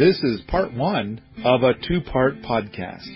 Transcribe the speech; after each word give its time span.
This 0.00 0.18
is 0.22 0.40
part 0.48 0.72
one 0.72 1.20
of 1.44 1.62
a 1.62 1.74
two 1.74 2.00
part 2.00 2.40
podcast. 2.40 3.06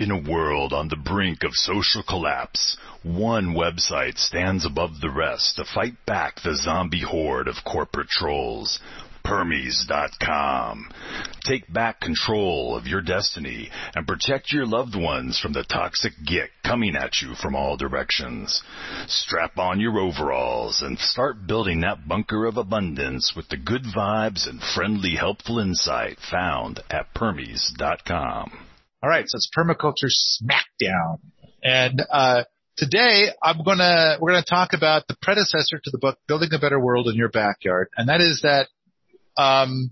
In 0.00 0.10
a 0.10 0.20
world 0.28 0.72
on 0.72 0.88
the 0.88 0.96
brink 0.96 1.44
of 1.44 1.52
social 1.52 2.02
collapse, 2.02 2.76
one 3.04 3.54
website 3.54 4.18
stands 4.18 4.66
above 4.66 5.00
the 5.00 5.12
rest 5.12 5.54
to 5.58 5.64
fight 5.64 5.94
back 6.06 6.42
the 6.42 6.56
zombie 6.56 7.04
horde 7.08 7.46
of 7.46 7.54
corporate 7.64 8.08
trolls. 8.08 8.80
Permies.com. 9.26 10.88
Take 11.42 11.72
back 11.72 12.00
control 12.00 12.76
of 12.76 12.86
your 12.86 13.02
destiny 13.02 13.70
and 13.94 14.06
protect 14.06 14.52
your 14.52 14.66
loved 14.66 14.94
ones 14.94 15.38
from 15.38 15.52
the 15.52 15.64
toxic 15.64 16.12
git 16.24 16.50
coming 16.64 16.94
at 16.94 17.20
you 17.20 17.34
from 17.34 17.56
all 17.56 17.76
directions. 17.76 18.62
Strap 19.08 19.58
on 19.58 19.80
your 19.80 19.98
overalls 19.98 20.80
and 20.80 20.98
start 20.98 21.46
building 21.46 21.80
that 21.80 22.06
bunker 22.06 22.46
of 22.46 22.56
abundance 22.56 23.32
with 23.34 23.48
the 23.48 23.56
good 23.56 23.82
vibes 23.82 24.48
and 24.48 24.60
friendly 24.62 25.16
helpful 25.16 25.58
insight 25.58 26.18
found 26.30 26.80
at 26.88 27.12
Permies.com. 27.14 28.66
All 29.02 29.10
right, 29.10 29.24
so 29.26 29.36
it's 29.36 29.50
permaculture 29.56 30.08
smackdown. 30.08 31.18
And 31.62 32.00
uh, 32.10 32.44
today 32.76 33.30
I'm 33.42 33.64
gonna 33.64 34.18
we're 34.20 34.30
gonna 34.30 34.44
talk 34.48 34.70
about 34.72 35.08
the 35.08 35.16
predecessor 35.20 35.80
to 35.82 35.90
the 35.90 35.98
book 35.98 36.18
Building 36.28 36.50
a 36.52 36.58
Better 36.58 36.78
World 36.78 37.08
in 37.08 37.16
Your 37.16 37.28
Backyard, 37.28 37.88
and 37.96 38.08
that 38.08 38.20
is 38.20 38.42
that 38.42 38.68
um, 39.36 39.90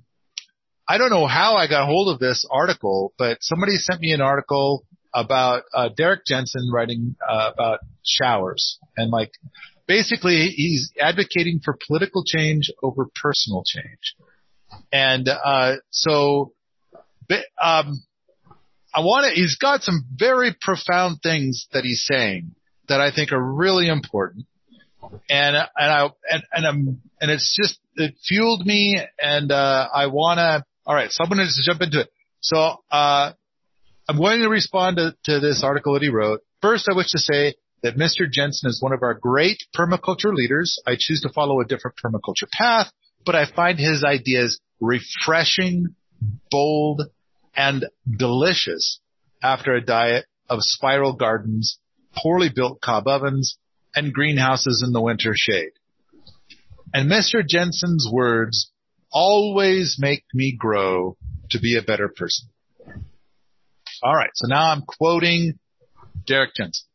I 0.89 0.99
don't 0.99 1.11
know 1.11 1.27
how 1.27 1.55
I 1.57 1.67
got 1.67 1.87
hold 1.87 2.13
of 2.13 2.21
this 2.21 2.47
article, 2.51 3.15
but 3.19 3.39
somebody 3.41 3.77
sent 3.77 4.01
me 4.01 4.13
an 4.13 4.21
article 4.21 4.85
about 5.15 5.63
uh, 5.73 5.89
Derrick 5.97 6.27
Jensen 6.27 6.71
writing 6.73 7.17
uh, 7.27 7.51
about 7.55 7.81
showers 8.05 8.79
and 8.97 9.11
like 9.11 9.31
basically 9.87 10.49
he's 10.49 10.93
advocating 11.01 11.61
for 11.65 11.79
political 11.87 12.25
change 12.25 12.71
over 12.83 13.07
personal 13.23 13.63
change. 13.65 14.17
And 14.93 15.29
uh, 15.29 15.77
so 15.91 16.53
um, 17.61 18.03
I 18.95 19.01
want 19.01 19.27
to. 19.27 19.41
He's 19.41 19.57
got 19.57 19.83
some 19.83 20.05
very 20.15 20.55
profound 20.61 21.19
things 21.23 21.67
that 21.73 21.85
he's 21.85 22.05
saying 22.05 22.55
that 22.89 23.01
I 23.01 23.11
think 23.15 23.33
are 23.33 23.43
really 23.43 23.89
important 23.89 24.47
and 25.29 25.57
and 25.57 25.67
I 25.77 26.09
and 26.31 26.43
and 26.53 26.67
I'm 26.67 27.01
and 27.21 27.31
it's 27.31 27.57
just 27.61 27.79
it 27.97 28.15
fueled 28.27 28.67
me, 28.67 29.01
and 29.21 29.51
uh, 29.51 29.89
I 29.95 30.07
wanna. 30.07 30.65
All 30.87 30.95
right, 30.95 31.11
so 31.11 31.25
I'm 31.25 31.31
gonna 31.31 31.47
jump 31.65 31.81
into 31.81 32.01
it. 32.01 32.11
So 32.41 32.57
uh, 32.91 33.33
I'm 34.09 34.19
going 34.19 34.41
to 34.41 34.49
respond 34.49 34.99
to, 34.99 35.15
to 35.25 35.41
this 35.41 35.63
article 35.65 35.95
that 35.95 36.03
he 36.03 36.11
wrote. 36.11 36.41
First, 36.61 36.89
I 36.91 36.97
wish 36.97 37.11
to 37.13 37.19
say 37.19 37.55
that 37.83 37.97
Mr. 37.97 38.31
Jensen 38.31 38.69
is 38.69 38.83
one 38.83 38.93
of 38.93 39.03
our 39.03 39.15
great 39.15 39.63
permaculture 39.75 40.33
leaders. 40.33 40.79
I 40.87 40.97
choose 40.99 41.23
to 41.23 41.31
follow 41.31 41.61
a 41.61 41.65
different 41.65 41.97
permaculture 42.05 42.51
path, 42.51 42.91
but 43.25 43.35
I 43.35 43.51
find 43.51 43.79
his 43.79 44.05
ideas 44.05 44.61
refreshing, 44.81 45.95
bold, 46.51 47.03
and 47.57 47.87
delicious 48.19 49.01
after 49.43 49.75
a 49.75 49.85
diet 49.85 50.27
of 50.51 50.59
spiral 50.63 51.15
gardens, 51.15 51.79
poorly 52.17 52.51
built 52.55 52.81
cob 52.83 53.07
ovens, 53.07 53.57
and 53.95 54.13
greenhouses 54.13 54.83
in 54.87 54.93
the 54.93 55.01
winter 55.01 55.33
shade. 55.37 55.73
And 56.93 57.11
Mr. 57.11 57.47
Jensen's 57.47 58.09
words 58.11 58.71
always 59.13 59.97
make 59.99 60.25
me 60.33 60.57
grow 60.59 61.17
to 61.51 61.61
be 61.61 61.77
a 61.77 61.83
better 61.83 62.09
person. 62.09 62.49
All 64.03 64.15
right. 64.15 64.31
So 64.35 64.49
now 64.49 64.71
I'm 64.71 64.83
quoting 64.83 65.59
Derrick 66.27 66.51
Jensen. 66.57 66.87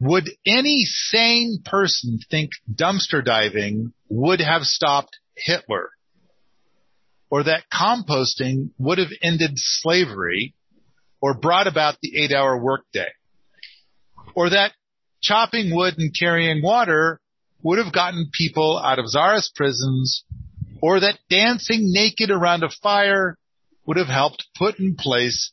Would 0.00 0.30
any 0.46 0.84
sane 0.84 1.58
person 1.64 2.18
think 2.30 2.50
dumpster 2.72 3.24
diving 3.24 3.92
would 4.08 4.40
have 4.40 4.62
stopped 4.62 5.18
Hitler? 5.36 5.90
Or 7.30 7.44
that 7.44 7.64
composting 7.72 8.70
would 8.78 8.98
have 8.98 9.10
ended 9.22 9.52
slavery 9.54 10.54
or 11.20 11.34
brought 11.34 11.66
about 11.66 11.96
the 12.02 12.22
eight 12.22 12.32
hour 12.32 12.56
workday? 12.60 13.08
Or 14.34 14.50
that 14.50 14.72
chopping 15.24 15.74
wood 15.74 15.94
and 15.98 16.14
carrying 16.16 16.62
water 16.62 17.20
would 17.62 17.78
have 17.78 17.92
gotten 17.92 18.30
people 18.32 18.78
out 18.78 18.98
of 18.98 19.06
czarist 19.08 19.54
prisons 19.54 20.24
or 20.82 21.00
that 21.00 21.18
dancing 21.30 21.90
naked 21.92 22.30
around 22.30 22.62
a 22.62 22.68
fire 22.82 23.38
would 23.86 23.96
have 23.96 24.08
helped 24.08 24.46
put 24.56 24.78
in 24.78 24.94
place 24.96 25.52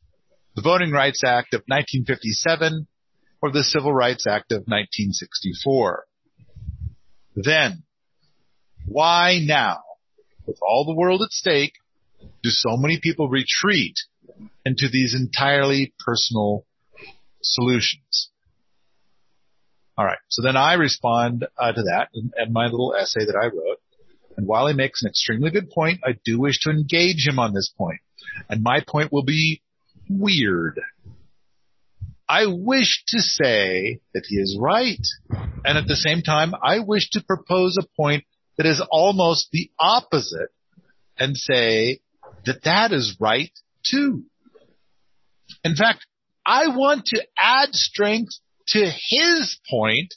the 0.55 0.61
Voting 0.61 0.91
Rights 0.91 1.23
Act 1.25 1.53
of 1.53 1.61
1957 1.67 2.87
or 3.41 3.51
the 3.51 3.63
Civil 3.63 3.93
Rights 3.93 4.27
Act 4.27 4.51
of 4.51 4.63
1964. 4.67 6.05
Then, 7.35 7.83
why 8.85 9.39
now, 9.41 9.79
with 10.45 10.59
all 10.61 10.85
the 10.85 10.95
world 10.95 11.21
at 11.21 11.31
stake, 11.31 11.73
do 12.43 12.49
so 12.49 12.75
many 12.75 12.99
people 13.01 13.29
retreat 13.29 13.95
into 14.65 14.89
these 14.91 15.15
entirely 15.15 15.93
personal 16.05 16.65
solutions? 17.41 18.30
All 19.97 20.05
right. 20.05 20.17
So 20.29 20.41
then 20.41 20.55
I 20.55 20.73
respond 20.73 21.45
uh, 21.57 21.71
to 21.71 21.81
that 21.83 22.09
and, 22.13 22.53
my 22.53 22.65
little 22.65 22.95
essay 22.95 23.25
that 23.25 23.35
I 23.35 23.45
wrote. 23.45 23.79
And 24.37 24.47
while 24.47 24.67
he 24.67 24.73
makes 24.73 25.03
an 25.03 25.09
extremely 25.09 25.51
good 25.51 25.69
point, 25.69 25.99
I 26.05 26.17
do 26.23 26.39
wish 26.39 26.59
to 26.61 26.69
engage 26.69 27.27
him 27.27 27.37
on 27.37 27.53
this 27.53 27.71
point. 27.77 27.99
And 28.49 28.63
my 28.63 28.81
point 28.87 29.11
will 29.11 29.25
be 29.25 29.61
weird. 30.09 30.79
I 32.27 32.45
wish 32.47 33.03
to 33.09 33.19
say 33.19 33.99
that 34.13 34.23
he 34.27 34.37
is 34.37 34.57
right. 34.59 35.05
And 35.65 35.77
at 35.77 35.87
the 35.87 35.97
same 35.97 36.21
time, 36.21 36.53
I 36.63 36.79
wish 36.79 37.09
to 37.11 37.23
propose 37.23 37.77
a 37.77 37.85
point 37.97 38.23
that 38.57 38.65
is 38.65 38.81
almost 38.89 39.49
the 39.51 39.69
opposite 39.77 40.49
and 41.19 41.35
say 41.35 41.99
that 42.45 42.63
that 42.63 42.93
is 42.93 43.17
right 43.19 43.51
too. 43.85 44.23
In 45.63 45.75
fact, 45.75 46.05
I 46.45 46.69
want 46.69 47.05
to 47.07 47.21
add 47.37 47.73
strength 47.73 48.33
to 48.69 48.91
his 49.09 49.59
point 49.69 50.13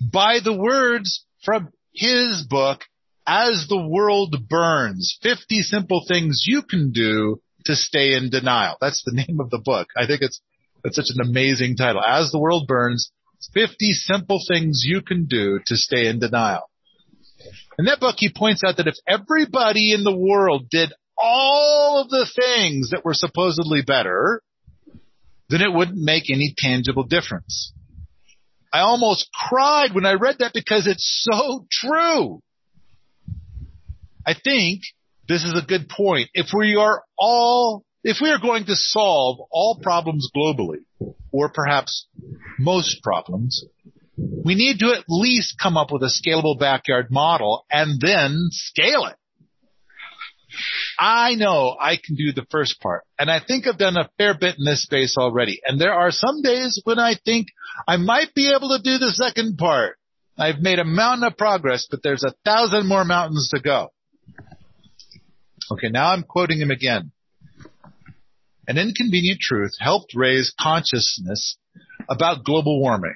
by 0.00 0.38
the 0.42 0.56
words 0.56 1.24
from 1.44 1.70
his 1.94 2.44
book, 2.48 2.82
As 3.26 3.66
the 3.68 3.86
World 3.88 4.36
Burns, 4.48 5.18
50 5.22 5.62
Simple 5.62 6.04
Things 6.06 6.44
You 6.46 6.62
Can 6.62 6.92
Do 6.92 7.40
to 7.64 7.74
Stay 7.74 8.14
in 8.14 8.30
Denial. 8.30 8.76
That's 8.80 9.02
the 9.04 9.12
name 9.26 9.40
of 9.40 9.50
the 9.50 9.60
book. 9.64 9.88
I 9.96 10.06
think 10.06 10.22
it's, 10.22 10.40
it's 10.84 10.96
such 10.96 11.10
an 11.14 11.26
amazing 11.26 11.76
title. 11.76 12.02
As 12.02 12.30
the 12.30 12.38
World 12.38 12.66
Burns, 12.66 13.10
50 13.54 13.92
Simple 13.92 14.40
Things 14.46 14.82
You 14.84 15.02
Can 15.02 15.26
Do 15.26 15.60
to 15.66 15.76
Stay 15.76 16.06
in 16.06 16.18
Denial. 16.18 16.70
In 17.78 17.84
that 17.86 18.00
book, 18.00 18.16
he 18.18 18.32
points 18.34 18.62
out 18.66 18.78
that 18.78 18.86
if 18.86 18.96
everybody 19.06 19.92
in 19.92 20.04
the 20.04 20.16
world 20.16 20.68
did 20.70 20.92
all 21.18 22.00
of 22.00 22.08
the 22.08 22.26
things 22.26 22.90
that 22.90 23.04
were 23.04 23.14
supposedly 23.14 23.82
better, 23.82 24.42
then 25.48 25.60
it 25.60 25.72
wouldn't 25.72 25.98
make 25.98 26.30
any 26.30 26.54
tangible 26.56 27.04
difference. 27.04 27.72
I 28.72 28.80
almost 28.80 29.28
cried 29.32 29.94
when 29.94 30.06
I 30.06 30.14
read 30.14 30.36
that 30.40 30.52
because 30.52 30.86
it's 30.86 31.26
so 31.30 31.66
true. 31.70 32.40
I 34.26 34.34
think 34.34 34.82
this 35.28 35.44
is 35.44 35.54
a 35.56 35.66
good 35.66 35.88
point. 35.88 36.28
If 36.34 36.48
we 36.56 36.76
are 36.76 37.02
all, 37.16 37.84
if 38.02 38.18
we 38.20 38.30
are 38.30 38.40
going 38.40 38.66
to 38.66 38.74
solve 38.74 39.38
all 39.50 39.78
problems 39.82 40.28
globally, 40.36 40.84
or 41.32 41.48
perhaps 41.48 42.06
most 42.58 43.02
problems, 43.02 43.64
we 44.16 44.54
need 44.54 44.78
to 44.80 44.92
at 44.92 45.04
least 45.08 45.56
come 45.62 45.76
up 45.76 45.92
with 45.92 46.02
a 46.02 46.10
scalable 46.10 46.58
backyard 46.58 47.08
model 47.10 47.66
and 47.70 48.00
then 48.00 48.48
scale 48.50 49.04
it. 49.06 49.16
I 50.98 51.34
know 51.34 51.76
I 51.78 51.96
can 51.96 52.16
do 52.16 52.32
the 52.32 52.46
first 52.50 52.80
part. 52.80 53.04
And 53.18 53.30
I 53.30 53.40
think 53.46 53.66
I've 53.66 53.78
done 53.78 53.96
a 53.96 54.10
fair 54.18 54.36
bit 54.38 54.56
in 54.58 54.64
this 54.64 54.82
space 54.82 55.16
already. 55.18 55.60
And 55.64 55.80
there 55.80 55.92
are 55.92 56.10
some 56.10 56.42
days 56.42 56.80
when 56.84 56.98
I 56.98 57.14
think 57.24 57.48
I 57.86 57.96
might 57.96 58.34
be 58.34 58.52
able 58.54 58.76
to 58.76 58.82
do 58.82 58.98
the 58.98 59.10
second 59.10 59.58
part. 59.58 59.98
I've 60.38 60.60
made 60.60 60.78
a 60.78 60.84
mountain 60.84 61.26
of 61.26 61.36
progress, 61.36 61.86
but 61.90 62.02
there's 62.02 62.24
a 62.24 62.34
thousand 62.44 62.86
more 62.86 63.04
mountains 63.04 63.50
to 63.54 63.60
go. 63.60 63.88
Okay, 65.70 65.88
now 65.88 66.12
I'm 66.12 66.22
quoting 66.22 66.60
him 66.60 66.70
again. 66.70 67.12
An 68.68 68.78
inconvenient 68.78 69.40
truth 69.40 69.72
helped 69.78 70.12
raise 70.14 70.52
consciousness 70.60 71.56
about 72.08 72.44
global 72.44 72.80
warming. 72.80 73.14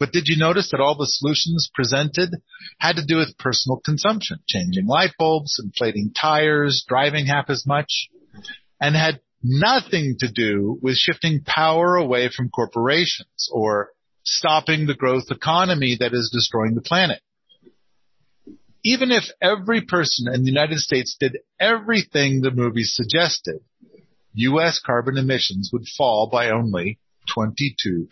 But 0.00 0.12
did 0.12 0.28
you 0.28 0.38
notice 0.38 0.70
that 0.70 0.80
all 0.80 0.96
the 0.96 1.06
solutions 1.06 1.70
presented 1.74 2.30
had 2.78 2.96
to 2.96 3.04
do 3.04 3.16
with 3.16 3.36
personal 3.36 3.80
consumption, 3.84 4.38
changing 4.48 4.86
light 4.86 5.12
bulbs, 5.18 5.60
inflating 5.62 6.12
tires, 6.18 6.82
driving 6.88 7.26
half 7.26 7.50
as 7.50 7.66
much, 7.66 8.08
and 8.80 8.96
had 8.96 9.20
nothing 9.42 10.16
to 10.20 10.32
do 10.32 10.78
with 10.80 10.96
shifting 10.96 11.42
power 11.44 11.96
away 11.96 12.30
from 12.34 12.48
corporations 12.48 13.50
or 13.52 13.90
stopping 14.24 14.86
the 14.86 14.94
growth 14.94 15.30
economy 15.30 15.98
that 16.00 16.14
is 16.14 16.30
destroying 16.32 16.74
the 16.74 16.80
planet. 16.80 17.20
Even 18.82 19.10
if 19.10 19.24
every 19.42 19.82
person 19.82 20.32
in 20.32 20.44
the 20.44 20.50
United 20.50 20.78
States 20.78 21.14
did 21.20 21.36
everything 21.60 22.40
the 22.40 22.50
movie 22.50 22.84
suggested, 22.84 23.60
U.S. 24.32 24.80
carbon 24.84 25.18
emissions 25.18 25.68
would 25.74 25.84
fall 25.98 26.30
by 26.32 26.48
only 26.48 26.98
22%. 27.36 28.06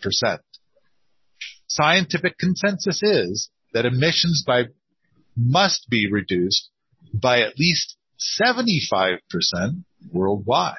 Scientific 1.69 2.37
consensus 2.37 3.01
is 3.03 3.49
that 3.73 3.85
emissions 3.85 4.43
by 4.45 4.63
must 5.37 5.87
be 5.89 6.11
reduced 6.11 6.69
by 7.13 7.41
at 7.41 7.57
least 7.57 7.95
75% 8.41 9.19
worldwide. 10.11 10.75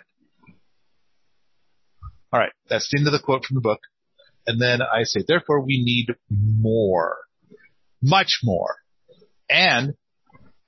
All 2.33 2.41
right. 2.41 2.53
That's 2.69 2.89
the 2.91 2.99
end 2.99 3.07
of 3.07 3.13
the 3.13 3.19
quote 3.19 3.45
from 3.45 3.55
the 3.55 3.61
book. 3.61 3.81
And 4.47 4.61
then 4.61 4.81
I 4.83 5.05
say, 5.05 5.23
therefore 5.27 5.61
we 5.61 5.83
need 5.83 6.15
more, 6.29 7.19
much 8.03 8.41
more. 8.43 8.77
And 9.49 9.95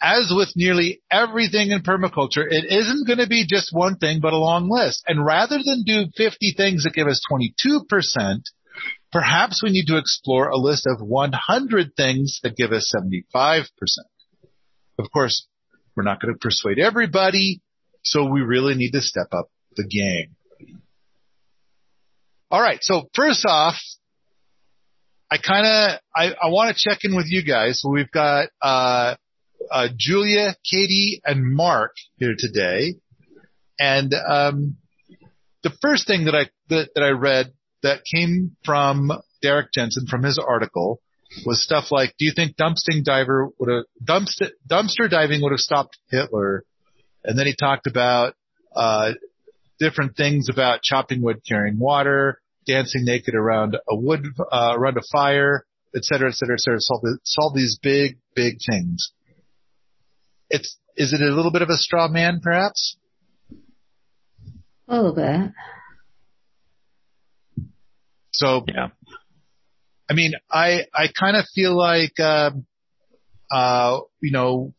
as 0.00 0.32
with 0.34 0.52
nearly 0.56 1.00
everything 1.10 1.70
in 1.70 1.82
permaculture, 1.82 2.44
it 2.48 2.64
isn't 2.64 3.06
going 3.06 3.18
to 3.18 3.28
be 3.28 3.46
just 3.46 3.72
one 3.72 3.96
thing, 3.96 4.20
but 4.20 4.32
a 4.32 4.38
long 4.38 4.68
list. 4.68 5.04
And 5.06 5.24
rather 5.24 5.58
than 5.64 5.84
do 5.84 6.06
50 6.16 6.54
things 6.56 6.84
that 6.84 6.94
give 6.94 7.06
us 7.06 7.20
22%, 7.30 8.40
perhaps 9.12 9.62
we 9.62 9.70
need 9.70 9.86
to 9.86 9.98
explore 9.98 10.48
a 10.48 10.56
list 10.56 10.86
of 10.86 11.06
100 11.06 11.94
things 11.96 12.40
that 12.42 12.56
give 12.56 12.72
us 12.72 12.92
75%. 12.94 13.66
Of 14.98 15.10
course, 15.12 15.46
we're 15.94 16.02
not 16.02 16.20
going 16.20 16.34
to 16.34 16.38
persuade 16.38 16.78
everybody, 16.78 17.60
so 18.02 18.24
we 18.24 18.40
really 18.40 18.74
need 18.74 18.92
to 18.92 19.00
step 19.00 19.28
up 19.32 19.50
the 19.76 19.84
game. 19.84 20.36
All 22.50 22.60
right. 22.60 22.78
So 22.82 23.08
first 23.14 23.46
off, 23.46 23.76
I 25.30 25.38
kind 25.38 25.66
of 25.66 26.00
I, 26.14 26.34
I 26.34 26.48
want 26.50 26.76
to 26.76 26.82
check 26.82 26.98
in 27.04 27.16
with 27.16 27.26
you 27.28 27.42
guys. 27.42 27.80
So 27.80 27.88
we've 27.90 28.10
got 28.10 28.48
uh, 28.60 29.14
uh, 29.70 29.88
Julia, 29.96 30.54
Katie, 30.70 31.22
and 31.24 31.54
Mark 31.54 31.92
here 32.18 32.34
today, 32.36 32.96
and 33.80 34.12
um, 34.12 34.76
the 35.62 35.72
first 35.80 36.06
thing 36.06 36.26
that 36.26 36.34
I 36.34 36.50
that, 36.68 36.90
that 36.94 37.02
I 37.02 37.10
read 37.10 37.54
that 37.82 38.02
came 38.04 38.56
from 38.64 39.12
Derrick 39.40 39.72
Jensen 39.74 40.06
from 40.06 40.22
his 40.22 40.38
article 40.38 41.00
was 41.46 41.62
stuff 41.62 41.90
like, 41.90 42.14
"Do 42.18 42.24
you 42.24 42.32
think 42.34 42.56
dumpster 42.56 43.02
diver 43.02 43.48
would 43.58 43.70
have 43.70 43.84
dumpster, 44.02 44.50
dumpster 44.68 45.10
diving 45.10 45.42
would 45.42 45.52
have 45.52 45.60
stopped 45.60 45.98
Hitler?" 46.10 46.64
And 47.24 47.38
then 47.38 47.46
he 47.46 47.54
talked 47.58 47.86
about 47.86 48.34
uh, 48.74 49.12
different 49.78 50.16
things 50.16 50.48
about 50.50 50.82
chopping 50.82 51.22
wood, 51.22 51.40
carrying 51.48 51.78
water, 51.78 52.40
dancing 52.66 53.04
naked 53.04 53.34
around 53.34 53.76
a 53.88 53.96
wood, 53.96 54.26
uh, 54.50 54.74
around 54.76 54.96
a 54.96 55.02
fire, 55.10 55.66
et 55.94 56.04
cetera, 56.04 56.28
et 56.28 56.34
cetera, 56.34 56.54
et 56.54 56.60
cetera. 56.60 56.80
Solve, 56.80 57.02
solve 57.24 57.54
these 57.54 57.78
big, 57.82 58.18
big 58.34 58.58
things. 58.68 59.12
It's, 60.50 60.76
is 60.96 61.12
it 61.12 61.20
a 61.20 61.34
little 61.34 61.50
bit 61.50 61.62
of 61.62 61.70
a 61.70 61.76
straw 61.76 62.08
man, 62.08 62.40
perhaps? 62.42 62.96
A 64.88 64.96
little 64.96 65.14
bit. 65.14 65.52
So, 68.32 68.64
Yeah. 68.66 68.88
I 70.10 70.14
mean, 70.14 70.32
I, 70.50 70.86
I 70.92 71.08
kind 71.08 71.36
of 71.36 71.46
feel 71.54 71.76
like, 71.76 72.18
um, 72.20 72.66
uh, 73.50 74.00
you 74.20 74.32
know, 74.32 74.74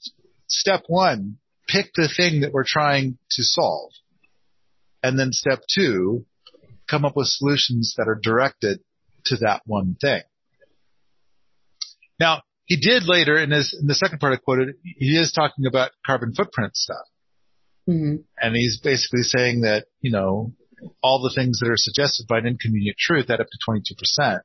step 0.48 0.84
one, 0.88 1.38
pick 1.68 1.92
the 1.96 2.08
thing 2.16 2.42
that 2.42 2.52
we're 2.52 2.66
trying 2.68 3.18
to 3.32 3.44
solve. 3.44 3.92
And 5.02 5.18
then 5.18 5.32
step 5.32 5.62
two, 5.74 6.26
come 6.90 7.06
up 7.06 7.16
with 7.16 7.28
solutions 7.28 7.96
that 7.98 8.08
are 8.08 8.20
directed 8.22 8.82
to 9.26 9.38
that 9.38 9.62
one 9.66 9.96
thing. 10.00 10.22
Now, 12.20 12.42
he 12.66 12.78
did 12.78 13.04
later 13.08 13.38
in 13.38 13.52
his, 13.52 13.78
in 13.80 13.88
the 13.88 13.96
second 13.96 14.20
part 14.20 14.34
I 14.34 14.38
quoted, 14.38 14.76
he 14.84 15.18
is 15.18 15.32
talking 15.32 15.66
about 15.66 15.92
carbon 16.06 16.34
footprint 16.34 16.76
stuff. 16.76 17.06
hmm 17.88 18.18
And 18.40 18.56
he's 18.56 18.80
basically 18.80 19.24
saying 19.24 19.62
that, 19.62 19.86
you 20.02 20.12
know, 20.12 20.54
all 21.02 21.22
the 21.22 21.34
things 21.34 21.60
that 21.60 21.70
are 21.70 21.78
suggested 21.78 22.28
by 22.28 22.40
an 22.40 22.48
inconvenient 22.48 22.98
truth 22.98 23.30
add 23.30 23.42
up 23.42 23.48
to 23.48 23.72
22%. 24.20 24.40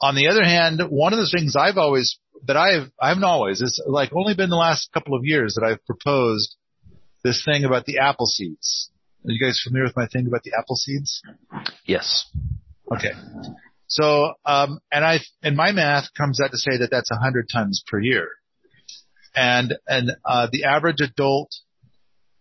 On 0.00 0.14
the 0.14 0.28
other 0.28 0.44
hand, 0.44 0.80
one 0.90 1.12
of 1.12 1.18
the 1.18 1.30
things 1.30 1.56
I've 1.56 1.78
always, 1.78 2.18
that 2.46 2.56
I've, 2.56 2.90
I 3.00 3.08
haven't 3.08 3.24
always, 3.24 3.62
it's 3.62 3.80
like 3.86 4.12
only 4.14 4.34
been 4.34 4.50
the 4.50 4.56
last 4.56 4.90
couple 4.92 5.14
of 5.16 5.24
years 5.24 5.54
that 5.54 5.66
I've 5.66 5.84
proposed 5.86 6.56
this 7.24 7.42
thing 7.44 7.64
about 7.64 7.86
the 7.86 7.98
apple 7.98 8.26
seeds. 8.26 8.90
Are 9.24 9.32
you 9.32 9.44
guys 9.44 9.60
familiar 9.62 9.86
with 9.86 9.96
my 9.96 10.06
thing 10.06 10.26
about 10.26 10.42
the 10.42 10.52
apple 10.58 10.76
seeds? 10.76 11.22
Yes. 11.84 12.26
Okay. 12.92 13.12
So, 13.88 14.34
um, 14.44 14.80
and 14.92 15.04
I, 15.04 15.18
and 15.42 15.56
my 15.56 15.72
math 15.72 16.12
comes 16.16 16.40
out 16.40 16.50
to 16.50 16.58
say 16.58 16.78
that 16.78 16.90
that's 16.90 17.10
100 17.10 17.48
tons 17.52 17.82
per 17.86 18.00
year. 18.00 18.28
And, 19.34 19.74
and, 19.86 20.12
uh, 20.24 20.48
the 20.50 20.64
average 20.64 21.00
adult 21.00 21.50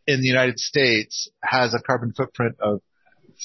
in 0.08 0.22
the 0.22 0.28
United 0.28 0.60
States 0.60 1.30
has 1.44 1.74
a 1.74 1.80
carbon 1.80 2.14
footprint 2.14 2.56
of 2.60 2.82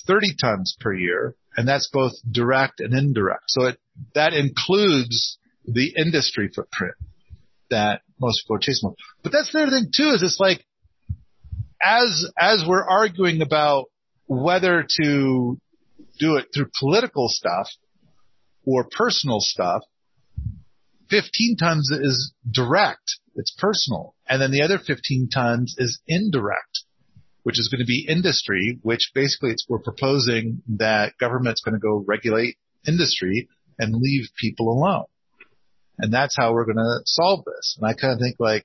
30 0.07 0.37
tons 0.41 0.77
per 0.79 0.93
year, 0.95 1.35
and 1.57 1.67
that's 1.67 1.89
both 1.93 2.13
direct 2.31 2.81
and 2.81 2.95
indirect. 2.95 3.45
So 3.49 3.67
it, 3.67 3.79
that 4.15 4.33
includes 4.33 5.39
the 5.65 5.95
industry 5.97 6.51
footprint 6.55 6.95
that 7.71 8.03
most 8.21 8.43
people 8.43 8.57
are 8.57 8.61
chasing. 8.61 8.95
But 9.23 9.33
that's 9.33 9.53
the 9.53 9.63
other 9.63 9.71
thing 9.71 9.91
too, 9.95 10.11
is 10.15 10.23
it's 10.23 10.41
like, 10.41 10.65
as, 11.83 12.27
as 12.39 12.65
we're 12.67 12.85
arguing 12.85 13.43
about 13.43 13.87
whether 14.27 14.87
to 15.03 15.59
do 16.19 16.37
it 16.37 16.47
through 16.55 16.69
political 16.79 17.29
stuff 17.29 17.69
or 18.65 18.87
personal 18.91 19.41
stuff, 19.41 19.83
15 21.11 21.57
tons 21.57 21.91
is 21.91 22.33
direct. 22.51 23.19
It's 23.35 23.55
personal. 23.59 24.15
And 24.29 24.41
then 24.41 24.51
the 24.51 24.63
other 24.63 24.79
15 24.79 25.29
tons 25.33 25.75
is 25.79 26.01
indirect, 26.07 26.85
which 27.43 27.59
is 27.59 27.69
going 27.69 27.81
to 27.81 27.87
be 27.87 28.07
industry, 28.09 28.79
which 28.83 29.11
basically 29.15 29.51
it's, 29.51 29.67
we're 29.69 29.81
proposing 29.81 30.63
that 30.79 31.19
government's 31.19 31.63
going 31.63 31.75
to 31.75 31.81
go 31.81 32.05
regulate 32.07 32.57
industry 32.87 33.49
and 33.79 33.95
leave 33.95 34.29
people 34.41 34.69
alone. 34.69 35.07
And 35.99 36.13
that's 36.13 36.37
how 36.37 36.53
we're 36.53 36.65
going 36.65 36.77
to 36.77 37.01
solve 37.05 37.45
this. 37.45 37.77
And 37.79 37.89
I 37.89 37.95
kind 37.95 38.15
of 38.15 38.21
think 38.21 38.37
like, 38.39 38.65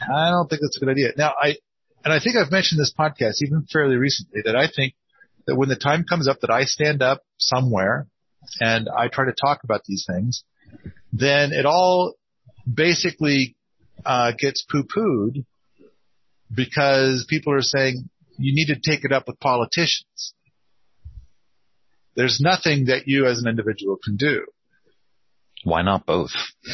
I 0.00 0.30
don't 0.30 0.48
think 0.48 0.60
that's 0.62 0.76
a 0.76 0.80
good 0.80 0.90
idea. 0.90 1.12
Now 1.16 1.34
I, 1.40 1.56
and 2.04 2.12
I 2.12 2.20
think 2.20 2.36
I've 2.36 2.50
mentioned 2.50 2.80
this 2.80 2.92
podcast 2.98 3.36
even 3.40 3.66
fairly 3.72 3.96
recently 3.96 4.42
that 4.44 4.56
I 4.56 4.68
think 4.74 4.94
that 5.46 5.56
when 5.56 5.68
the 5.68 5.76
time 5.76 6.04
comes 6.04 6.28
up 6.28 6.40
that 6.40 6.50
I 6.50 6.64
stand 6.64 7.02
up 7.02 7.22
somewhere 7.38 8.08
and 8.60 8.88
I 8.88 9.08
try 9.08 9.24
to 9.24 9.32
talk 9.32 9.60
about 9.64 9.82
these 9.86 10.04
things, 10.08 10.44
then 11.12 11.52
it 11.52 11.66
all 11.66 12.14
basically 12.72 13.56
uh, 14.04 14.32
gets 14.38 14.64
poo-pooed 14.70 15.44
because 16.54 17.26
people 17.28 17.52
are 17.52 17.62
saying 17.62 18.08
you 18.38 18.54
need 18.54 18.72
to 18.72 18.80
take 18.80 19.04
it 19.04 19.12
up 19.12 19.26
with 19.26 19.40
politicians. 19.40 20.34
There's 22.14 22.40
nothing 22.40 22.86
that 22.86 23.06
you 23.06 23.26
as 23.26 23.38
an 23.38 23.48
individual 23.48 23.98
can 24.02 24.16
do. 24.16 24.46
Why 25.64 25.82
not 25.82 26.06
both? 26.06 26.30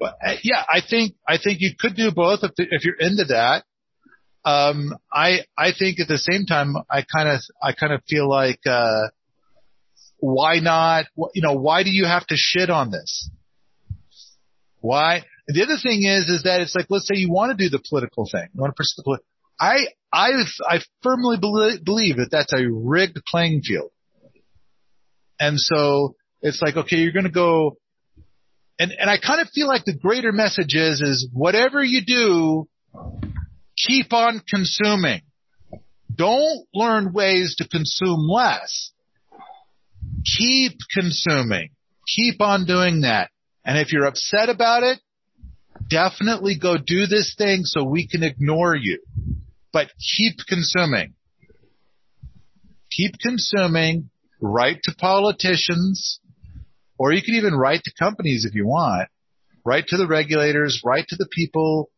But 0.00 0.18
uh, 0.26 0.34
yeah, 0.42 0.62
I 0.70 0.80
think 0.80 1.14
I 1.26 1.38
think 1.38 1.60
you 1.60 1.70
could 1.78 1.96
do 1.96 2.10
both 2.10 2.40
if 2.42 2.50
if 2.58 2.84
you're 2.84 2.98
into 2.98 3.24
that. 3.26 3.64
Um, 4.44 4.94
I 5.10 5.42
I 5.56 5.72
think 5.72 6.00
at 6.00 6.08
the 6.08 6.18
same 6.18 6.46
time 6.46 6.74
I 6.90 7.02
kind 7.02 7.28
of 7.28 7.40
I 7.62 7.72
kind 7.72 7.92
of 7.92 8.02
feel 8.06 8.28
like 8.28 8.60
uh, 8.66 9.08
why 10.24 10.58
not? 10.60 11.04
You 11.34 11.42
know, 11.42 11.54
why 11.54 11.82
do 11.82 11.90
you 11.90 12.06
have 12.06 12.26
to 12.28 12.34
shit 12.36 12.70
on 12.70 12.90
this? 12.90 13.30
Why? 14.80 15.24
The 15.48 15.62
other 15.62 15.76
thing 15.82 16.04
is, 16.04 16.28
is 16.28 16.44
that 16.44 16.60
it's 16.62 16.74
like, 16.74 16.86
let's 16.88 17.06
say 17.06 17.18
you 17.18 17.30
want 17.30 17.56
to 17.56 17.62
do 17.62 17.68
the 17.68 17.82
political 17.86 18.26
thing. 18.30 18.48
You 18.54 18.60
want 18.60 18.70
to 18.70 18.76
pursue 18.76 18.94
the 18.96 19.02
political. 19.02 19.26
I, 19.60 19.86
I, 20.12 20.30
I 20.66 20.80
firmly 21.02 21.36
believe, 21.38 21.84
believe 21.84 22.16
that 22.16 22.30
that's 22.30 22.52
a 22.54 22.66
rigged 22.66 23.20
playing 23.26 23.60
field. 23.62 23.90
And 25.38 25.60
so 25.60 26.16
it's 26.40 26.62
like, 26.62 26.76
okay, 26.76 26.96
you're 26.96 27.12
going 27.12 27.24
to 27.24 27.30
go, 27.30 27.76
and, 28.78 28.92
and 28.92 29.10
I 29.10 29.18
kind 29.18 29.40
of 29.40 29.48
feel 29.50 29.68
like 29.68 29.84
the 29.84 29.96
greater 29.96 30.32
message 30.32 30.74
is, 30.74 31.02
is 31.02 31.28
whatever 31.32 31.84
you 31.84 32.00
do, 32.06 32.68
keep 33.76 34.12
on 34.12 34.40
consuming. 34.48 35.20
Don't 36.14 36.66
learn 36.72 37.12
ways 37.12 37.56
to 37.58 37.68
consume 37.68 38.26
less. 38.28 38.92
Keep 40.38 40.78
consuming. 40.92 41.70
Keep 42.14 42.40
on 42.40 42.66
doing 42.66 43.02
that. 43.02 43.30
And 43.64 43.78
if 43.78 43.92
you're 43.92 44.06
upset 44.06 44.48
about 44.48 44.82
it, 44.82 44.98
definitely 45.88 46.58
go 46.58 46.76
do 46.76 47.06
this 47.06 47.34
thing 47.36 47.62
so 47.64 47.84
we 47.84 48.06
can 48.06 48.22
ignore 48.22 48.76
you. 48.76 49.02
But 49.72 49.88
keep 50.16 50.36
consuming. 50.48 51.14
Keep 52.90 53.18
consuming. 53.20 54.10
Write 54.40 54.80
to 54.84 54.94
politicians, 54.98 56.20
or 56.98 57.12
you 57.12 57.22
can 57.22 57.34
even 57.34 57.54
write 57.54 57.82
to 57.84 57.92
companies 57.98 58.44
if 58.44 58.54
you 58.54 58.66
want. 58.66 59.08
Write 59.64 59.86
to 59.88 59.96
the 59.96 60.06
regulators, 60.06 60.82
write 60.84 61.06
to 61.08 61.16
the 61.16 61.28
people 61.32 61.90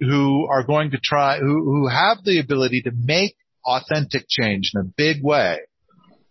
who 0.00 0.48
are 0.50 0.64
going 0.64 0.90
to 0.90 0.98
try, 1.02 1.38
who, 1.38 1.64
who 1.64 1.88
have 1.88 2.24
the 2.24 2.40
ability 2.40 2.82
to 2.82 2.90
make 2.92 3.36
authentic 3.64 4.24
change 4.28 4.72
in 4.74 4.80
a 4.80 4.92
big 4.96 5.22
way. 5.22 5.60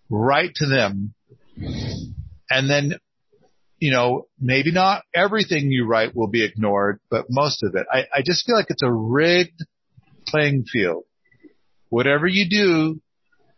Write 0.10 0.55
to 0.55 0.65
them. 0.65 1.13
And 2.50 2.70
then 2.70 2.94
you 3.82 3.91
know, 3.91 4.27
maybe 4.39 4.72
not 4.72 5.01
everything 5.13 5.72
you 5.72 5.88
write 5.88 6.15
will 6.15 6.30
be 6.30 6.46
ignored, 6.46 7.00
but 7.10 7.25
most 7.30 7.63
of 7.63 7.74
it. 7.74 7.88
I, 7.91 8.06
I 8.15 8.22
just 8.24 8.46
feel 8.46 8.56
like 8.56 8.68
it's 8.70 8.84
a 8.84 8.94
rigged 8.94 9.60
playing 10.27 10.65
field. 10.72 11.03
Whatever 11.89 12.27
you 12.27 12.48
do, 12.48 13.01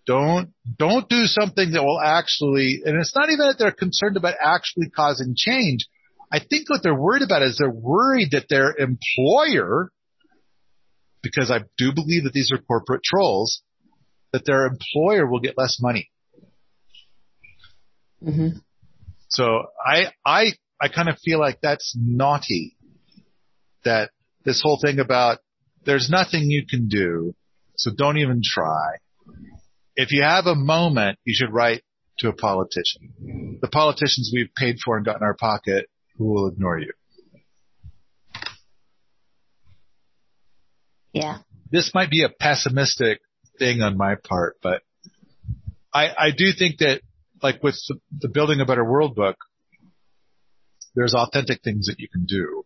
don't, 0.08 0.54
don't 0.78 1.10
do 1.10 1.26
something 1.26 1.72
that 1.72 1.84
will 1.84 2.00
actually, 2.00 2.84
and 2.86 2.98
it's 2.98 3.14
not 3.14 3.30
even 3.30 3.48
that 3.48 3.58
they're 3.60 3.74
concerned 3.74 4.16
about 4.16 4.36
actually 4.42 4.90
causing 4.90 5.36
change. 5.38 5.88
I 6.32 6.40
think 6.40 6.70
what 6.70 6.82
they're 6.84 6.96
worried 6.96 7.22
about 7.22 7.44
is 7.44 7.58
they're 7.60 7.70
worried 7.70 8.30
that 8.32 8.48
their 8.50 8.74
employer 8.78 9.92
because 11.22 11.52
I 11.52 11.64
do 11.78 11.94
believe 11.94 12.24
that 12.24 12.34
these 12.34 12.52
are 12.54 12.58
corporate 12.58 13.04
trolls, 13.04 13.62
that 14.32 14.46
their 14.46 14.66
employer 14.68 15.30
will 15.30 15.40
get 15.40 15.58
less 15.58 15.80
money. 15.82 16.10
Mm-hmm. 18.24 18.58
So 19.30 19.66
I, 19.86 20.06
I, 20.26 20.54
I 20.82 20.88
kind 20.90 21.10
of 21.10 21.18
feel 21.20 21.40
like 21.40 21.60
that's 21.62 21.96
naughty. 21.98 22.78
That 23.84 24.12
this 24.46 24.62
whole 24.62 24.80
thing 24.82 25.00
about 25.00 25.40
there's 25.86 26.10
nothing 26.10 26.44
you 26.50 26.66
can 26.66 26.88
do, 26.88 27.36
so 27.76 27.92
don't 27.96 28.18
even 28.18 28.42
try. 28.44 28.98
If 29.96 30.12
you 30.12 30.24
have 30.24 30.46
a 30.46 30.56
moment, 30.56 31.20
you 31.26 31.34
should 31.36 31.54
write 31.54 31.84
to 32.20 32.30
a 32.30 32.34
politician. 32.34 33.60
The 33.62 33.68
politicians 33.68 34.32
we've 34.34 34.54
paid 34.56 34.78
for 34.84 34.96
and 34.96 35.06
got 35.06 35.18
in 35.18 35.24
our 35.24 35.36
pocket 35.36 35.88
who 36.18 36.32
will 36.32 36.48
ignore 36.48 36.80
you. 36.80 36.94
Yeah. 41.12 41.40
This 41.72 41.92
might 41.94 42.10
be 42.10 42.24
a 42.24 42.30
pessimistic 42.30 43.20
thing 43.60 43.82
on 43.82 43.98
my 43.98 44.16
part, 44.16 44.58
but 44.62 44.82
I, 45.94 46.10
I 46.18 46.32
do 46.36 46.52
think 46.58 46.80
that 46.80 47.02
like 47.44 47.62
with 47.62 47.78
the, 48.20 48.30
Building 48.30 48.62
a 48.62 48.66
Better 48.66 48.84
World 48.84 49.16
book, 49.16 49.36
there's 50.96 51.14
authentic 51.14 51.62
things 51.62 51.88
that 51.88 52.00
you 52.00 52.08
can 52.08 52.26
do 52.26 52.66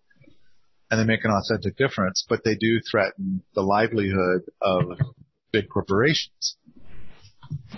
and 0.90 1.00
they 1.00 1.06
make 1.06 1.26
an 1.26 1.32
authentic 1.32 1.76
difference, 1.76 2.26
but 2.30 2.44
they 2.46 2.56
do 2.56 2.80
threaten 2.90 3.42
the 3.56 3.62
livelihood 3.62 4.44
of 4.62 4.84
big 5.52 5.68
corporations. 5.70 6.58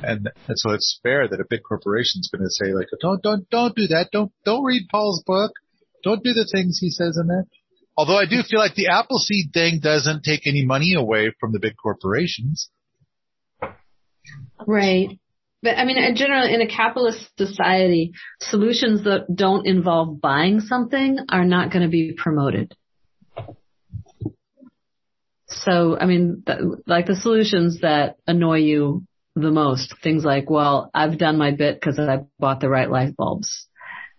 And, 0.03 0.29
and 0.47 0.57
so 0.57 0.71
it's 0.71 0.99
fair 1.01 1.27
that 1.27 1.39
a 1.39 1.45
big 1.49 1.61
corporation 1.67 2.19
is 2.21 2.29
going 2.31 2.43
to 2.43 2.49
say 2.49 2.73
like, 2.73 2.87
don't, 3.01 3.21
don't, 3.21 3.49
don't 3.49 3.75
do 3.75 3.87
that. 3.87 4.09
Don't, 4.11 4.31
don't 4.45 4.63
read 4.63 4.87
Paul's 4.91 5.23
book. 5.25 5.51
Don't 6.03 6.23
do 6.23 6.33
the 6.33 6.47
things 6.51 6.77
he 6.79 6.89
says 6.89 7.17
in 7.19 7.27
there. 7.27 7.45
Although 7.97 8.17
I 8.17 8.25
do 8.25 8.41
feel 8.43 8.59
like 8.59 8.75
the 8.75 8.87
Appleseed 8.87 9.51
thing 9.53 9.79
doesn't 9.81 10.23
take 10.23 10.47
any 10.47 10.65
money 10.65 10.93
away 10.95 11.33
from 11.39 11.51
the 11.51 11.59
big 11.59 11.75
corporations. 11.81 12.69
Right. 14.65 15.19
But 15.61 15.77
I 15.77 15.83
mean, 15.83 15.97
in 15.97 16.15
general, 16.15 16.45
in 16.47 16.61
a 16.61 16.67
capitalist 16.67 17.29
society, 17.37 18.13
solutions 18.39 19.03
that 19.03 19.25
don't 19.33 19.67
involve 19.67 20.21
buying 20.21 20.61
something 20.61 21.19
are 21.29 21.43
not 21.43 21.71
going 21.71 21.83
to 21.83 21.89
be 21.89 22.13
promoted. 22.13 22.73
So, 25.47 25.97
I 25.99 26.05
mean, 26.05 26.43
th- 26.45 26.59
like 26.85 27.07
the 27.07 27.15
solutions 27.15 27.81
that 27.81 28.17
annoy 28.27 28.59
you 28.59 29.03
the 29.35 29.51
most, 29.51 29.95
things 30.01 30.23
like, 30.23 30.49
well, 30.49 30.91
I've 30.93 31.17
done 31.17 31.37
my 31.37 31.51
bit 31.51 31.75
because 31.75 31.99
I 31.99 32.25
bought 32.39 32.61
the 32.61 32.69
right 32.69 32.89
light 32.89 33.15
bulbs. 33.15 33.67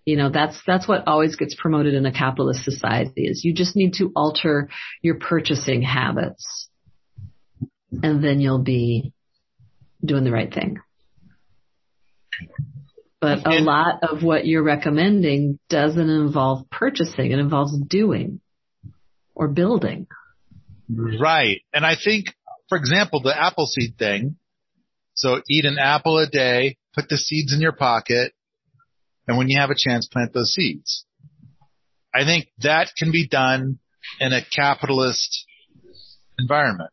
You 0.04 0.16
know, 0.16 0.30
that's, 0.30 0.60
that's 0.66 0.88
what 0.88 1.06
always 1.06 1.36
gets 1.36 1.54
promoted 1.54 1.94
in 1.94 2.04
a 2.04 2.12
capitalist 2.12 2.64
society 2.64 3.26
is 3.26 3.44
you 3.44 3.54
just 3.54 3.76
need 3.76 3.94
to 3.94 4.12
alter 4.16 4.68
your 5.02 5.16
purchasing 5.16 5.82
habits 5.82 6.68
and 8.02 8.22
then 8.24 8.40
you'll 8.40 8.62
be 8.62 9.12
doing 10.04 10.24
the 10.24 10.32
right 10.32 10.52
thing. 10.52 10.78
But 13.20 13.46
a 13.46 13.60
lot 13.60 14.02
of 14.02 14.22
what 14.22 14.46
you're 14.46 14.62
recommending 14.62 15.58
doesn't 15.68 16.08
involve 16.08 16.70
purchasing. 16.70 17.32
It 17.32 17.38
involves 17.38 17.78
doing 17.78 18.40
or 19.34 19.48
building. 19.48 20.06
Right. 20.88 21.60
And 21.72 21.84
I 21.84 21.96
think, 22.02 22.26
for 22.68 22.78
example, 22.78 23.20
the 23.20 23.38
apple 23.38 23.66
seed 23.66 23.98
thing. 23.98 24.36
So 25.14 25.42
eat 25.50 25.66
an 25.66 25.76
apple 25.78 26.18
a 26.18 26.26
day, 26.26 26.78
put 26.94 27.10
the 27.10 27.18
seeds 27.18 27.52
in 27.52 27.60
your 27.60 27.72
pocket, 27.72 28.32
and 29.28 29.36
when 29.36 29.48
you 29.48 29.60
have 29.60 29.70
a 29.70 29.74
chance, 29.76 30.08
plant 30.08 30.32
those 30.32 30.52
seeds. 30.52 31.04
I 32.14 32.24
think 32.24 32.48
that 32.62 32.92
can 32.96 33.12
be 33.12 33.28
done 33.28 33.78
in 34.18 34.32
a 34.32 34.40
capitalist 34.44 35.46
environment. 36.38 36.90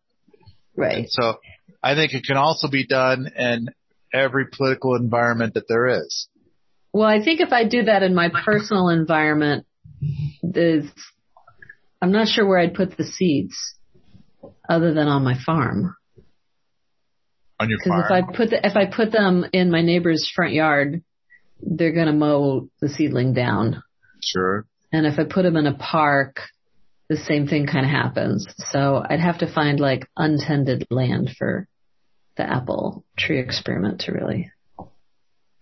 Right. 0.76 1.06
So 1.10 1.38
I 1.82 1.96
think 1.96 2.14
it 2.14 2.24
can 2.26 2.38
also 2.38 2.68
be 2.70 2.86
done 2.86 3.28
in 3.36 3.70
every 4.14 4.48
political 4.48 4.96
environment 4.96 5.54
that 5.56 5.68
there 5.68 5.88
is. 5.88 6.28
Well, 6.94 7.08
I 7.08 7.24
think 7.24 7.42
if 7.42 7.52
I 7.52 7.68
do 7.68 7.84
that 7.84 8.04
in 8.04 8.16
my 8.16 8.30
personal 8.44 8.90
environment, 8.90 9.66
there's, 10.42 10.86
I'm 12.02 12.12
not 12.12 12.28
sure 12.28 12.48
where 12.48 12.60
I'd 12.60 12.74
put 12.74 12.98
the 12.98 13.04
seeds 13.04 13.56
other 14.68 14.94
than 14.94 15.08
on 15.08 15.24
my 15.24 15.36
farm. 15.46 15.96
On 17.60 17.70
your 17.70 17.80
farm. 17.86 18.02
Because 18.02 18.10
farm. 18.10 18.24
if 18.24 18.30
I 18.30 18.36
put 18.36 18.50
the, 18.50 18.66
if 18.66 18.76
I 18.76 18.86
put 18.86 19.12
them 19.12 19.46
in 19.54 19.72
my 19.72 19.82
neighbor's 19.82 20.32
front 20.34 20.54
yard, 20.54 21.04
they're 21.62 21.94
gonna 21.94 22.14
mow 22.14 22.70
the 22.82 22.90
seedling 22.90 23.34
down. 23.34 23.84
sure. 24.24 24.66
And 24.92 25.06
if 25.06 25.20
I 25.20 25.26
put 25.26 25.44
them 25.44 25.58
in 25.58 25.68
a 25.68 25.74
park, 25.74 26.40
the 27.10 27.18
same 27.18 27.48
thing 27.48 27.68
kind 27.68 27.86
of 27.86 27.92
happens. 27.92 28.46
So 28.72 29.04
I'd 29.08 29.20
have 29.20 29.40
to 29.40 29.52
find 29.52 29.80
like 29.80 30.08
untended 30.16 30.88
land 30.90 31.32
for 31.38 31.68
the 32.38 32.44
apple 32.44 33.04
tree 33.18 33.40
experiment 33.40 34.02
to 34.02 34.12
really 34.12 34.52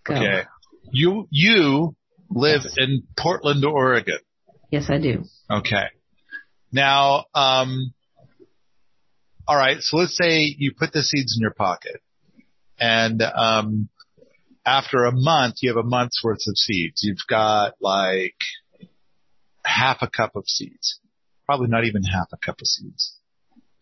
go. 0.04 0.14
Okay. 0.14 0.42
You, 0.92 1.26
you 1.30 1.96
live 2.30 2.62
in 2.76 3.04
Portland, 3.18 3.64
Oregon. 3.64 4.18
Yes, 4.70 4.86
I 4.88 4.98
do. 4.98 5.24
Okay. 5.50 5.84
Now, 6.72 7.24
um, 7.34 7.92
all 9.48 9.56
right. 9.56 9.78
So 9.80 9.98
let's 9.98 10.16
say 10.16 10.54
you 10.56 10.72
put 10.78 10.92
the 10.92 11.02
seeds 11.02 11.36
in 11.36 11.42
your 11.42 11.54
pocket, 11.54 12.02
and 12.78 13.22
um, 13.22 13.88
after 14.64 15.04
a 15.04 15.12
month, 15.12 15.56
you 15.62 15.70
have 15.70 15.84
a 15.84 15.88
month's 15.88 16.22
worth 16.22 16.40
of 16.46 16.56
seeds. 16.56 17.02
You've 17.04 17.26
got 17.28 17.74
like 17.80 18.34
half 19.64 19.98
a 20.02 20.08
cup 20.08 20.34
of 20.34 20.44
seeds, 20.46 21.00
probably 21.46 21.68
not 21.68 21.84
even 21.84 22.02
half 22.02 22.26
a 22.32 22.36
cup 22.36 22.60
of 22.60 22.66
seeds, 22.66 23.16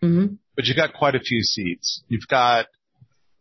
mm-hmm. 0.02 0.34
but 0.54 0.66
you've 0.66 0.76
got 0.76 0.92
quite 0.92 1.14
a 1.14 1.20
few 1.20 1.42
seeds. 1.42 2.04
You've 2.08 2.28
got, 2.28 2.66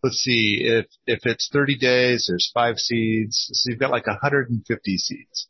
let's 0.04 0.18
see, 0.18 0.60
if 0.62 0.86
if 1.08 1.26
it's 1.26 1.50
30 1.52 1.78
days, 1.78 2.26
there's 2.28 2.52
five 2.54 2.78
seeds, 2.78 3.50
so 3.54 3.72
you've 3.72 3.80
got 3.80 3.92
like 3.92 4.06
150 4.06 4.98
seeds. 4.98 5.48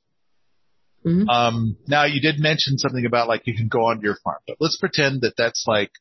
hmm 1.04 1.28
Um, 1.28 1.76
now 1.88 2.06
you 2.06 2.22
did 2.22 2.40
mention 2.40 2.78
something 2.78 3.06
about 3.06 3.28
like 3.28 3.42
you 3.46 3.56
can 3.56 3.68
go 3.68 3.86
onto 3.86 4.04
your 4.04 4.18
farm, 4.24 4.38
but 4.48 4.58
let's 4.60 4.78
pretend 4.78 5.22
that 5.22 5.34
that's 5.38 5.66
like, 5.68 5.92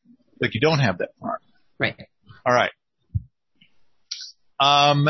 like 0.41 0.55
you 0.55 0.61
don't 0.61 0.81
have 0.81 0.99
that 0.99 1.11
farm. 1.21 1.39
Right. 1.79 1.97
All 2.47 2.55
right. 2.55 2.71
Um, 4.61 5.09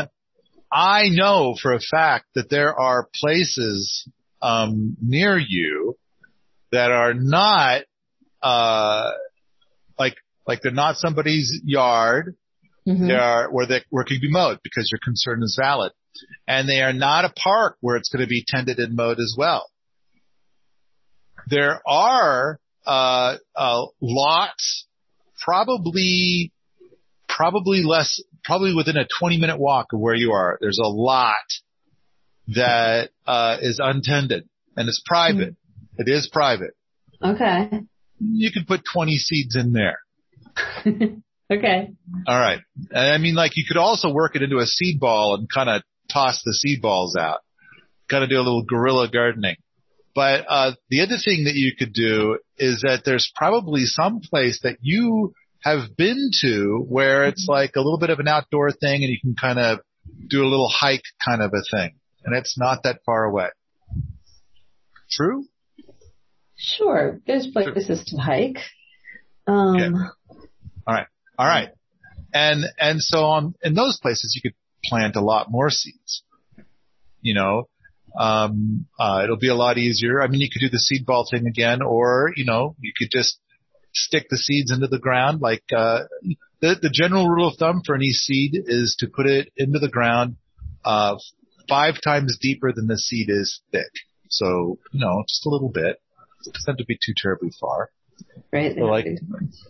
I 0.71 1.09
know 1.09 1.55
for 1.61 1.73
a 1.73 1.79
fact 1.79 2.25
that 2.33 2.49
there 2.49 2.73
are 2.73 3.07
places, 3.13 4.07
um, 4.41 4.97
near 4.99 5.37
you 5.37 5.95
that 6.71 6.91
are 6.91 7.13
not, 7.13 7.83
uh, 8.41 9.11
like, 9.99 10.15
like 10.47 10.61
they're 10.61 10.71
not 10.71 10.95
somebody's 10.95 11.61
yard. 11.63 12.35
Hmm 12.85 13.07
They 13.07 13.13
are 13.13 13.51
where 13.51 13.65
they, 13.65 13.81
where 13.89 14.03
it 14.03 14.07
can 14.07 14.19
be 14.21 14.31
mowed 14.31 14.59
because 14.63 14.89
your 14.91 14.99
concern 15.03 15.41
is 15.43 15.57
valid. 15.61 15.91
And 16.47 16.69
they 16.69 16.81
are 16.81 16.93
not 16.93 17.25
a 17.25 17.29
park 17.29 17.77
where 17.81 17.95
it's 17.95 18.09
going 18.09 18.23
to 18.23 18.29
be 18.29 18.45
tended 18.47 18.77
and 18.79 18.95
mowed 18.95 19.19
as 19.19 19.35
well. 19.37 19.69
There 21.47 21.81
are, 21.87 22.59
uh, 22.85 23.37
uh, 23.55 23.85
lots, 24.01 24.87
probably, 25.43 26.51
probably 27.27 27.83
less, 27.83 28.21
probably 28.43 28.73
within 28.75 28.97
a 28.97 29.07
20 29.19 29.37
minute 29.39 29.59
walk 29.59 29.87
of 29.93 29.99
where 29.99 30.15
you 30.15 30.31
are. 30.31 30.57
There's 30.61 30.79
a 30.81 30.87
lot 30.87 31.35
that, 32.49 33.09
uh, 33.25 33.57
is 33.61 33.79
untended 33.83 34.47
and 34.77 34.87
it's 34.87 35.01
private. 35.05 35.55
It 35.97 36.07
is 36.07 36.29
private. 36.31 36.75
Okay. 37.23 37.69
You 38.19 38.51
could 38.51 38.67
put 38.67 38.81
20 38.93 39.17
seeds 39.17 39.55
in 39.55 39.73
there. 39.73 39.99
okay. 41.51 41.91
All 42.27 42.39
right. 42.39 42.59
I 42.93 43.17
mean, 43.17 43.35
like 43.35 43.57
you 43.57 43.63
could 43.67 43.77
also 43.77 44.11
work 44.11 44.35
it 44.35 44.41
into 44.41 44.57
a 44.57 44.65
seed 44.65 44.99
ball 44.99 45.35
and 45.35 45.47
kind 45.49 45.69
of 45.69 45.81
toss 46.11 46.41
the 46.43 46.53
seed 46.53 46.81
balls 46.81 47.15
out. 47.15 47.39
Kind 48.09 48.23
of 48.23 48.29
do 48.29 48.37
a 48.37 48.43
little 48.43 48.63
guerrilla 48.63 49.09
gardening. 49.09 49.55
But 50.15 50.45
uh, 50.47 50.71
the 50.89 51.01
other 51.01 51.17
thing 51.23 51.45
that 51.45 51.55
you 51.55 51.75
could 51.77 51.93
do 51.93 52.37
is 52.57 52.81
that 52.81 53.01
there's 53.03 53.31
probably 53.35 53.85
some 53.85 54.19
place 54.19 54.59
that 54.63 54.77
you 54.81 55.33
have 55.63 55.95
been 55.97 56.29
to 56.41 56.85
where 56.87 57.25
it's 57.25 57.47
like 57.47 57.75
a 57.75 57.79
little 57.79 57.97
bit 57.97 58.09
of 58.09 58.19
an 58.19 58.27
outdoor 58.27 58.71
thing 58.71 59.03
and 59.03 59.11
you 59.11 59.19
can 59.19 59.35
kind 59.39 59.57
of 59.57 59.79
do 60.27 60.43
a 60.43 60.47
little 60.47 60.69
hike 60.69 61.03
kind 61.25 61.41
of 61.41 61.51
a 61.53 61.63
thing. 61.75 61.95
And 62.23 62.35
it's 62.35 62.57
not 62.57 62.83
that 62.83 62.99
far 63.05 63.23
away. 63.23 63.47
True? 65.09 65.45
Sure. 66.55 67.19
There's 67.25 67.47
places 67.47 68.05
to 68.07 68.17
hike. 68.17 68.59
Um, 69.47 69.75
Okay. 69.75 69.89
All 70.85 70.95
right. 70.95 71.07
All 71.37 71.47
right. 71.47 71.69
And, 72.33 72.65
and 72.79 73.01
so 73.01 73.25
on, 73.25 73.55
in 73.63 73.73
those 73.73 73.99
places 74.01 74.33
you 74.35 74.41
could 74.41 74.57
plant 74.83 75.15
a 75.15 75.21
lot 75.21 75.51
more 75.51 75.69
seeds. 75.69 76.23
You 77.21 77.35
know, 77.35 77.69
um, 78.19 78.85
uh, 78.99 79.21
it'll 79.23 79.37
be 79.37 79.49
a 79.49 79.55
lot 79.55 79.77
easier. 79.77 80.21
I 80.21 80.27
mean, 80.27 80.41
you 80.41 80.49
could 80.51 80.59
do 80.59 80.69
the 80.69 80.79
seed 80.79 81.05
ball 81.05 81.25
thing 81.29 81.47
again, 81.47 81.81
or, 81.81 82.31
you 82.35 82.45
know, 82.45 82.75
you 82.79 82.91
could 82.97 83.09
just 83.11 83.39
stick 83.93 84.27
the 84.29 84.37
seeds 84.37 84.71
into 84.71 84.87
the 84.87 84.99
ground. 84.99 85.41
Like, 85.41 85.63
uh, 85.75 86.01
the, 86.59 86.75
the 86.81 86.89
general 86.91 87.29
rule 87.29 87.47
of 87.47 87.57
thumb 87.57 87.81
for 87.85 87.95
any 87.95 88.09
seed 88.09 88.55
is 88.55 88.97
to 88.99 89.07
put 89.07 89.25
it 89.25 89.51
into 89.55 89.79
the 89.79 89.89
ground, 89.89 90.35
uh, 90.83 91.15
five 91.69 91.95
times 92.03 92.37
deeper 92.41 92.73
than 92.73 92.87
the 92.87 92.97
seed 92.97 93.27
is 93.29 93.61
thick. 93.71 93.91
So, 94.29 94.79
you 94.91 94.99
know, 94.99 95.23
just 95.27 95.45
a 95.45 95.49
little 95.49 95.69
bit. 95.69 96.01
It 96.45 96.53
doesn't 96.53 96.73
have 96.73 96.77
to 96.77 96.85
be 96.85 96.95
too 96.95 97.13
terribly 97.15 97.51
far. 97.59 97.89
Right. 98.51 98.75
So 98.75 98.85
like, 98.85 99.05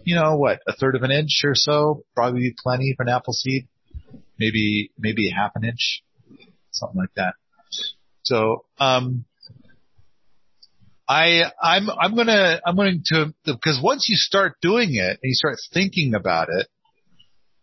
you 0.03 0.15
know, 0.15 0.35
what, 0.35 0.61
a 0.67 0.73
third 0.73 0.95
of 0.95 1.03
an 1.03 1.11
inch 1.11 1.41
or 1.43 1.55
so, 1.55 2.03
probably 2.15 2.53
plenty 2.57 2.93
for 2.95 3.03
an 3.03 3.09
apple 3.09 3.33
seed. 3.33 3.67
Maybe, 4.39 4.91
maybe 4.97 5.29
a 5.29 5.35
half 5.35 5.51
an 5.55 5.63
inch, 5.63 6.03
something 6.71 6.99
like 6.99 7.13
that. 7.15 7.35
So, 8.23 8.65
um, 8.79 9.25
I, 11.07 11.43
I'm, 11.61 11.89
I'm 11.89 12.15
gonna, 12.15 12.59
I'm 12.65 12.75
going 12.75 13.03
to, 13.07 13.33
because 13.45 13.79
once 13.81 14.07
you 14.09 14.15
start 14.15 14.59
doing 14.61 14.95
it 14.95 15.11
and 15.11 15.19
you 15.21 15.33
start 15.33 15.57
thinking 15.73 16.13
about 16.15 16.49
it, 16.49 16.67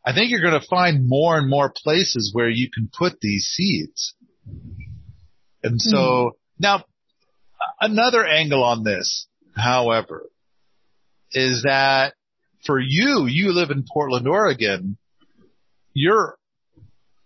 I 0.05 0.15
think 0.15 0.31
you're 0.31 0.43
going 0.43 0.59
to 0.59 0.67
find 0.67 1.07
more 1.07 1.37
and 1.37 1.51
more 1.51 1.73
places 1.85 2.31
where 2.33 2.49
you 2.49 2.71
can 2.73 2.89
put 2.97 3.21
these 3.21 3.45
seeds. 3.45 4.15
And 5.63 5.81
so 5.81 5.97
mm. 5.99 6.31
now 6.59 6.85
another 7.81 8.25
angle 8.25 8.65
on 8.65 8.85
this, 8.85 9.27
however, 9.55 10.31
is 11.33 11.63
that 11.63 12.15
for 12.67 12.79
you, 12.79 13.27
you 13.27 13.53
live 13.53 13.71
in 13.71 13.85
Portland, 13.91 14.29
Oregon, 14.29 14.97
you're, 15.95 16.37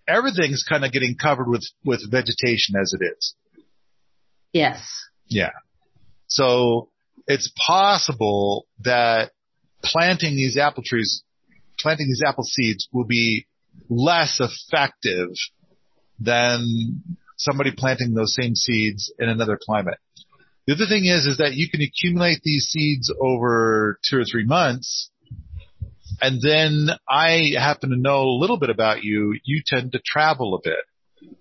everything's 0.07 0.65
kind 0.69 0.85
of 0.85 0.93
getting 0.93 1.17
covered 1.21 1.49
with, 1.49 1.65
with 1.85 2.09
vegetation 2.11 2.77
as 2.81 2.95
it 2.99 3.05
is. 3.05 3.35
Yes. 4.53 4.87
Yeah. 5.29 5.51
So 6.29 6.89
it's 7.27 7.53
possible 7.67 8.67
that 8.81 9.33
planting 9.83 10.37
these 10.37 10.57
apple 10.57 10.83
trees, 10.87 11.23
planting 11.79 12.07
these 12.07 12.23
apple 12.27 12.45
seeds 12.45 12.89
will 12.93 13.05
be 13.05 13.47
less 13.89 14.41
effective 14.41 15.29
than 16.21 17.03
somebody 17.37 17.73
planting 17.77 18.15
those 18.15 18.35
same 18.35 18.55
seeds 18.55 19.13
in 19.19 19.29
another 19.29 19.59
climate. 19.61 19.99
The 20.67 20.75
other 20.75 20.87
thing 20.87 21.05
is, 21.05 21.27
is 21.27 21.39
that 21.39 21.55
you 21.55 21.69
can 21.69 21.83
accumulate 21.83 22.41
these 22.43 22.67
seeds 22.71 23.13
over 23.21 23.99
two 24.09 24.19
or 24.19 24.25
three 24.25 24.47
months. 24.47 25.11
And 26.23 26.41
then 26.41 26.89
I 27.09 27.53
happen 27.59 27.91
to 27.91 27.97
know 27.97 28.23
a 28.23 28.39
little 28.39 28.59
bit 28.59 28.71
about 28.71 29.05
you. 29.05 29.39
You 29.45 29.63
tend 29.67 29.93
to 29.93 30.01
travel 30.05 30.55
a 30.55 30.61
bit. 30.63 31.37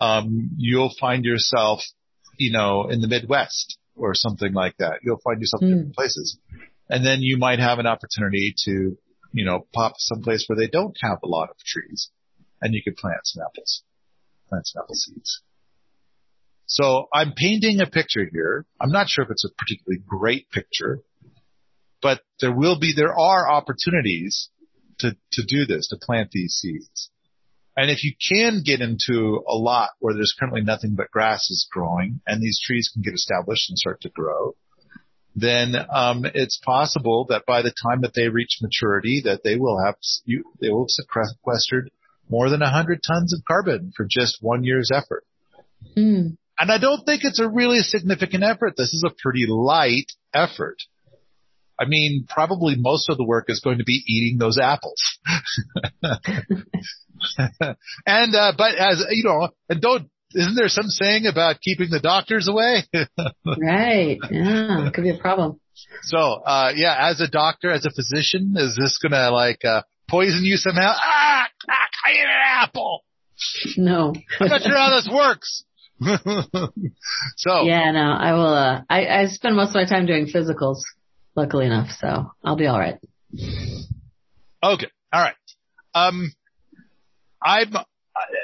Um, 0.00 0.50
you'll 0.56 0.92
find 0.98 1.24
yourself, 1.24 1.80
you 2.38 2.52
know, 2.52 2.88
in 2.88 3.00
the 3.00 3.08
Midwest 3.08 3.78
or 3.94 4.14
something 4.14 4.52
like 4.52 4.76
that. 4.78 5.00
You'll 5.02 5.20
find 5.22 5.40
yourself 5.40 5.62
in 5.62 5.68
different 5.68 5.88
hmm. 5.88 5.92
places. 5.92 6.38
And 6.88 7.04
then 7.04 7.20
you 7.20 7.36
might 7.36 7.58
have 7.58 7.78
an 7.78 7.86
opportunity 7.86 8.54
to, 8.64 8.96
you 9.32 9.44
know, 9.44 9.66
pop 9.72 9.94
someplace 9.98 10.44
where 10.48 10.56
they 10.56 10.68
don't 10.68 10.96
have 11.02 11.18
a 11.22 11.28
lot 11.28 11.50
of 11.50 11.56
trees 11.58 12.10
and 12.60 12.74
you 12.74 12.82
could 12.82 12.96
plant 12.96 13.20
some 13.24 13.42
apples, 13.42 13.82
plant 14.48 14.66
some 14.66 14.82
apple 14.82 14.94
seeds. 14.94 15.42
So 16.66 17.06
I'm 17.14 17.32
painting 17.32 17.80
a 17.80 17.86
picture 17.86 18.28
here. 18.30 18.66
I'm 18.80 18.90
not 18.90 19.08
sure 19.08 19.24
if 19.24 19.30
it's 19.30 19.44
a 19.44 19.54
particularly 19.56 20.02
great 20.06 20.50
picture, 20.50 21.00
but 22.02 22.20
there 22.40 22.54
will 22.54 22.78
be, 22.78 22.92
there 22.94 23.16
are 23.16 23.50
opportunities 23.50 24.50
to, 24.98 25.16
to 25.32 25.44
do 25.46 25.64
this, 25.64 25.88
to 25.88 25.96
plant 25.96 26.30
these 26.32 26.54
seeds. 26.54 27.10
And 27.76 27.90
if 27.90 28.02
you 28.04 28.14
can 28.28 28.62
get 28.64 28.80
into 28.80 29.44
a 29.46 29.54
lot 29.54 29.90
where 30.00 30.14
there's 30.14 30.34
currently 30.38 30.62
nothing 30.62 30.94
but 30.96 31.10
grass 31.10 31.50
is 31.50 31.68
growing 31.70 32.20
and 32.26 32.42
these 32.42 32.58
trees 32.64 32.90
can 32.92 33.02
get 33.02 33.14
established 33.14 33.68
and 33.68 33.78
start 33.78 34.00
to 34.00 34.08
grow, 34.08 34.56
then 35.36 35.76
um, 35.92 36.24
it's 36.24 36.58
possible 36.64 37.26
that 37.28 37.44
by 37.46 37.60
the 37.60 37.74
time 37.82 38.00
that 38.00 38.14
they 38.14 38.28
reach 38.28 38.58
maturity, 38.62 39.20
that 39.26 39.42
they 39.44 39.56
will 39.56 39.78
have 39.84 39.96
they 40.60 40.70
will 40.70 40.86
sequestered 40.88 41.90
more 42.30 42.48
than 42.48 42.60
100 42.60 43.02
tons 43.06 43.34
of 43.34 43.44
carbon 43.44 43.92
for 43.94 44.06
just 44.08 44.38
one 44.40 44.64
year's 44.64 44.90
effort. 44.90 45.24
Mm. 45.94 46.38
And 46.58 46.70
I 46.70 46.78
don't 46.78 47.04
think 47.04 47.22
it's 47.24 47.40
a 47.40 47.48
really 47.48 47.80
significant 47.80 48.42
effort. 48.42 48.74
This 48.76 48.94
is 48.94 49.04
a 49.06 49.14
pretty 49.22 49.46
light 49.48 50.10
effort. 50.32 50.78
I 51.78 51.84
mean, 51.86 52.26
probably 52.28 52.74
most 52.76 53.10
of 53.10 53.18
the 53.18 53.24
work 53.24 53.46
is 53.48 53.60
going 53.60 53.78
to 53.78 53.84
be 53.84 54.02
eating 54.06 54.38
those 54.38 54.58
apples. 54.58 55.18
and, 58.06 58.34
uh, 58.34 58.52
but 58.56 58.76
as, 58.76 59.04
you 59.10 59.24
know, 59.24 59.48
and 59.68 59.82
don't, 59.82 60.08
isn't 60.32 60.54
there 60.54 60.68
some 60.68 60.86
saying 60.86 61.26
about 61.26 61.60
keeping 61.60 61.90
the 61.90 62.00
doctors 62.00 62.48
away? 62.48 62.84
right. 63.60 64.18
Yeah. 64.30 64.90
Could 64.92 65.04
be 65.04 65.10
a 65.10 65.18
problem. 65.18 65.60
So, 66.02 66.18
uh, 66.18 66.72
yeah, 66.74 66.96
as 67.10 67.20
a 67.20 67.28
doctor, 67.28 67.70
as 67.70 67.84
a 67.84 67.90
physician, 67.90 68.54
is 68.56 68.74
this 68.76 68.98
gonna 68.98 69.30
like, 69.30 69.62
uh, 69.64 69.82
poison 70.08 70.44
you 70.44 70.56
somehow? 70.56 70.94
Ah, 70.94 71.46
ah 71.68 71.88
I 72.06 72.10
ate 72.10 72.20
an 72.20 72.62
apple. 72.62 73.04
No. 73.76 74.14
I'm 74.40 74.48
not 74.48 74.62
sure 74.62 74.76
how 74.76 74.96
this 74.96 75.08
works. 75.12 75.64
so. 77.36 77.62
Yeah, 77.62 77.90
no, 77.92 78.12
I 78.12 78.32
will, 78.32 78.54
uh, 78.54 78.82
I, 78.88 79.06
I 79.06 79.26
spend 79.26 79.56
most 79.56 79.70
of 79.70 79.74
my 79.76 79.86
time 79.86 80.06
doing 80.06 80.26
physicals, 80.26 80.78
luckily 81.34 81.66
enough, 81.66 81.88
so 81.98 82.32
I'll 82.44 82.56
be 82.56 82.68
alright. 82.68 82.98
Okay. 84.62 84.88
All 85.12 85.22
right. 85.22 85.34
Um, 85.94 86.32
I'm, 87.42 87.72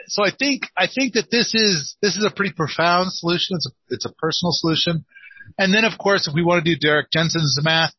so 0.07 0.25
I 0.25 0.31
think, 0.37 0.63
I 0.77 0.87
think 0.87 1.15
that 1.15 1.31
this 1.31 1.55
is, 1.55 1.97
this 2.01 2.17
is 2.17 2.25
a 2.25 2.35
pretty 2.35 2.55
profound 2.55 3.13
solution. 3.13 3.57
It's 3.57 3.67
a, 3.67 3.95
it's 3.95 4.07
a 4.07 4.13
personal 4.13 4.53
solution. 4.53 5.05
And 5.59 5.75
then 5.75 5.85
of 5.85 5.99
course, 5.99 6.27
if 6.29 6.35
we 6.35 6.43
want 6.43 6.65
to 6.65 6.75
do 6.75 6.79
Derrick 6.79 7.11
Jensen's 7.13 7.59
math, 7.63 7.93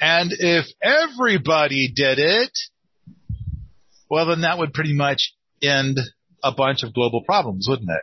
and 0.00 0.30
if 0.32 0.66
everybody 0.82 1.90
did 1.94 2.18
it, 2.18 2.56
well 4.08 4.26
then 4.26 4.42
that 4.42 4.58
would 4.58 4.72
pretty 4.72 4.94
much 4.94 5.34
end 5.62 5.98
a 6.42 6.52
bunch 6.52 6.82
of 6.82 6.94
global 6.94 7.22
problems, 7.24 7.66
wouldn't 7.68 7.90
it? 7.90 8.02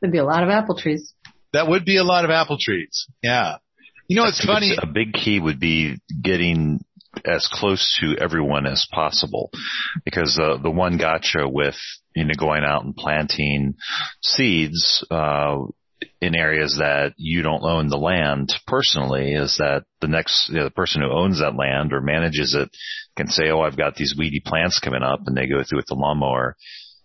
There'd 0.00 0.12
be 0.12 0.18
a 0.18 0.24
lot 0.24 0.42
of 0.42 0.50
apple 0.50 0.76
trees. 0.76 1.14
That 1.52 1.68
would 1.68 1.84
be 1.84 1.96
a 1.96 2.04
lot 2.04 2.24
of 2.24 2.30
apple 2.30 2.58
trees. 2.60 3.06
Yeah. 3.22 3.56
You 4.08 4.16
know, 4.16 4.26
it's 4.26 4.44
funny. 4.44 4.76
A 4.76 4.86
big 4.86 5.12
key 5.12 5.40
would 5.40 5.60
be 5.60 5.98
getting 6.22 6.80
as 7.24 7.48
close 7.50 7.98
to 8.00 8.16
everyone 8.20 8.66
as 8.66 8.86
possible 8.90 9.50
because 10.04 10.38
uh, 10.42 10.56
the 10.62 10.70
one 10.70 10.98
gotcha 10.98 11.48
with 11.48 11.76
you 12.14 12.24
know 12.24 12.34
going 12.38 12.64
out 12.64 12.84
and 12.84 12.96
planting 12.96 13.74
seeds 14.20 15.06
uh, 15.10 15.58
in 16.20 16.34
areas 16.34 16.76
that 16.78 17.14
you 17.16 17.42
don't 17.42 17.62
own 17.62 17.88
the 17.88 17.96
land 17.96 18.52
personally 18.66 19.32
is 19.32 19.56
that 19.58 19.84
the 20.00 20.08
next 20.08 20.48
you 20.48 20.56
know, 20.56 20.64
the 20.64 20.70
person 20.70 21.02
who 21.02 21.10
owns 21.10 21.40
that 21.40 21.56
land 21.56 21.92
or 21.92 22.00
manages 22.00 22.54
it 22.54 22.68
can 23.16 23.28
say 23.28 23.50
oh 23.50 23.60
I've 23.60 23.76
got 23.76 23.94
these 23.94 24.14
weedy 24.18 24.42
plants 24.44 24.80
coming 24.80 25.02
up 25.02 25.20
and 25.26 25.36
they 25.36 25.46
go 25.46 25.62
through 25.62 25.78
with 25.78 25.86
the 25.86 25.94
lawnmower 25.94 26.56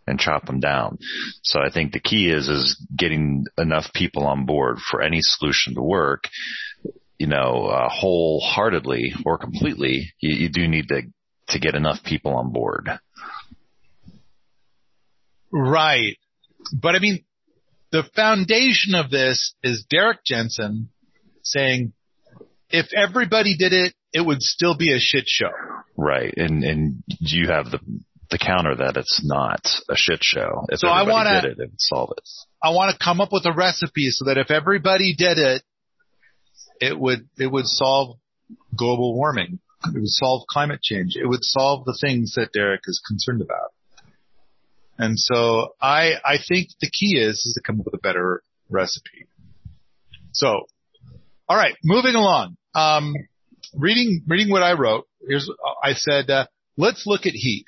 and 0.09 0.19
chop 0.19 0.45
them 0.45 0.59
down. 0.59 0.97
So 1.43 1.59
I 1.59 1.69
think 1.71 1.91
the 1.91 1.99
key 1.99 2.29
is 2.29 2.49
is 2.49 2.85
getting 2.95 3.45
enough 3.57 3.93
people 3.93 4.25
on 4.25 4.45
board 4.45 4.79
for 4.79 5.01
any 5.01 5.19
solution 5.21 5.75
to 5.75 5.81
work 5.81 6.23
you 7.19 7.27
know, 7.27 7.65
uh, 7.65 7.89
wholeheartedly 7.89 9.13
or 9.25 9.37
completely, 9.37 10.13
you, 10.19 10.35
you 10.35 10.49
do 10.49 10.67
need 10.67 10.87
to 10.87 11.01
to 11.49 11.59
get 11.59 11.75
enough 11.75 12.03
people 12.03 12.35
on 12.35 12.53
board. 12.53 12.89
Right. 15.51 16.17
But 16.73 16.95
I 16.95 16.99
mean, 16.99 17.25
the 17.91 18.03
foundation 18.15 18.95
of 18.95 19.09
this 19.09 19.55
is 19.63 19.85
Derrick 19.89 20.19
Jensen 20.23 20.89
saying, 21.43 21.93
if 22.69 22.93
everybody 22.95 23.57
did 23.57 23.73
it, 23.73 23.93
it 24.13 24.21
would 24.21 24.41
still 24.41 24.77
be 24.77 24.93
a 24.93 24.99
shit 24.99 25.23
show. 25.27 25.49
Right. 25.97 26.31
And, 26.37 26.63
and 26.63 27.03
you 27.19 27.47
have 27.47 27.71
the, 27.71 27.79
the 28.31 28.37
counter 28.37 28.75
that 28.75 28.97
it's 28.97 29.21
not 29.23 29.67
a 29.89 29.95
shit 29.95 30.19
show. 30.21 30.65
If 30.69 30.79
so 30.79 30.87
I 30.87 31.03
want 31.03 31.27
to, 31.27 31.49
it, 31.49 31.71
solve 31.77 32.13
it. 32.15 32.23
I 32.61 32.71
want 32.71 32.91
to 32.91 33.03
come 33.03 33.21
up 33.21 33.29
with 33.31 33.45
a 33.45 33.53
recipe 33.53 34.09
so 34.09 34.25
that 34.25 34.37
if 34.37 34.51
everybody 34.51 35.15
did 35.17 35.37
it, 35.37 35.63
it 36.79 36.97
would 36.97 37.27
it 37.37 37.47
would 37.51 37.65
solve 37.65 38.17
global 38.75 39.15
warming. 39.15 39.59
It 39.85 39.93
would 39.93 40.07
solve 40.07 40.45
climate 40.47 40.81
change. 40.81 41.15
It 41.15 41.25
would 41.25 41.43
solve 41.43 41.85
the 41.85 41.97
things 41.99 42.33
that 42.35 42.51
Derrick 42.53 42.81
is 42.85 43.01
concerned 43.07 43.41
about. 43.41 43.73
And 44.97 45.17
so 45.17 45.73
I 45.81 46.13
I 46.23 46.37
think 46.45 46.69
the 46.81 46.89
key 46.89 47.17
is 47.17 47.37
is 47.45 47.53
to 47.55 47.61
come 47.65 47.79
up 47.79 47.85
with 47.85 47.95
a 47.95 47.99
better 47.99 48.43
recipe. 48.69 49.27
So, 50.33 50.65
all 51.47 51.57
right, 51.57 51.75
moving 51.83 52.15
along. 52.15 52.57
Um, 52.75 53.15
reading 53.73 54.23
reading 54.27 54.51
what 54.51 54.61
I 54.61 54.73
wrote. 54.73 55.07
Here's 55.27 55.49
I 55.83 55.93
said 55.93 56.29
uh, 56.29 56.47
let's 56.77 57.07
look 57.07 57.25
at 57.25 57.33
heat. 57.33 57.65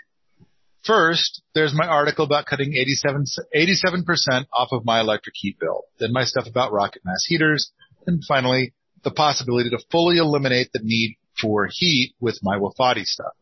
First, 0.84 1.44
there's 1.54 1.74
my 1.76 1.86
article 1.86 2.26
about 2.26 2.48
cutting 2.48 2.74
87, 2.74 3.26
87% 3.56 4.46
off 4.52 4.70
of 4.72 4.84
my 4.84 5.00
electric 5.00 5.36
heat 5.38 5.58
bill. 5.60 5.84
Then 6.00 6.12
my 6.12 6.24
stuff 6.24 6.48
about 6.48 6.72
rocket 6.72 7.04
mass 7.06 7.24
heaters. 7.28 7.72
And 8.08 8.24
finally, 8.28 8.74
the 9.04 9.12
possibility 9.12 9.70
to 9.70 9.80
fully 9.92 10.18
eliminate 10.18 10.70
the 10.74 10.80
need 10.84 11.18
for 11.40 11.68
heat 11.72 12.16
with 12.20 12.40
my 12.42 12.58
Wofati 12.58 13.06
stuff. 13.06 13.34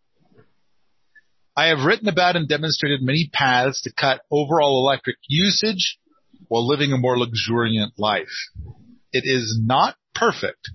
I 1.55 1.67
have 1.67 1.85
written 1.85 2.07
about 2.07 2.35
and 2.35 2.47
demonstrated 2.47 3.01
many 3.01 3.29
paths 3.31 3.81
to 3.83 3.91
cut 3.91 4.21
overall 4.31 4.85
electric 4.85 5.17
usage 5.27 5.97
while 6.47 6.67
living 6.67 6.93
a 6.93 6.97
more 6.97 7.17
luxuriant 7.17 7.93
life. 7.97 8.27
It 9.11 9.23
is 9.25 9.59
not 9.61 9.95
perfect, 10.15 10.69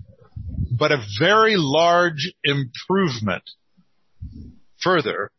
but 0.71 0.91
a 0.91 1.03
very 1.19 1.55
large 1.57 2.33
improvement. 2.43 3.43
Further, 4.81 5.31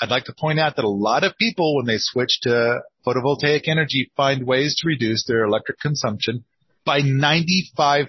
I'd 0.00 0.10
like 0.10 0.24
to 0.24 0.34
point 0.38 0.58
out 0.58 0.76
that 0.76 0.84
a 0.84 0.88
lot 0.88 1.24
of 1.24 1.36
people, 1.36 1.76
when 1.76 1.86
they 1.86 1.98
switch 1.98 2.40
to 2.42 2.80
photovoltaic 3.06 3.68
energy, 3.68 4.10
find 4.16 4.46
ways 4.46 4.76
to 4.76 4.88
reduce 4.88 5.26
their 5.26 5.44
electric 5.44 5.78
consumption 5.78 6.44
by 6.84 7.00
95%. 7.02 8.08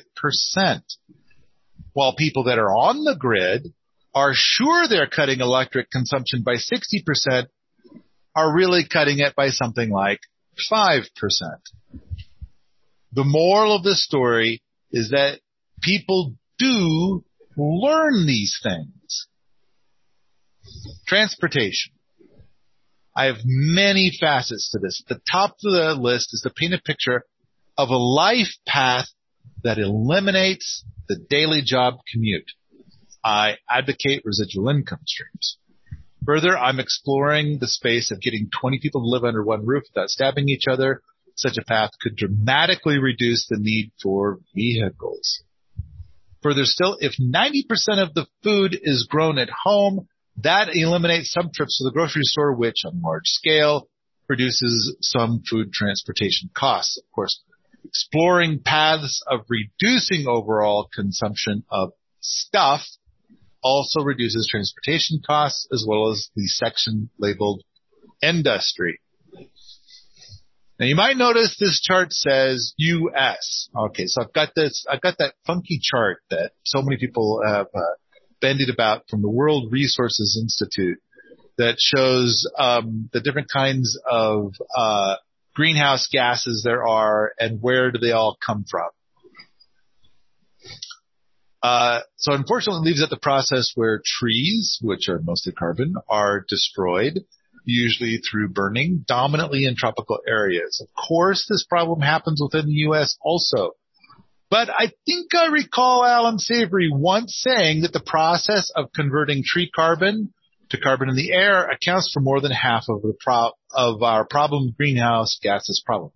while 1.94 2.16
people 2.16 2.46
that 2.46 2.58
are 2.58 2.74
on 2.74 3.04
the 3.04 3.16
grid 3.18 3.74
are 4.14 4.32
sure 4.34 4.88
they're 4.88 5.08
cutting 5.08 5.42
electric 5.42 5.90
consumption 5.92 6.42
by 6.44 6.56
60% 6.56 7.48
are 8.36 8.56
really 8.56 8.86
cutting 8.88 9.20
it 9.20 9.36
by 9.36 9.50
something 9.50 9.90
like 9.90 10.20
5%. 10.72 11.04
The 13.14 13.24
moral 13.26 13.76
of 13.76 13.84
this 13.84 14.04
story 14.04 14.62
is 14.92 15.10
that 15.10 15.42
people 15.82 16.36
do 16.58 17.26
learn 17.58 18.26
these 18.26 18.58
things. 18.64 19.28
Transportation. 21.08 21.94
I 23.16 23.26
have 23.26 23.38
many 23.44 24.12
facets 24.20 24.72
to 24.72 24.80
this. 24.80 25.04
The 25.08 25.20
top 25.30 25.52
of 25.66 25.72
the 25.74 25.96
list 26.00 26.34
is 26.34 26.42
to 26.42 26.50
paint 26.50 26.74
a 26.74 26.82
picture 26.82 27.24
of 27.78 27.90
a 27.90 27.98
life 27.98 28.54
path 28.66 29.08
that 29.64 29.78
eliminates 29.78 30.86
the 31.08 31.18
daily 31.30 31.62
job 31.62 31.96
commute. 32.12 32.52
I 33.24 33.58
advocate 33.70 34.24
residual 34.26 34.70
income 34.70 35.02
streams. 35.06 35.58
Further, 36.26 36.58
I'm 36.58 36.80
exploring 36.80 37.58
the 37.60 37.68
space 37.68 38.12
of 38.12 38.22
getting 38.22 38.50
20 38.60 38.80
people 38.80 39.02
to 39.02 39.08
live 39.08 39.24
under 39.24 39.44
one 39.44 39.66
roof 39.66 39.84
without 39.94 40.10
stabbing 40.10 40.50
each 40.50 40.66
other. 40.70 41.02
Such 41.36 41.58
a 41.58 41.66
path 41.66 41.92
could 42.02 42.16
dramatically 42.16 43.00
reduce 43.00 43.48
the 43.48 43.58
need 43.60 43.92
for 44.02 44.40
vehicles. 44.56 45.44
Further 46.44 46.66
still, 46.66 46.98
if 47.00 47.14
90% 47.20 48.02
of 48.02 48.14
the 48.14 48.28
food 48.44 48.78
is 48.82 49.08
grown 49.10 49.38
at 49.38 49.50
home, 49.50 50.08
that 50.38 50.70
eliminates 50.74 51.32
some 51.32 51.52
trips 51.54 51.78
to 51.78 51.84
the 51.84 51.92
grocery 51.92 52.24
store, 52.24 52.56
which 52.56 52.84
on 52.86 53.02
large 53.02 53.26
scale 53.26 53.88
reduces 54.28 54.96
some 55.02 55.44
food 55.50 55.74
transportation 55.74 56.50
costs. 56.56 56.98
Of 56.98 57.12
course, 57.14 57.42
exploring 57.84 58.62
paths 58.64 59.22
of 59.28 59.42
reducing 59.50 60.28
overall 60.28 60.88
consumption 60.94 61.64
of 61.70 61.92
stuff 62.22 62.82
also 63.62 64.02
reduces 64.02 64.48
transportation 64.50 65.22
costs 65.26 65.68
as 65.72 65.86
well 65.88 66.10
as 66.12 66.30
the 66.36 66.48
section 66.48 67.10
labeled 67.20 67.64
industry. 68.22 69.00
Now 70.80 70.88
you 70.88 70.96
might 70.96 71.18
notice 71.18 71.58
this 71.60 71.80
chart 71.80 72.12
says 72.12 72.74
US. 72.78 73.70
Okay, 73.78 74.06
so 74.08 74.24
I've 74.24 74.34
got 74.34 74.50
this, 74.56 74.86
I've 74.90 75.02
got 75.02 75.18
that 75.20 75.36
funky 75.46 75.80
chart 75.82 76.24
that 76.32 76.54
so 76.64 76.82
many 76.82 76.98
people 76.98 77.42
have 77.46 77.68
uh, 77.76 77.80
bandied 78.42 78.70
about 78.70 79.04
from 79.10 79.22
the 79.22 79.30
World 79.30 79.72
Resources 79.72 80.40
Institute 80.42 81.00
that 81.58 81.76
shows 81.78 82.50
um, 82.58 83.10
the 83.14 83.22
different 83.22 83.50
kinds 83.50 84.00
of 84.10 84.56
uh, 84.76 85.16
greenhouse 85.56 86.08
gases 86.12 86.64
there 86.64 86.86
are 86.86 87.32
and 87.40 87.62
where 87.62 87.92
do 87.92 88.00
they 88.00 88.12
all 88.12 88.38
come 88.46 88.66
from. 88.70 88.90
Uh, 91.64 92.00
so 92.18 92.34
unfortunately, 92.34 92.82
it 92.82 92.86
leaves 92.90 93.04
out 93.04 93.10
the 93.12 93.18
process 93.18 93.72
where 93.76 94.02
trees, 94.04 94.80
which 94.82 95.08
are 95.10 95.20
mostly 95.20 95.54
carbon, 95.54 95.94
are 96.10 96.44
destroyed, 96.48 97.20
usually 97.66 98.18
through 98.18 98.50
burning, 98.50 99.06
dominantly 99.08 99.66
in 99.66 99.76
tropical 99.76 100.20
areas. 100.28 100.82
Of 100.82 100.88
course, 101.08 101.46
this 101.48 101.64
problem 101.64 102.02
happens 102.02 102.42
within 102.42 102.66
the 102.66 102.80
U.S. 102.88 103.16
also. 103.22 103.74
But 104.52 104.70
I 104.70 104.92
think 105.06 105.34
I 105.34 105.48
recall 105.48 106.06
Allan 106.06 106.38
Savory 106.38 106.90
once 106.92 107.40
saying 107.42 107.84
that 107.84 107.94
the 107.94 108.04
process 108.06 108.70
of 108.76 108.92
converting 108.94 109.44
tree 109.46 109.72
carbon 109.74 110.34
to 110.72 110.78
carbon 110.78 111.08
in 111.08 111.16
the 111.16 111.32
air 111.32 111.70
accounts 111.70 112.12
for 112.14 112.20
more 112.20 112.42
than 112.42 112.52
half 112.52 112.84
of 112.90 113.02
the 113.02 113.14
pro- 113.18 113.54
of 113.74 114.04
our 114.04 114.26
problem 114.26 114.74
greenhouse 114.76 115.40
gases 115.42 115.82
problem. 115.86 116.12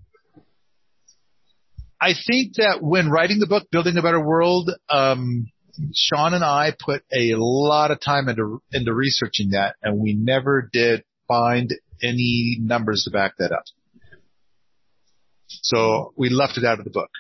I 2.00 2.13
think 2.13 2.56
that 2.56 2.80
when 2.82 3.10
writing 3.10 3.39
the 3.39 3.48
book, 3.48 3.71
Building 3.71 3.98
a 3.98 4.02
Better 4.02 4.24
World, 4.24 4.69
um, 4.89 5.48
Sean 5.93 6.34
and 6.34 6.43
I 6.43 6.74
put 6.78 7.04
a 7.13 7.36
lot 7.36 7.91
of 7.91 8.02
time 8.02 8.28
into 8.28 8.62
into 8.74 8.93
researching 8.93 9.52
that, 9.52 9.76
and 9.82 9.98
we 9.98 10.13
never 10.13 10.69
did 10.74 11.06
find 11.26 11.74
any 12.04 12.58
numbers 12.60 13.06
to 13.06 13.12
back 13.12 13.38
that 13.38 13.54
up. 13.54 13.63
So 15.48 16.13
we 16.17 16.28
left 16.30 16.58
it 16.58 16.65
out 16.65 16.80
of 16.80 16.84
the 16.84 16.91
book. 16.91 17.12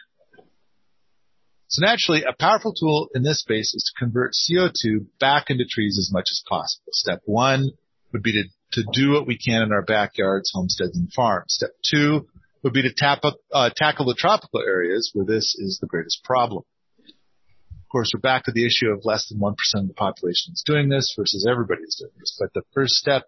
So 1.75 1.85
naturally, 1.85 2.23
a 2.23 2.31
powerful 2.31 2.73
tool 2.73 3.09
in 3.13 3.23
this 3.23 3.41
space 3.41 3.73
is 3.73 3.91
to 3.91 3.99
convert 3.99 4.31
CO2 4.31 5.07
back 5.19 5.49
into 5.49 5.65
trees 5.69 5.97
as 5.99 6.09
much 6.09 6.27
as 6.31 6.41
possible. 6.47 6.85
Step 6.93 7.19
one 7.25 7.71
would 8.13 8.23
be 8.23 8.31
to, 8.31 8.43
to 8.79 8.87
do 8.93 9.11
what 9.11 9.27
we 9.27 9.37
can 9.37 9.61
in 9.61 9.73
our 9.73 9.81
backyards, 9.81 10.53
homesteads, 10.53 10.95
and 10.95 11.11
farms. 11.11 11.47
Step 11.49 11.71
two 11.83 12.29
would 12.63 12.71
be 12.71 12.83
to 12.83 12.93
tap 12.95 13.25
up, 13.25 13.35
uh, 13.51 13.71
tackle 13.75 14.05
the 14.05 14.15
tropical 14.17 14.61
areas 14.61 15.11
where 15.13 15.25
this 15.25 15.53
is 15.59 15.79
the 15.81 15.87
greatest 15.87 16.23
problem. 16.23 16.63
Of 17.09 17.89
course, 17.91 18.11
we're 18.13 18.21
back 18.21 18.45
to 18.45 18.53
the 18.53 18.65
issue 18.65 18.87
of 18.87 19.03
less 19.03 19.27
than 19.27 19.41
1% 19.41 19.51
of 19.75 19.87
the 19.89 19.93
population 19.95 20.53
is 20.53 20.63
doing 20.65 20.87
this 20.87 21.13
versus 21.19 21.45
everybody 21.45 21.81
is 21.81 21.97
doing 21.99 22.13
this. 22.17 22.37
But 22.39 22.53
the 22.53 22.63
first 22.73 22.93
step 22.93 23.23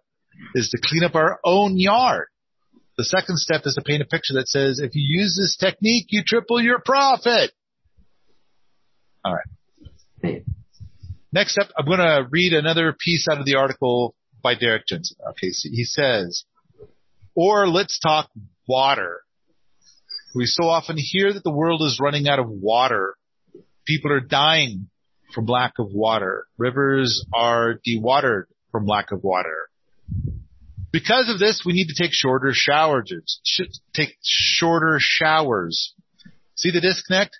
is 0.55 0.69
to 0.69 0.79
clean 0.81 1.03
up 1.03 1.15
our 1.15 1.41
own 1.43 1.77
yard. 1.77 2.27
The 2.97 3.03
second 3.03 3.39
step 3.39 3.63
is 3.65 3.73
to 3.75 3.81
paint 3.81 4.03
a 4.03 4.05
picture 4.05 4.35
that 4.35 4.47
says, 4.47 4.79
if 4.79 4.95
you 4.95 5.03
use 5.05 5.35
this 5.35 5.57
technique, 5.57 6.07
you 6.11 6.23
triple 6.23 6.61
your 6.61 6.79
profit. 6.79 7.51
All 9.27 9.35
right. 10.23 10.43
Next 11.33 11.57
up, 11.57 11.67
I'm 11.77 11.85
going 11.85 11.99
to 11.99 12.25
read 12.29 12.53
another 12.53 12.95
piece 12.97 13.27
out 13.29 13.39
of 13.39 13.45
the 13.45 13.55
article 13.55 14.15
by 14.41 14.55
Derrick 14.55 14.83
Jensen. 14.87 15.17
Okay, 15.31 15.49
so 15.51 15.69
he 15.69 15.83
says, 15.83 16.45
or 17.35 17.67
let's 17.67 17.99
talk 17.99 18.29
water. 18.67 19.21
We 20.33 20.45
so 20.45 20.69
often 20.69 20.95
hear 20.97 21.33
that 21.33 21.43
the 21.43 21.51
world 21.51 21.81
is 21.81 21.99
running 22.01 22.29
out 22.29 22.39
of 22.39 22.49
water. 22.49 23.15
People 23.85 24.13
are 24.13 24.21
dying 24.21 24.89
from 25.33 25.45
lack 25.45 25.73
of 25.77 25.91
water. 25.91 26.45
Rivers 26.57 27.25
are 27.33 27.79
dewatered 27.85 28.43
from 28.71 28.85
lack 28.85 29.11
of 29.11 29.23
water. 29.23 29.67
Because 30.93 31.29
of 31.29 31.37
this, 31.37 31.63
we 31.65 31.73
need 31.73 31.87
to 31.87 32.01
take 32.01 32.13
shorter 32.13 32.51
showers. 32.53 33.41
Take 33.93 34.15
shorter 34.23 34.97
showers. 35.01 35.93
See 36.55 36.71
the 36.71 36.79
disconnect? 36.79 37.37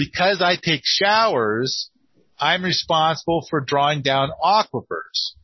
Because 0.00 0.40
I 0.40 0.56
take 0.56 0.80
showers, 0.82 1.90
I'm 2.38 2.64
responsible 2.64 3.46
for 3.50 3.60
drawing 3.60 4.00
down 4.00 4.30
aquifers. 4.42 5.34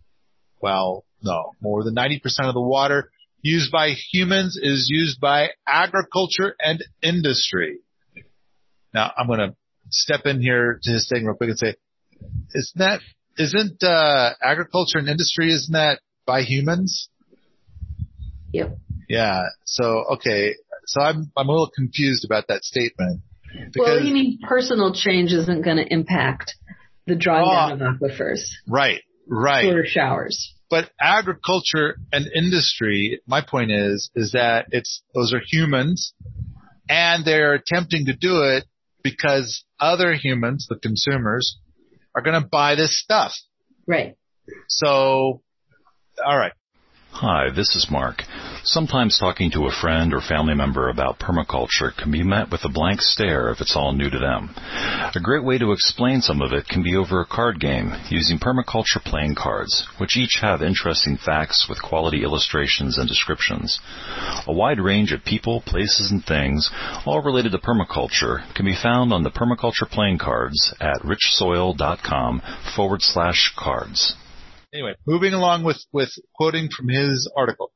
Well, 0.63 1.05
no, 1.23 1.53
more 1.61 1.85
than 1.85 1.95
90% 1.95 2.23
of 2.49 2.55
the 2.55 2.63
water 2.63 3.11
used 3.43 3.71
by 3.71 3.91
humans 3.91 4.59
is 4.61 4.89
used 4.91 5.21
by 5.21 5.51
agriculture 5.69 6.57
and 6.59 6.83
industry. 7.03 7.81
Now 8.95 9.13
I'm 9.19 9.27
going 9.27 9.41
to 9.41 9.55
step 9.91 10.25
in 10.25 10.41
here 10.41 10.81
to 10.83 10.91
his 10.91 11.07
thing 11.07 11.27
real 11.27 11.37
quick 11.37 11.51
and 11.51 11.59
say, 11.59 11.75
isn't 12.55 12.79
that, 12.79 13.01
isn't, 13.37 13.83
uh, 13.83 14.33
agriculture 14.43 14.97
and 14.97 15.09
industry, 15.11 15.53
isn't 15.53 15.75
that 15.75 16.01
by 16.25 16.41
humans? 16.41 17.11
Yep. 18.55 18.79
Yeah. 19.07 19.43
So, 19.67 20.07
okay. 20.15 20.55
So 20.87 21.03
I'm, 21.03 21.31
I'm 21.37 21.49
a 21.51 21.53
little 21.53 21.71
confused 21.77 22.25
about 22.25 22.47
that 22.49 22.65
statement. 22.65 23.21
Well, 23.77 24.03
you 24.03 24.13
mean 24.13 24.39
personal 24.43 24.95
change 24.95 25.33
isn't 25.33 25.63
going 25.63 25.77
to 25.77 25.87
impact 25.93 26.55
the 27.07 27.15
drawing 27.15 27.79
down 27.79 27.83
of 27.83 28.01
aquifers. 28.01 28.41
Right, 28.69 29.01
right. 29.29 29.65
Shorter 29.65 29.87
showers. 29.87 30.55
But 30.69 30.91
agriculture 31.01 31.97
and 32.13 32.27
industry, 32.35 33.21
my 33.27 33.41
point 33.41 33.71
is, 33.71 34.11
is 34.15 34.33
that 34.33 34.67
it's, 34.71 35.03
those 35.15 35.33
are 35.33 35.41
humans 35.41 36.13
and 36.89 37.25
they're 37.25 37.55
attempting 37.55 38.07
to 38.07 38.17
do 38.17 38.43
it 38.43 38.65
because 39.03 39.65
other 39.79 40.15
humans, 40.15 40.67
the 40.69 40.77
consumers, 40.77 41.59
are 42.15 42.23
going 42.23 42.41
to 42.41 42.49
buy 42.49 42.75
this 42.75 43.01
stuff. 43.01 43.33
Right. 43.87 44.17
So, 44.69 45.43
alright. 46.19 46.53
Hi, 47.11 47.51
this 47.55 47.77
is 47.77 47.87
Mark. 47.91 48.23
Sometimes 48.69 49.17
talking 49.17 49.53
to 49.53 49.69
a 49.69 49.71
friend 49.71 50.13
or 50.13 50.21
family 50.21 50.55
member 50.55 50.89
about 50.89 51.21
permaculture 51.21 51.97
can 51.97 52.11
be 52.11 52.25
met 52.25 52.51
with 52.51 52.65
a 52.65 52.69
blank 52.69 53.01
stare 53.01 53.49
if 53.51 53.61
it's 53.61 53.77
all 53.77 53.93
new 53.93 54.11
to 54.11 54.19
them. 54.19 54.53
A 55.15 55.21
great 55.23 55.45
way 55.45 55.57
to 55.57 55.71
explain 55.71 56.21
some 56.21 56.43
of 56.43 56.53
it 56.53 56.67
can 56.67 56.83
be 56.83 56.97
over 56.97 57.21
a 57.21 57.27
card 57.27 57.61
game 57.61 57.93
using 58.11 58.41
permaculture 58.41 59.01
playing 59.05 59.37
cards, 59.37 59.87
which 59.99 60.17
each 60.17 60.41
have 60.41 60.63
interesting 60.63 61.17
facts 61.17 61.67
with 61.69 61.81
quality 61.81 62.25
illustrations 62.25 62.99
and 62.99 63.07
descriptions. 63.07 63.79
A 64.49 64.53
wide 64.53 64.81
range 64.81 65.13
of 65.13 65.25
people, 65.25 65.61
places, 65.61 66.11
and 66.11 66.25
things, 66.25 66.69
all 67.07 67.23
related 67.23 67.53
to 67.53 67.59
permaculture, 67.59 68.53
can 68.57 68.67
be 68.67 68.75
found 68.75 69.13
on 69.13 69.23
the 69.23 69.31
permaculture 69.31 69.89
playing 69.89 70.19
cards 70.19 70.75
at 70.81 71.03
richsoil.com 71.03 72.43
forward 72.75 73.01
slash 73.01 73.53
cards. 73.57 74.17
Anyway, 74.75 74.95
moving 75.07 75.35
along 75.35 75.63
with, 75.63 75.79
with 75.93 76.11
quoting 76.35 76.69
from 76.77 76.89
his 76.89 77.31
article. 77.37 77.71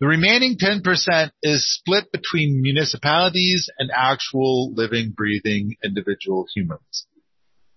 The 0.00 0.06
remaining 0.06 0.56
10% 0.56 1.30
is 1.42 1.74
split 1.74 2.10
between 2.12 2.60
municipalities 2.62 3.68
and 3.78 3.90
actual 3.94 4.72
living, 4.74 5.12
breathing 5.16 5.76
individual 5.84 6.46
humans. 6.54 7.06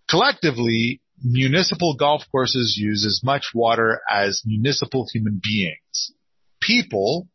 Collectively, 0.10 1.02
municipal 1.24 1.96
golf 1.96 2.24
courses 2.32 2.76
use 2.78 3.06
as 3.06 3.22
much 3.24 3.52
water 3.54 4.02
as 4.10 4.42
municipal 4.46 5.08
human 5.12 5.40
beings. 5.42 6.14
People, 6.62 7.28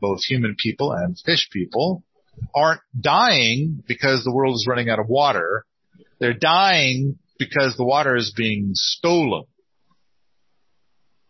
both 0.00 0.20
human 0.24 0.56
people 0.58 0.92
and 0.92 1.18
fish 1.24 1.48
people, 1.50 2.04
aren't 2.54 2.80
dying 2.98 3.82
because 3.86 4.24
the 4.24 4.32
world 4.32 4.54
is 4.54 4.66
running 4.68 4.88
out 4.88 4.98
of 5.00 5.08
water. 5.08 5.64
They're 6.20 6.32
dying 6.32 7.18
because 7.38 7.76
the 7.76 7.84
water 7.84 8.16
is 8.16 8.32
being 8.36 8.70
stolen. 8.74 9.44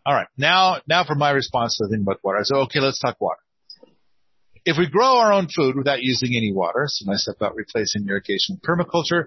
All 0.08 0.14
right. 0.14 0.26
Now, 0.38 0.80
now 0.88 1.04
for 1.04 1.14
my 1.14 1.32
response 1.32 1.76
to 1.76 1.84
the 1.84 1.90
thing 1.90 2.00
about 2.00 2.24
water. 2.24 2.38
I 2.38 2.42
said, 2.42 2.54
okay, 2.54 2.80
let's 2.80 2.98
talk 2.98 3.20
water. 3.20 3.42
If 4.64 4.78
we 4.78 4.88
grow 4.88 5.18
our 5.18 5.34
own 5.34 5.48
food 5.54 5.76
without 5.76 6.00
using 6.00 6.30
any 6.34 6.50
water, 6.50 6.86
so 6.86 7.10
nice 7.10 7.28
about 7.28 7.54
replacing 7.54 8.08
irrigation 8.08 8.58
with 8.58 8.62
permaculture, 8.62 9.26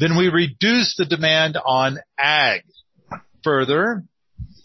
then 0.00 0.18
we 0.18 0.26
reduce 0.26 0.96
the 0.96 1.04
demand 1.04 1.56
on 1.64 2.00
ag. 2.18 2.62
Further, 3.44 4.02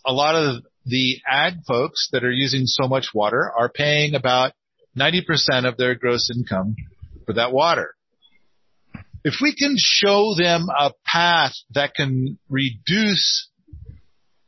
a 0.04 0.12
lot 0.12 0.34
of 0.34 0.64
the 0.84 1.20
ag 1.30 1.58
folks 1.68 2.10
that 2.12 2.24
are 2.24 2.32
using 2.32 2.66
so 2.66 2.88
much 2.88 3.10
water 3.14 3.52
are 3.56 3.70
paying 3.70 4.16
about 4.16 4.54
90% 4.98 5.68
of 5.68 5.78
their 5.78 5.94
gross 5.94 6.32
income 6.36 6.76
for 7.28 7.34
that 7.34 7.52
water. 7.52 7.94
If 9.24 9.36
we 9.44 9.56
can 9.56 9.76
show 9.78 10.34
them 10.36 10.70
a 10.76 10.90
path 11.06 11.54
that 11.76 11.94
can 11.94 12.40
reduce 12.50 13.48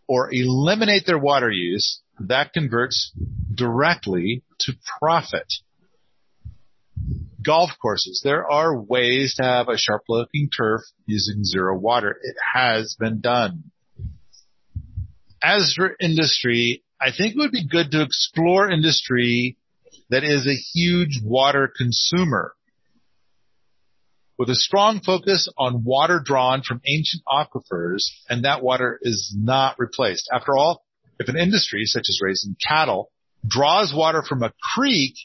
or 0.08 0.30
eliminate 0.32 1.06
their 1.06 1.18
water 1.18 1.52
use, 1.52 2.02
that 2.20 2.54
converts 2.54 3.12
directly 3.54 4.44
to 4.60 4.74
profit. 5.00 5.48
Golf 7.44 7.72
courses. 7.82 8.22
There 8.24 8.50
are 8.50 8.80
ways 8.80 9.36
to 9.36 9.44
have 9.44 9.70
a 9.70 9.78
sharp 9.78 10.04
looking 10.10 10.50
turf 10.56 10.82
using 11.06 11.44
zero 11.44 11.78
water. 11.78 12.18
It 12.22 12.36
has 12.54 12.96
been 13.00 13.22
done. 13.22 13.72
As 15.44 15.74
for 15.78 15.96
industry, 16.00 16.84
I 17.00 17.12
think 17.12 17.36
it 17.36 17.38
would 17.38 17.52
be 17.52 17.68
good 17.68 17.92
to 17.92 18.02
explore 18.02 18.70
industry 18.70 19.58
that 20.10 20.24
is 20.24 20.48
a 20.48 20.56
huge 20.56 21.22
water 21.24 21.72
consumer 21.76 22.57
with 24.38 24.50
a 24.50 24.56
strong 24.56 25.02
focus 25.02 25.50
on 25.58 25.84
water 25.84 26.22
drawn 26.24 26.62
from 26.62 26.82
ancient 26.86 27.24
aquifers 27.28 28.04
and 28.30 28.46
that 28.46 28.62
water 28.62 29.00
is 29.02 29.36
not 29.38 29.80
replaced. 29.80 30.30
After 30.34 30.56
all, 30.56 30.84
if 31.20 31.28
an 31.28 31.38
industry 31.38 31.86
such 31.86 32.06
as 32.08 32.20
raising 32.22 32.56
cattle 32.66 33.12
draws 33.48 33.94
water 33.94 34.22
from 34.22 34.44
a 34.44 34.54
creek 34.76 35.16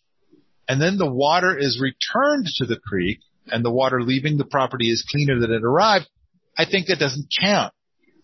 and 0.68 0.80
then 0.80 0.96
the 0.96 1.10
water 1.10 1.56
is 1.56 1.80
returned 1.80 2.46
to 2.56 2.66
the 2.66 2.78
creek 2.78 3.18
and 3.48 3.64
the 3.64 3.70
water 3.70 4.02
leaving 4.02 4.38
the 4.38 4.44
property 4.44 4.88
is 4.88 5.06
cleaner 5.10 5.38
than 5.38 5.52
it 5.52 5.64
arrived, 5.64 6.08
I 6.56 6.64
think 6.64 6.86
that 6.86 6.98
doesn't 6.98 7.32
count. 7.40 7.74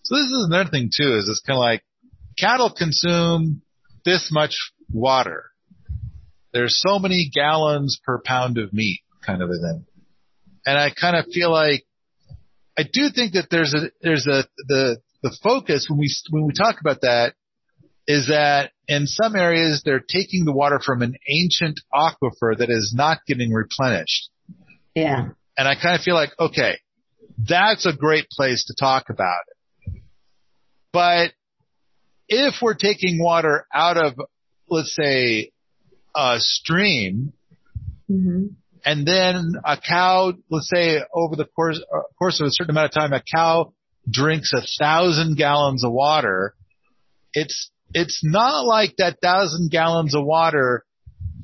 So 0.05 0.17
this 0.17 0.27
is 0.27 0.47
another 0.49 0.71
thing 0.71 0.91
too, 0.95 1.17
is 1.17 1.29
it's 1.29 1.43
kind 1.47 1.59
of 1.59 1.61
like 1.61 1.83
cattle 2.39 2.71
consume 2.71 3.63
this 4.05 4.31
much 4.33 4.73
water. 4.91 5.45
There's 6.53 6.81
so 6.81 6.99
many 6.99 7.31
gallons 7.35 8.01
per 8.03 8.23
pound 8.25 8.57
of 8.57 8.73
meat 8.73 9.03
kind 9.29 9.43
of 9.43 9.51
a 9.51 9.53
thing. 9.53 9.85
And 10.69 10.77
I 10.77 10.91
kind 10.91 11.17
of 11.17 11.25
feel 11.33 11.51
like 11.51 11.87
I 12.79 12.83
do 12.83 13.09
think 13.09 13.33
that 13.33 13.47
there's 13.51 13.73
a, 13.73 13.91
there's 14.03 14.27
a, 14.27 14.45
the, 14.67 14.99
the 15.23 15.35
focus 15.43 15.87
when 15.89 15.99
we, 15.99 16.15
when 16.29 16.47
we 16.47 16.53
talk 16.53 16.77
about 16.79 17.01
that 17.01 17.33
is 18.07 18.27
that 18.27 18.73
in 18.87 19.07
some 19.07 19.35
areas 19.35 19.81
they're 19.83 20.05
taking 20.07 20.45
the 20.45 20.53
water 20.53 20.79
from 20.79 21.01
an 21.01 21.15
ancient 21.27 21.81
aquifer 21.95 22.59
that 22.59 22.69
is 22.69 22.93
not 22.95 23.21
getting 23.27 23.51
replenished. 23.51 24.29
Yeah. 24.95 25.29
And 25.57 25.67
I 25.67 25.75
kind 25.75 25.95
of 25.95 26.03
feel 26.03 26.15
like, 26.15 26.33
okay, 26.39 26.77
that's 27.39 27.87
a 27.87 27.97
great 27.97 28.29
place 28.29 28.67
to 28.67 28.75
talk 28.79 29.09
about 29.09 29.41
it. 29.47 30.03
But 30.93 31.33
if 32.29 32.57
we're 32.61 32.75
taking 32.75 33.23
water 33.23 33.67
out 33.73 33.97
of, 33.97 34.21
let's 34.69 34.95
say, 34.95 35.51
a 36.15 36.37
stream, 36.41 37.33
hmm 38.07 38.49
and 38.89 39.07
then 39.07 39.53
a 39.67 39.77
cow, 39.77 40.33
let's 40.51 40.71
say 40.71 41.01
over 41.13 41.37
the 41.37 41.45
course, 41.45 41.79
uh, 41.95 42.01
course 42.19 42.41
of 42.41 42.47
a 42.47 42.51
certain 42.51 42.71
amount 42.71 42.87
of 42.87 42.99
time, 42.99 43.13
a 43.13 43.21
cow 43.21 43.75
drinks 44.09 44.55
a 44.55 44.63
thousand 44.83 45.37
gallons 45.37 45.85
of 45.85 45.93
water, 45.93 46.55
it's, 47.35 47.71
it's 47.93 48.23
not 48.25 48.65
like 48.65 48.95
that 48.97 49.19
thousand 49.21 49.71
gallons 49.71 50.15
of 50.15 50.25
water 50.25 50.87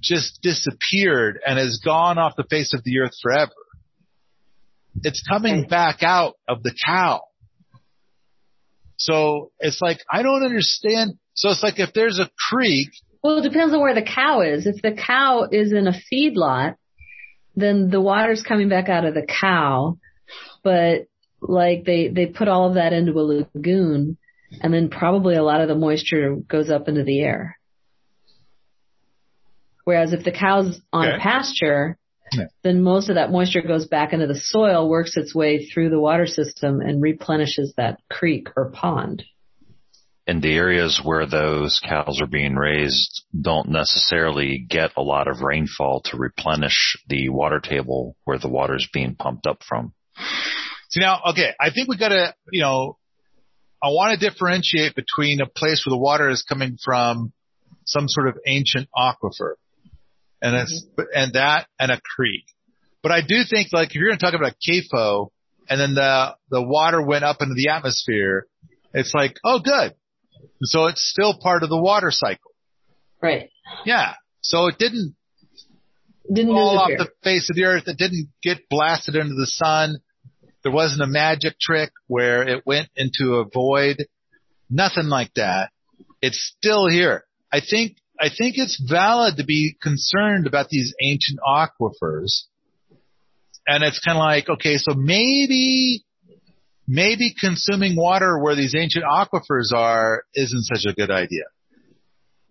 just 0.00 0.40
disappeared 0.40 1.38
and 1.46 1.58
has 1.58 1.82
gone 1.84 2.16
off 2.16 2.32
the 2.34 2.46
face 2.48 2.72
of 2.72 2.82
the 2.82 3.00
earth 3.00 3.12
forever. 3.22 3.52
It's 5.02 5.22
coming 5.28 5.68
back 5.68 6.02
out 6.02 6.36
of 6.48 6.62
the 6.62 6.74
cow. 6.86 7.24
So 8.96 9.50
it's 9.58 9.82
like, 9.82 9.98
I 10.10 10.22
don't 10.22 10.44
understand. 10.44 11.18
So 11.34 11.50
it's 11.50 11.62
like 11.62 11.78
if 11.78 11.92
there's 11.92 12.18
a 12.18 12.30
creek, 12.48 12.88
Well, 13.22 13.40
it 13.40 13.42
depends 13.42 13.74
on 13.74 13.82
where 13.82 13.94
the 13.94 14.00
cow 14.00 14.40
is. 14.40 14.66
If 14.66 14.80
the 14.80 14.92
cow 14.92 15.46
is 15.52 15.74
in 15.74 15.86
a 15.86 16.00
feedlot, 16.10 16.76
then 17.56 17.88
the 17.90 18.00
water's 18.00 18.42
coming 18.42 18.68
back 18.68 18.88
out 18.88 19.04
of 19.04 19.14
the 19.14 19.26
cow, 19.26 19.98
but 20.62 21.06
like 21.40 21.84
they, 21.84 22.08
they 22.08 22.26
put 22.26 22.48
all 22.48 22.68
of 22.68 22.74
that 22.74 22.92
into 22.92 23.12
a 23.12 23.46
lagoon 23.54 24.16
and 24.60 24.72
then 24.72 24.88
probably 24.88 25.36
a 25.36 25.42
lot 25.42 25.60
of 25.60 25.68
the 25.68 25.74
moisture 25.74 26.36
goes 26.36 26.70
up 26.70 26.88
into 26.88 27.04
the 27.04 27.20
air. 27.20 27.58
Whereas 29.84 30.12
if 30.12 30.24
the 30.24 30.32
cow's 30.32 30.80
on 30.92 31.08
Okay. 31.08 31.18
pasture, 31.18 31.98
Yeah. 32.32 32.46
then 32.62 32.82
most 32.82 33.10
of 33.10 33.16
that 33.16 33.30
moisture 33.30 33.60
goes 33.62 33.86
back 33.86 34.12
into 34.12 34.26
the 34.26 34.34
soil, 34.40 34.88
works 34.88 35.16
its 35.16 35.34
way 35.34 35.66
through 35.66 35.90
the 35.90 36.00
water 36.00 36.26
system 36.26 36.80
and 36.80 37.02
replenishes 37.02 37.74
that 37.76 38.00
creek 38.10 38.48
or 38.56 38.70
pond. 38.70 39.24
And 40.26 40.40
the 40.40 40.56
areas 40.56 41.00
where 41.04 41.26
those 41.26 41.80
cows 41.86 42.20
are 42.22 42.26
being 42.26 42.54
raised 42.54 43.24
don't 43.38 43.68
necessarily 43.68 44.58
get 44.58 44.92
a 44.96 45.02
lot 45.02 45.28
of 45.28 45.42
rainfall 45.42 46.00
to 46.06 46.16
replenish 46.16 46.96
the 47.08 47.28
water 47.28 47.60
table 47.60 48.16
where 48.24 48.38
the 48.38 48.48
water 48.48 48.76
is 48.76 48.88
being 48.90 49.16
pumped 49.16 49.46
up 49.46 49.62
from. 49.68 49.92
See 50.88 51.00
now, 51.00 51.20
okay, 51.30 51.50
I 51.60 51.70
think 51.70 51.88
we 51.88 51.98
gotta, 51.98 52.34
you 52.50 52.62
know, 52.62 52.96
I 53.82 53.88
want 53.88 54.18
to 54.18 54.30
differentiate 54.30 54.94
between 54.94 55.42
a 55.42 55.46
place 55.46 55.84
where 55.84 55.90
the 55.90 56.00
water 56.00 56.30
is 56.30 56.42
coming 56.42 56.78
from 56.82 57.34
some 57.84 58.08
sort 58.08 58.28
of 58.28 58.38
ancient 58.46 58.88
aquifer, 58.96 59.54
and 60.40 60.56
it's 60.56 60.86
mm-hmm. 60.86 61.02
and 61.14 61.32
that 61.34 61.66
and 61.78 61.90
a 61.90 62.00
creek. 62.00 62.44
But 63.02 63.12
I 63.12 63.20
do 63.20 63.42
think 63.48 63.68
like 63.72 63.90
if 63.90 63.96
you're 63.96 64.08
going 64.08 64.18
to 64.18 64.24
talk 64.24 64.34
about 64.34 64.54
CAFO, 64.66 65.28
and 65.68 65.78
then 65.78 65.94
the 65.94 66.34
the 66.48 66.62
water 66.62 67.02
went 67.02 67.24
up 67.24 67.42
into 67.42 67.54
the 67.54 67.68
atmosphere, 67.68 68.46
it's 68.94 69.12
like 69.12 69.36
oh 69.44 69.58
good, 69.58 69.94
so 70.62 70.86
it's 70.86 71.02
still 71.08 71.38
part 71.40 71.62
of 71.62 71.68
the 71.68 71.80
water 71.80 72.10
cycle. 72.10 72.52
Right. 73.22 73.50
Yeah, 73.84 74.14
so 74.40 74.66
it 74.66 74.78
didn't 74.78 75.14
Didn't 76.32 76.52
fall 76.52 76.78
off 76.78 76.90
the 76.96 77.10
face 77.22 77.50
of 77.50 77.56
the 77.56 77.64
earth. 77.64 77.84
It 77.86 77.98
didn't 77.98 78.28
get 78.42 78.68
blasted 78.70 79.14
into 79.14 79.34
the 79.34 79.46
sun. 79.46 79.96
There 80.62 80.72
wasn't 80.72 81.02
a 81.02 81.06
magic 81.06 81.58
trick 81.60 81.90
where 82.06 82.42
it 82.48 82.62
went 82.64 82.88
into 82.96 83.34
a 83.34 83.44
void. 83.44 84.06
Nothing 84.70 85.08
like 85.08 85.32
that. 85.34 85.70
It's 86.22 86.54
still 86.56 86.88
here. 86.88 87.24
I 87.52 87.60
think, 87.60 87.98
I 88.18 88.30
think 88.30 88.56
it's 88.56 88.82
valid 88.88 89.36
to 89.36 89.44
be 89.44 89.76
concerned 89.82 90.46
about 90.46 90.70
these 90.70 90.94
ancient 91.02 91.38
aquifers. 91.46 92.44
And 93.66 93.84
it's 93.84 94.00
kind 94.00 94.16
of 94.16 94.22
like, 94.22 94.48
okay, 94.48 94.78
so 94.78 94.94
maybe, 94.94 96.04
maybe 96.86 97.34
consuming 97.38 97.96
water 97.96 98.38
where 98.38 98.54
these 98.54 98.74
ancient 98.74 99.04
aquifers 99.04 99.72
are 99.74 100.24
isn't 100.34 100.64
such 100.64 100.84
a 100.90 100.94
good 100.94 101.10
idea. 101.10 101.44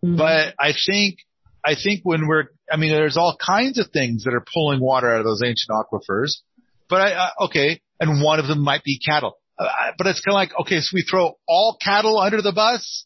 Mhm. 0.03 0.17
But 0.17 0.55
I 0.59 0.73
think, 0.73 1.19
I 1.65 1.75
think 1.75 2.01
when 2.03 2.27
we're, 2.27 2.45
I 2.71 2.77
mean, 2.77 2.91
there's 2.91 3.17
all 3.17 3.37
kinds 3.37 3.79
of 3.79 3.87
things 3.91 4.23
that 4.23 4.33
are 4.33 4.43
pulling 4.53 4.79
water 4.81 5.11
out 5.11 5.19
of 5.19 5.25
those 5.25 5.41
ancient 5.43 5.69
aquifers. 5.69 6.41
But 6.89 7.01
I, 7.01 7.13
uh, 7.13 7.45
okay, 7.45 7.81
and 7.99 8.21
one 8.23 8.39
of 8.39 8.47
them 8.47 8.61
might 8.61 8.83
be 8.83 8.99
cattle. 8.99 9.37
Uh, 9.57 9.69
but 9.97 10.07
it's 10.07 10.19
kind 10.21 10.33
of 10.33 10.35
like, 10.35 10.51
okay, 10.61 10.79
so 10.81 10.89
we 10.93 11.03
throw 11.03 11.37
all 11.47 11.77
cattle 11.81 12.19
under 12.19 12.41
the 12.41 12.51
bus 12.51 13.05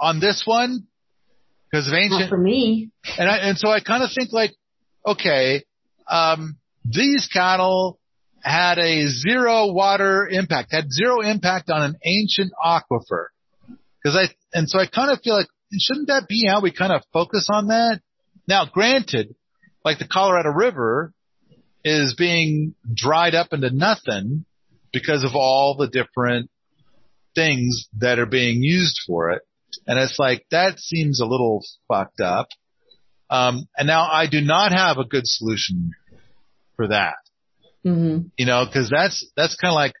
on 0.00 0.18
this 0.18 0.42
one 0.46 0.86
because 1.70 1.86
of 1.86 1.94
ancient. 1.94 2.20
Not 2.22 2.28
for 2.30 2.38
me. 2.38 2.90
and 3.18 3.28
I, 3.28 3.36
and 3.38 3.58
so 3.58 3.68
I 3.68 3.80
kind 3.80 4.02
of 4.02 4.10
think 4.16 4.32
like, 4.32 4.52
okay, 5.06 5.62
um, 6.08 6.56
these 6.84 7.28
cattle 7.32 7.98
had 8.44 8.78
a 8.78 9.06
zero 9.08 9.72
water 9.72 10.28
impact, 10.30 10.72
had 10.72 10.92
zero 10.92 11.20
impact 11.20 11.70
on 11.70 11.82
an 11.82 11.96
ancient 12.04 12.52
aquifer. 12.62 13.26
Cause 14.04 14.16
I, 14.16 14.28
and 14.52 14.68
so 14.68 14.78
I 14.78 14.86
kind 14.86 15.10
of 15.10 15.20
feel 15.22 15.34
like, 15.34 15.48
shouldn't 15.78 16.08
that 16.08 16.28
be 16.28 16.46
how 16.46 16.60
we 16.60 16.70
kind 16.70 16.92
of 16.92 17.02
focus 17.12 17.48
on 17.50 17.68
that? 17.68 18.00
Now 18.46 18.66
granted, 18.70 19.34
like 19.84 19.98
the 19.98 20.06
Colorado 20.06 20.50
River 20.50 21.12
is 21.84 22.14
being 22.16 22.74
dried 22.92 23.34
up 23.34 23.52
into 23.52 23.70
nothing 23.70 24.44
because 24.92 25.24
of 25.24 25.34
all 25.34 25.76
the 25.76 25.88
different 25.88 26.50
things 27.34 27.88
that 27.98 28.18
are 28.18 28.26
being 28.26 28.62
used 28.62 29.00
for 29.06 29.30
it. 29.30 29.42
And 29.86 29.98
it's 29.98 30.18
like, 30.18 30.46
that 30.50 30.78
seems 30.78 31.20
a 31.20 31.26
little 31.26 31.62
fucked 31.88 32.20
up. 32.20 32.48
Um, 33.28 33.66
and 33.76 33.86
now 33.86 34.08
I 34.10 34.26
do 34.28 34.40
not 34.40 34.72
have 34.72 34.98
a 34.98 35.04
good 35.04 35.26
solution 35.26 35.92
for 36.76 36.88
that, 36.88 37.16
hmm 37.84 38.18
you 38.36 38.46
know, 38.46 38.64
cause 38.72 38.90
that's, 38.90 39.30
that's 39.36 39.56
kind 39.56 39.70
of 39.70 39.76
like, 39.76 39.92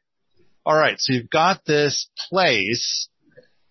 all 0.66 0.76
right, 0.76 0.96
so 0.98 1.12
you've 1.12 1.30
got 1.30 1.64
this 1.66 2.08
place 2.30 3.08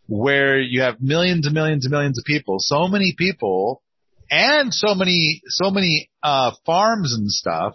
where 0.07 0.59
you 0.59 0.81
have 0.81 1.01
millions 1.01 1.45
and 1.45 1.55
millions 1.55 1.85
and 1.85 1.91
millions 1.91 2.19
of 2.19 2.23
people, 2.23 2.57
so 2.59 2.87
many 2.87 3.15
people 3.17 3.81
and 4.29 4.73
so 4.73 4.93
many, 4.93 5.41
so 5.47 5.71
many, 5.71 6.09
uh, 6.21 6.51
farms 6.65 7.13
and 7.13 7.29
stuff 7.29 7.73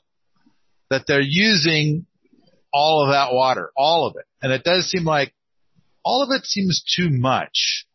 that 0.90 1.04
they're 1.06 1.20
using 1.20 2.06
all 2.72 3.04
of 3.04 3.12
that 3.12 3.34
water, 3.34 3.70
all 3.76 4.06
of 4.06 4.14
it. 4.16 4.24
And 4.40 4.52
it 4.52 4.62
does 4.62 4.86
seem 4.86 5.04
like 5.04 5.34
all 6.04 6.22
of 6.22 6.30
it 6.30 6.46
seems 6.46 6.82
too 6.96 7.10
much. 7.10 7.86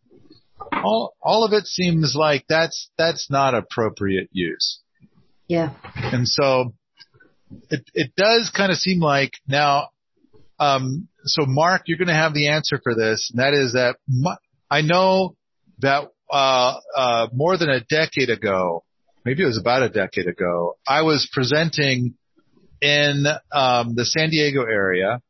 All, 0.72 1.16
all 1.22 1.46
of 1.46 1.54
it 1.54 1.66
seems 1.66 2.16
like 2.16 2.46
that's, 2.50 2.90
that's 2.98 3.30
not 3.30 3.54
appropriate 3.54 4.30
use. 4.32 4.82
Yeah. 5.48 5.74
And 5.96 6.28
so 6.28 6.74
it, 7.70 7.90
it 7.94 8.12
does 8.16 8.52
kind 8.56 8.72
of 8.72 8.78
seem 8.78 9.00
like 9.00 9.32
now, 9.48 9.90
um, 10.60 11.08
so 11.24 11.46
Mark, 11.46 11.84
you're 11.86 11.98
going 11.98 12.08
to 12.08 12.14
have 12.14 12.34
the 12.34 12.50
answer 12.50 12.80
for 12.84 12.96
this. 12.96 13.32
And 13.32 13.40
that 13.40 13.54
is 13.54 13.74
that 13.74 13.98
my, 14.08 14.36
I 14.70 14.82
know 14.82 15.36
that, 15.80 16.10
uh, 16.32 16.80
uh, 16.96 17.28
more 17.34 17.58
than 17.58 17.70
a 17.70 17.82
decade 17.82 18.30
ago, 18.30 18.84
maybe 19.26 19.44
it 19.44 19.48
was 19.48 19.60
about 19.60 19.84
a 19.84 19.90
decade 19.90 20.28
ago, 20.28 20.78
I 20.88 21.02
was 21.02 21.30
presenting 21.32 22.16
in, 22.82 23.26
um, 23.52 23.96
the 23.96 24.06
San 24.06 24.30
Diego 24.30 24.64
area 24.64 25.22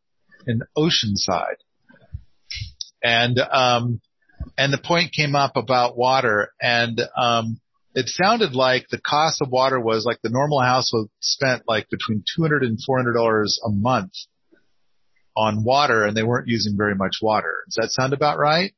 in 0.47 0.62
Oceanside. 0.77 1.59
And, 3.03 3.38
um, 3.39 4.01
and 4.57 4.71
the 4.71 4.77
point 4.77 5.13
came 5.13 5.36
up 5.36 5.55
about 5.55 5.97
water 5.97 6.51
and, 6.62 6.99
um, 7.17 7.59
it 7.95 8.08
sounded 8.08 8.56
like 8.56 8.88
the 8.89 8.99
cost 8.99 9.41
of 9.41 9.51
water 9.51 9.79
was 9.79 10.06
like 10.06 10.19
the 10.23 10.29
normal 10.29 10.62
household 10.62 11.10
spent 11.19 11.63
like 11.67 11.89
between 11.89 12.23
200 12.36 12.63
and 12.63 12.79
400 12.86 13.13
dollars 13.13 13.60
a 13.65 13.69
month 13.69 14.13
on 15.36 15.63
water 15.63 16.03
and 16.03 16.15
they 16.15 16.23
weren't 16.23 16.47
using 16.47 16.75
very 16.77 16.95
much 16.95 17.17
water. 17.21 17.63
Does 17.67 17.77
that 17.82 17.91
sound 17.91 18.13
about 18.13 18.38
right? 18.38 18.73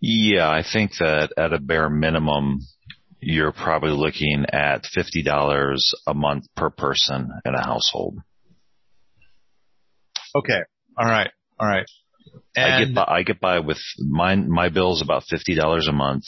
Yeah, 0.00 0.48
I 0.48 0.62
think 0.62 0.92
that 0.98 1.32
at 1.36 1.52
a 1.52 1.58
bare 1.58 1.90
minimum, 1.90 2.60
you're 3.20 3.52
probably 3.52 3.90
looking 3.90 4.46
at 4.52 4.84
$50 4.96 5.78
a 6.06 6.14
month 6.14 6.46
per 6.54 6.70
person 6.70 7.30
in 7.44 7.54
a 7.54 7.62
household. 7.62 8.18
Okay. 10.34 10.60
All 10.98 11.06
right. 11.06 11.30
All 11.58 11.68
right. 11.68 11.86
And 12.54 12.72
I 12.72 12.84
get 12.84 12.94
by, 12.94 13.04
I 13.06 13.22
get 13.22 13.40
by 13.40 13.58
with 13.60 13.78
my 13.98 14.34
my 14.34 14.68
bill's 14.68 15.02
about 15.02 15.24
$50 15.32 15.88
a 15.88 15.92
month 15.92 16.24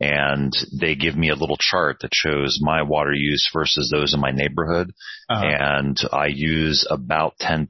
and 0.00 0.52
they 0.72 0.96
give 0.96 1.16
me 1.16 1.30
a 1.30 1.36
little 1.36 1.56
chart 1.58 1.98
that 2.00 2.14
shows 2.14 2.58
my 2.60 2.82
water 2.82 3.12
use 3.12 3.48
versus 3.52 3.90
those 3.92 4.12
in 4.12 4.20
my 4.20 4.32
neighborhood. 4.32 4.92
Uh-huh. 5.30 5.44
And 5.44 5.96
I 6.12 6.26
use 6.26 6.86
about 6.90 7.34
10% 7.40 7.68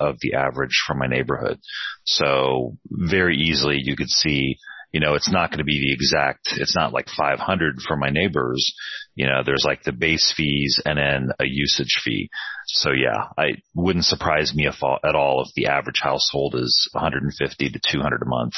of 0.00 0.16
the 0.20 0.34
average 0.34 0.82
from 0.86 0.98
my 0.98 1.06
neighborhood. 1.06 1.60
So 2.04 2.76
very 2.86 3.36
easily 3.36 3.76
you 3.78 3.94
could 3.94 4.08
see, 4.08 4.56
you 4.90 5.00
know, 5.00 5.14
it's 5.14 5.30
not 5.30 5.50
going 5.50 5.58
to 5.58 5.64
be 5.64 5.80
the 5.80 5.92
exact, 5.92 6.48
it's 6.56 6.74
not 6.74 6.94
like 6.94 7.08
500 7.14 7.76
for 7.86 7.96
my 7.96 8.08
neighbors. 8.08 8.72
You 9.14 9.26
know, 9.26 9.42
there's 9.44 9.64
like 9.64 9.82
the 9.82 9.92
base 9.92 10.32
fees 10.34 10.80
and 10.86 10.98
then 10.98 11.28
a 11.38 11.44
usage 11.46 12.00
fee. 12.02 12.30
So 12.66 12.90
yeah, 12.90 13.28
I 13.36 13.56
wouldn't 13.74 14.06
surprise 14.06 14.54
me 14.54 14.66
if 14.66 14.82
all, 14.82 14.98
at 15.04 15.14
all 15.14 15.44
if 15.46 15.52
the 15.54 15.66
average 15.66 16.00
household 16.02 16.54
is 16.56 16.88
150 16.92 17.68
to 17.70 17.80
200 17.92 18.22
a 18.22 18.26
month 18.26 18.54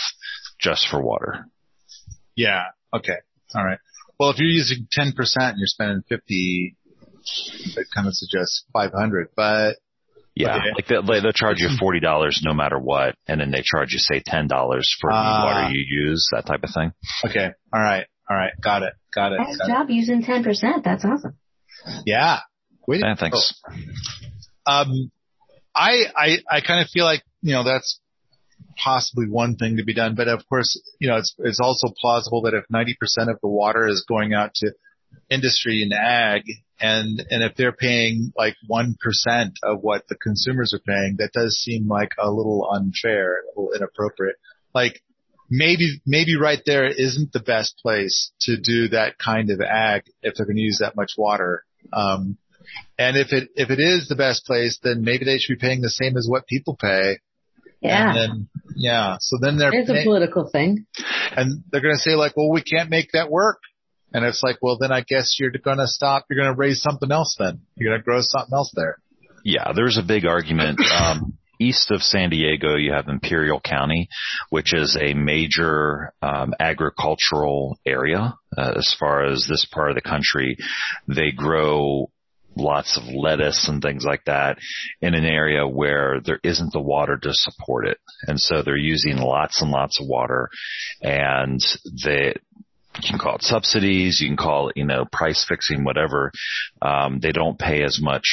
just 0.60 0.86
for 0.88 1.02
water. 1.02 1.46
yeah. 2.36 2.66
Okay. 2.94 3.16
All 3.54 3.64
right. 3.64 3.78
Well, 4.18 4.30
if 4.30 4.38
you're 4.38 4.48
using 4.48 4.86
10% 4.96 5.12
and 5.36 5.58
you're 5.58 5.66
spending 5.66 6.02
50, 6.08 6.76
that 7.74 7.86
kind 7.94 8.06
of 8.06 8.14
suggests 8.14 8.64
500, 8.72 9.28
but 9.36 9.76
Yeah, 10.34 10.56
Okay. 10.56 10.70
like 10.74 10.86
they, 10.86 11.20
they'll 11.20 11.32
charge 11.32 11.60
you 11.60 11.68
forty 11.78 12.00
dollars 12.00 12.40
no 12.42 12.54
matter 12.54 12.78
what, 12.78 13.16
and 13.28 13.40
then 13.40 13.50
they 13.50 13.62
charge 13.62 13.92
you 13.92 13.98
say 13.98 14.22
ten 14.24 14.46
dollars 14.48 14.88
for 15.00 15.10
Ah. 15.12 15.40
the 15.40 15.46
water 15.46 15.74
you 15.74 15.84
use, 15.86 16.26
that 16.32 16.46
type 16.46 16.62
of 16.64 16.70
thing. 16.72 16.92
okay. 17.26 17.50
All 17.72 17.80
right. 17.80 18.06
All 18.30 18.36
right. 18.36 18.52
Got 18.62 18.82
it. 18.82 18.94
Got 19.14 19.32
it. 19.32 19.40
Nice 19.40 19.58
Got 19.58 19.68
it. 19.68 19.72
job 19.72 19.90
using 19.90 20.22
10%. 20.22 20.82
That's 20.84 21.04
awesome. 21.04 21.36
Yeah. 22.06 22.40
Way 22.86 22.98
to 23.00 23.06
Yeah, 23.06 23.14
thanks. 23.14 23.52
Um, 24.64 25.10
I, 25.74 26.04
I, 26.16 26.38
I 26.50 26.60
kind 26.60 26.80
of 26.82 26.88
feel 26.88 27.04
like, 27.04 27.22
you 27.42 27.52
know, 27.52 27.64
that's 27.64 28.00
possibly 28.82 29.26
one 29.28 29.56
thing 29.56 29.76
to 29.76 29.84
be 29.84 29.94
done, 29.94 30.14
but 30.14 30.28
of 30.28 30.46
course, 30.48 30.80
you 30.98 31.08
know, 31.08 31.16
it's, 31.16 31.34
it's 31.38 31.60
also 31.60 31.88
plausible 32.00 32.42
that 32.42 32.54
if 32.54 32.64
90% 32.72 33.30
of 33.30 33.40
the 33.40 33.48
water 33.48 33.86
is 33.86 34.04
going 34.08 34.34
out 34.34 34.54
to 34.56 34.72
industry 35.30 35.82
and 35.82 35.92
ag 35.92 36.42
and, 36.80 37.24
and 37.30 37.44
if 37.44 37.54
they're 37.54 37.72
paying 37.72 38.32
like 38.36 38.56
1% 38.68 38.94
of 39.62 39.80
what 39.80 40.08
the 40.08 40.16
consumers 40.16 40.74
are 40.74 40.80
paying, 40.80 41.16
that 41.18 41.32
does 41.32 41.56
seem 41.56 41.86
like 41.86 42.12
a 42.18 42.30
little 42.30 42.68
unfair, 42.72 43.40
a 43.40 43.60
little 43.60 43.72
inappropriate. 43.74 44.36
Like 44.74 45.00
maybe, 45.48 46.00
maybe 46.06 46.36
right 46.36 46.60
there 46.66 46.86
isn't 46.86 47.32
the 47.32 47.40
best 47.40 47.78
place 47.80 48.32
to 48.42 48.56
do 48.56 48.88
that 48.88 49.18
kind 49.18 49.50
of 49.50 49.60
ag 49.60 50.02
if 50.22 50.34
they're 50.34 50.46
going 50.46 50.56
to 50.56 50.62
use 50.62 50.78
that 50.80 50.96
much 50.96 51.12
water. 51.16 51.64
Um, 51.92 52.38
and 52.98 53.16
if 53.16 53.32
it 53.32 53.50
if 53.54 53.70
it 53.70 53.80
is 53.80 54.08
the 54.08 54.16
best 54.16 54.44
place, 54.44 54.78
then 54.82 55.02
maybe 55.02 55.24
they 55.24 55.38
should 55.38 55.58
be 55.58 55.66
paying 55.66 55.80
the 55.80 55.90
same 55.90 56.16
as 56.16 56.26
what 56.28 56.46
people 56.46 56.76
pay. 56.80 57.18
Yeah. 57.82 58.10
And 58.10 58.16
then 58.16 58.48
yeah, 58.76 59.16
so 59.20 59.36
then 59.40 59.58
they're 59.58 59.70
It's 59.72 59.90
a 59.90 60.02
political 60.04 60.48
thing. 60.50 60.86
and 61.36 61.64
they're 61.70 61.80
going 61.80 61.94
to 61.94 62.00
say 62.00 62.14
like, 62.14 62.36
well, 62.36 62.50
we 62.50 62.62
can't 62.62 62.90
make 62.90 63.10
that 63.12 63.30
work. 63.30 63.58
And 64.14 64.24
it's 64.24 64.42
like, 64.42 64.58
well, 64.60 64.76
then 64.78 64.92
I 64.92 65.00
guess 65.00 65.36
you're 65.38 65.50
going 65.50 65.78
to 65.78 65.86
stop. 65.86 66.26
You're 66.28 66.42
going 66.42 66.54
to 66.54 66.58
raise 66.58 66.82
something 66.82 67.10
else. 67.10 67.34
Then 67.38 67.62
you're 67.76 67.90
going 67.90 68.00
to 68.00 68.04
grow 68.04 68.20
something 68.20 68.54
else 68.54 68.72
there. 68.74 68.98
Yeah, 69.44 69.72
there's 69.74 69.98
a 69.98 70.02
big 70.02 70.26
argument. 70.26 70.80
Um, 70.94 71.38
east 71.58 71.90
of 71.90 72.02
San 72.02 72.30
Diego, 72.30 72.76
you 72.76 72.92
have 72.92 73.08
Imperial 73.08 73.60
County, 73.60 74.08
which 74.50 74.74
is 74.74 74.96
a 75.00 75.14
major 75.14 76.12
um, 76.20 76.54
agricultural 76.60 77.78
area. 77.86 78.34
Uh, 78.56 78.72
as 78.76 78.94
far 78.98 79.24
as 79.24 79.46
this 79.48 79.66
part 79.72 79.90
of 79.90 79.94
the 79.94 80.02
country, 80.02 80.56
they 81.08 81.30
grow 81.34 82.10
lots 82.56 82.96
of 82.96 83.04
lettuce 83.14 83.68
and 83.68 83.82
things 83.82 84.04
like 84.04 84.24
that 84.26 84.58
in 85.00 85.14
an 85.14 85.24
area 85.24 85.66
where 85.66 86.20
there 86.24 86.40
isn't 86.42 86.72
the 86.72 86.80
water 86.80 87.16
to 87.16 87.30
support 87.32 87.86
it. 87.86 87.98
And 88.26 88.38
so 88.38 88.62
they're 88.62 88.76
using 88.76 89.16
lots 89.16 89.62
and 89.62 89.70
lots 89.70 90.00
of 90.00 90.06
water 90.08 90.50
and 91.00 91.60
they, 92.04 92.34
you 93.02 93.08
can 93.08 93.18
call 93.18 93.36
it 93.36 93.42
subsidies, 93.42 94.20
you 94.20 94.28
can 94.28 94.36
call 94.36 94.68
it, 94.68 94.76
you 94.76 94.84
know, 94.84 95.06
price 95.10 95.44
fixing, 95.48 95.84
whatever. 95.84 96.30
Um, 96.82 97.20
they 97.20 97.32
don't 97.32 97.58
pay 97.58 97.82
as 97.82 97.98
much 98.00 98.24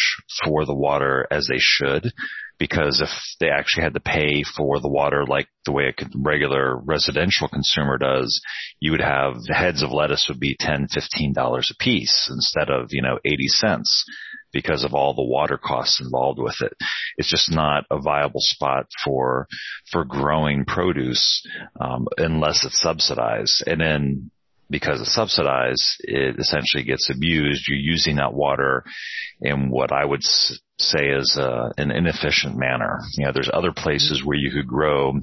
for 0.43 0.65
the 0.65 0.75
water 0.75 1.25
as 1.32 1.47
they 1.47 1.60
should 1.60 2.12
because 2.60 3.02
if 3.02 3.10
they 3.39 3.50
actually 3.50 3.84
had 3.84 3.93
to 3.93 4.02
pay 4.02 4.43
for 4.43 4.80
the 4.80 4.89
water 4.89 5.26
like 5.26 5.48
the 5.65 5.72
way 5.72 5.86
a 5.86 6.06
regular 6.15 6.78
residential 6.78 7.48
consumer 7.48 7.98
does, 7.98 8.41
you 8.80 8.91
would 8.91 9.02
have 9.02 9.36
the 9.48 9.54
heads 9.54 9.82
of 9.82 9.91
lettuce 9.91 10.28
would 10.30 10.39
be 10.39 10.58
ten, 10.60 10.88
fifteen 10.88 11.34
dollars 11.34 11.74
a 11.74 11.84
piece 11.84 12.30
instead 12.32 12.69
of, 12.69 12.89
you 12.91 13.02
know, 13.02 13.17
80 13.26 13.48
cents 13.48 14.06
because 14.52 14.84
of 14.84 14.93
all 14.93 15.13
the 15.13 15.24
water 15.24 15.58
costs 15.58 16.02
involved 16.02 16.39
with 16.39 16.56
it. 16.62 16.74
It's 17.17 17.30
just 17.30 17.52
not 17.52 17.86
a 17.89 18.02
viable 18.02 18.41
spot 18.41 18.88
for, 19.06 19.48
for 19.91 20.04
growing 20.04 20.65
produce, 20.65 21.45
um, 21.80 22.08
unless 22.17 22.65
it's 22.65 22.82
subsidized. 22.82 23.63
And 23.67 23.80
then 23.80 24.32
because 24.69 25.01
it's 25.01 25.15
subsidized, 25.15 25.95
it 25.99 26.36
essentially 26.39 26.84
gets 26.84 27.10
abused. 27.10 27.67
You're 27.67 27.79
using 27.79 28.17
that 28.17 28.34
water 28.34 28.84
in 29.41 29.69
what 29.69 29.91
I 29.91 30.05
would 30.05 30.23
say 30.23 31.08
is 31.08 31.38
uh, 31.39 31.69
an 31.77 31.91
inefficient 31.91 32.55
manner. 32.58 32.99
You 33.15 33.25
know, 33.25 33.32
there's 33.34 33.49
other 33.51 33.71
places 33.71 34.23
where 34.23 34.38
you 34.38 34.51
could 34.51 34.67
grow 34.67 35.13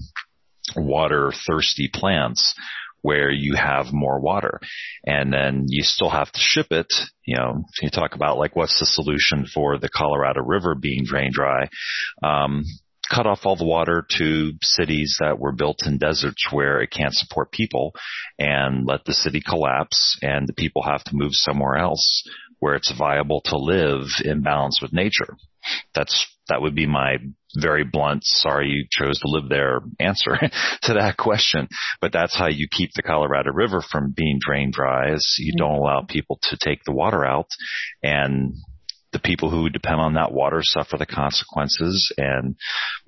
water 0.75 1.33
thirsty 1.47 1.89
plants 1.93 2.55
where 3.03 3.31
you 3.31 3.55
have 3.55 3.93
more 3.93 4.19
water 4.19 4.59
and 5.07 5.33
then 5.33 5.67
you 5.69 5.83
still 5.85 6.11
have 6.11 6.31
to 6.33 6.41
ship 6.41 6.67
it. 6.71 6.93
You 7.25 7.37
know, 7.37 7.65
you 7.81 7.89
talk 7.89 8.17
about 8.17 8.37
like 8.37 8.57
what's 8.57 8.81
the 8.81 8.87
solution 8.87 9.47
for 9.47 9.79
the 9.79 9.89
Colorado 9.89 10.43
River 10.43 10.75
being 10.75 11.05
drained 11.05 11.35
dry. 11.35 11.69
Um, 12.25 12.65
cut 13.13 13.27
off 13.27 13.41
all 13.45 13.57
the 13.57 13.65
water 13.65 14.07
to 14.19 14.53
cities 14.63 15.17
that 15.21 15.39
were 15.39 15.53
built 15.53 15.87
in 15.87 15.99
deserts 15.99 16.47
where 16.51 16.81
it 16.81 16.91
can't 16.91 17.15
support 17.15 17.51
people 17.51 17.93
and 18.39 18.87
let 18.87 19.05
the 19.05 19.15
city 19.15 19.41
collapse 19.47 20.19
and 20.23 20.47
the 20.47 20.53
people 20.53 20.83
have 20.83 21.05
to 21.05 21.17
move 21.17 21.33
somewhere 21.33 21.77
else 21.77 22.23
where 22.59 22.75
it's 22.75 22.93
viable 22.97 23.43
to 23.45 23.57
live 23.57 24.07
in 24.25 24.43
balance 24.43 24.81
with 24.81 24.93
nature. 24.93 25.37
That's, 25.95 26.27
that 26.49 26.63
would 26.63 26.75
be 26.75 26.87
my 26.87 27.17
very 27.59 27.85
blunt, 27.85 28.23
sorry 28.25 28.69
you 28.69 28.87
chose 28.91 29.19
to 29.21 29.29
live 29.29 29.49
there 29.49 29.81
answer 29.99 30.37
to 30.83 30.95
that 30.95 31.17
question. 31.17 31.69
But 32.01 32.13
that's 32.13 32.37
how 32.37 32.49
you 32.49 32.69
keep 32.71 32.91
the 32.95 33.03
Colorado 33.03 33.51
River 33.53 33.83
from 33.83 34.15
being 34.17 34.39
drained 34.41 34.75
dry 34.75 35.13
is 35.13 35.37
you 35.39 35.53
mm-hmm. 35.53 35.59
don't 35.59 35.79
allow 35.79 36.03
people 36.09 36.39
to 36.45 36.57
take 36.57 36.85
the 36.85 36.93
water 36.93 37.25
out 37.25 37.49
and 38.03 38.55
the 39.17 39.29
people 39.29 39.51
who 39.51 39.71
depend 39.71 39.99
on 39.99 40.15
that 40.15 40.33
water 40.33 40.61
suffer 40.63 40.99
the 40.99 41.07
consequences 41.07 42.13
and 42.19 42.55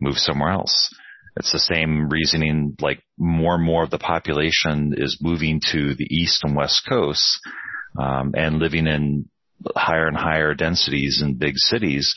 move 0.00 0.16
somewhere 0.16 0.50
else. 0.50 0.94
It's 1.36 1.52
the 1.52 1.58
same 1.58 2.08
reasoning, 2.08 2.76
like 2.80 3.02
more 3.18 3.56
and 3.56 3.64
more 3.64 3.84
of 3.84 3.90
the 3.90 3.98
population 3.98 4.94
is 4.96 5.18
moving 5.20 5.60
to 5.72 5.94
the 5.94 6.06
east 6.10 6.40
and 6.44 6.56
west 6.56 6.82
coasts, 6.88 7.38
um, 7.98 8.32
and 8.34 8.58
living 8.58 8.86
in 8.86 9.28
higher 9.76 10.06
and 10.06 10.16
higher 10.16 10.54
densities 10.54 11.20
in 11.22 11.36
big 11.36 11.56
cities. 11.56 12.14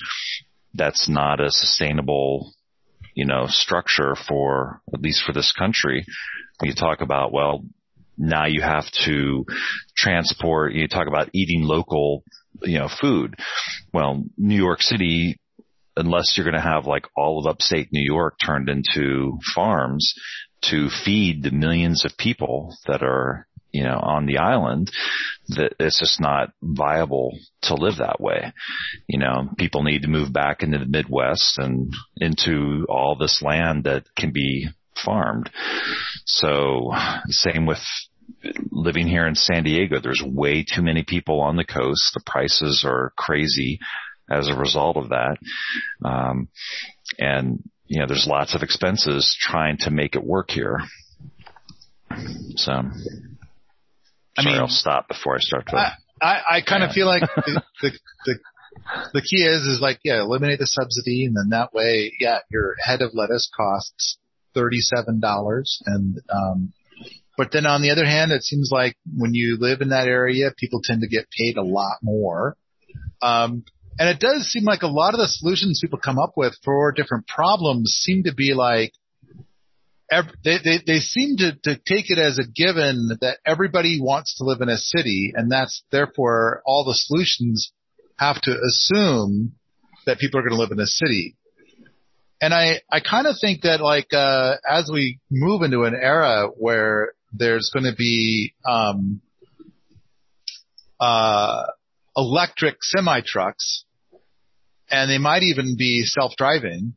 That's 0.74 1.10
not 1.10 1.42
a 1.42 1.52
sustainable, 1.52 2.54
you 3.14 3.26
know, 3.26 3.48
structure 3.48 4.16
for, 4.16 4.82
at 4.94 5.02
least 5.02 5.24
for 5.26 5.34
this 5.34 5.52
country. 5.52 6.06
You 6.62 6.74
talk 6.74 7.02
about, 7.02 7.34
well, 7.34 7.66
now 8.18 8.46
you 8.46 8.62
have 8.62 8.86
to 9.06 9.46
transport, 9.98 10.74
you 10.74 10.88
talk 10.88 11.08
about 11.08 11.30
eating 11.34 11.64
local, 11.64 12.24
you 12.64 12.80
know, 12.80 12.89
food. 12.89 13.36
Well, 13.93 14.24
New 14.38 14.57
York 14.57 14.82
City 14.82 15.38
unless 15.97 16.36
you're 16.38 16.49
going 16.49 16.55
to 16.55 16.62
have 16.62 16.86
like 16.86 17.05
all 17.18 17.38
of 17.38 17.45
upstate 17.45 17.89
New 17.91 18.03
York 18.03 18.36
turned 18.43 18.70
into 18.70 19.38
farms 19.53 20.14
to 20.64 20.89
feed 21.03 21.43
the 21.43 21.51
millions 21.51 22.05
of 22.05 22.18
people 22.18 22.78
that 22.88 23.03
are 23.03 23.45
you 23.72 23.84
know, 23.84 23.99
on 24.01 24.26
the 24.26 24.38
island 24.38 24.91
that 25.49 25.74
it's 25.80 25.99
just 25.99 26.20
not 26.20 26.51
viable 26.62 27.38
to 27.64 27.74
live 27.74 27.97
that 27.97 28.20
way. 28.20 28.51
You 29.07 29.20
know, 29.20 29.49
people 29.57 29.84
need 29.84 30.01
to 30.01 30.09
move 30.09 30.34
back 30.34 30.62
into 30.62 30.78
the 30.78 30.86
Midwest 30.86 31.57
and 31.57 31.93
into 32.18 32.86
all 32.89 33.16
this 33.16 33.41
land 33.41 33.86
that 33.86 34.05
can 34.18 34.32
be 34.32 34.68
farmed. 35.03 35.49
So 36.26 36.91
same 37.28 37.66
with 37.66 37.80
living 38.72 39.08
here 39.08 39.28
in 39.28 39.36
San 39.36 39.64
Diego. 39.64 40.00
There's 40.00 40.24
way 40.26 40.64
too 40.64 40.82
many 40.82 41.04
people 41.04 41.42
on 41.42 41.56
the 41.56 41.66
coast. 41.66 42.12
The 42.14 42.22
prices 42.26 42.84
are 42.86 43.14
crazy 43.18 43.80
as 44.30 44.48
a 44.48 44.56
result 44.56 44.98
of 44.98 45.10
that. 45.10 45.38
Um, 46.04 46.48
and 47.20 47.64
you 47.86 48.00
know, 48.00 48.08
there's 48.08 48.28
lots 48.28 48.56
of 48.56 48.64
expenses 48.64 49.36
trying 49.40 49.78
to 49.80 49.92
make 49.92 50.16
it 50.16 50.24
work 50.24 50.50
here. 50.50 50.80
So 52.56 52.72
I 52.72 54.44
Sorry, 54.44 54.54
mean, 54.54 54.62
I'll 54.62 54.70
stop 54.70 55.08
before 55.08 55.36
I 55.36 55.40
start 55.40 55.68
to. 55.68 55.76
I, 55.76 55.92
I, 56.22 56.42
I 56.58 56.62
kind 56.62 56.84
of 56.84 56.92
feel 56.92 57.06
like 57.06 57.22
the, 57.36 57.62
the, 57.82 57.92
the, 58.26 58.36
the 59.16 59.22
key 59.22 59.44
is, 59.44 59.64
is 59.64 59.80
like, 59.82 60.00
yeah, 60.04 60.22
eliminate 60.22 60.60
the 60.60 60.68
subsidy 60.68 61.26
and 61.26 61.36
then 61.36 61.50
that 61.50 61.74
way, 61.74 62.14
yeah, 62.20 62.40
your 62.50 62.76
head 62.82 63.02
of 63.02 63.12
lettuce 63.14 63.52
costs 63.56 64.18
$37 64.56 65.20
and, 65.86 66.22
um, 66.30 66.74
but 67.38 67.52
then 67.52 67.66
on 67.66 67.82
the 67.82 67.92
other 67.92 68.06
hand, 68.06 68.32
it 68.32 68.44
seems 68.44 68.70
like 68.72 68.96
when 69.16 69.34
you 69.34 69.58
live 69.60 69.82
in 69.82 69.90
that 69.90 70.08
area, 70.08 70.52
people 70.58 70.82
tend 70.84 71.02
to 71.02 71.08
get 71.08 71.30
paid 71.30 71.58
a 71.58 71.64
lot 71.64 71.98
more. 72.02 72.58
Um, 73.22 73.64
and 74.00 74.10
it 74.10 74.20
does 74.20 74.48
seem 74.52 74.64
like 74.64 74.82
a 74.82 74.88
lot 74.88 75.14
of 75.14 75.20
the 75.20 75.28
solutions 75.28 75.80
people 75.82 76.00
come 76.00 76.20
up 76.20 76.34
with 76.36 76.56
for 76.64 76.92
different 76.92 77.28
problems 77.28 77.92
seem 78.02 78.24
to 78.24 78.34
be 78.34 78.54
like, 78.54 78.94
they, 80.44 80.58
they, 80.64 80.80
they 80.86 81.00
seem 81.00 81.38
to, 81.38 81.54
to 81.64 81.76
take 81.76 82.10
it 82.10 82.20
as 82.20 82.38
a 82.38 82.44
given 82.44 83.18
that 83.22 83.38
everybody 83.46 84.00
wants 84.02 84.38
to 84.38 84.44
live 84.44 84.60
in 84.60 84.68
a 84.68 84.78
city 84.78 85.32
and 85.34 85.50
that's 85.50 85.84
therefore 85.90 86.62
all 86.66 86.84
the 86.84 86.94
solutions 86.94 87.72
have 88.18 88.42
to 88.42 88.52
assume 88.52 89.54
that 90.06 90.20
people 90.20 90.40
are 90.40 90.44
going 90.44 90.54
to 90.54 90.60
live 90.60 90.72
in 90.72 90.80
a 90.80 90.86
city. 90.86 91.38
And 92.42 92.54
I, 92.54 92.82
I 92.92 93.00
kind 93.00 93.28
of 93.28 93.36
think 93.40 93.62
that 93.62 93.82
like, 93.82 94.12
uh, 94.14 94.56
as 94.68 94.90
we 94.92 95.20
move 95.30 95.62
into 95.62 95.84
an 95.84 95.94
era 95.94 96.48
where 96.58 97.14
there's 97.34 97.72
going 97.74 97.86
to 97.86 97.96
be, 97.96 98.54
um, 98.66 99.22
uh, 101.00 101.64
electric 102.16 102.84
semi 102.84 103.22
trucks 103.26 103.86
and 104.92 105.10
they 105.10 105.18
might 105.18 105.44
even 105.44 105.76
be 105.78 106.04
self-driving 106.04 106.94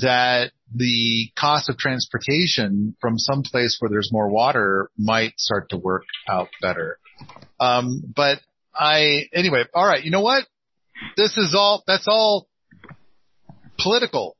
that 0.00 0.50
the 0.74 1.30
cost 1.38 1.70
of 1.70 1.78
transportation 1.78 2.96
from 3.00 3.18
some 3.18 3.42
place 3.42 3.76
where 3.78 3.88
there's 3.88 4.10
more 4.12 4.28
water 4.28 4.90
might 4.98 5.38
start 5.38 5.70
to 5.70 5.76
work 5.76 6.02
out 6.28 6.48
better. 6.60 6.98
Um, 7.60 8.02
but 8.14 8.40
I, 8.74 9.28
anyway, 9.32 9.64
all 9.72 9.86
right. 9.86 10.02
You 10.02 10.10
know 10.10 10.22
what? 10.22 10.44
This 11.16 11.36
is 11.38 11.54
all, 11.56 11.84
that's 11.86 12.06
all 12.08 12.48
political. 13.78 14.36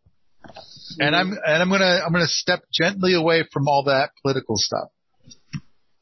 And 0.98 1.14
I'm, 1.14 1.32
and 1.46 1.62
I'm 1.62 1.70
gonna, 1.70 2.00
I'm 2.04 2.12
gonna 2.12 2.26
step 2.26 2.64
gently 2.72 3.14
away 3.14 3.44
from 3.52 3.68
all 3.68 3.84
that 3.84 4.10
political 4.22 4.56
stuff. 4.56 4.88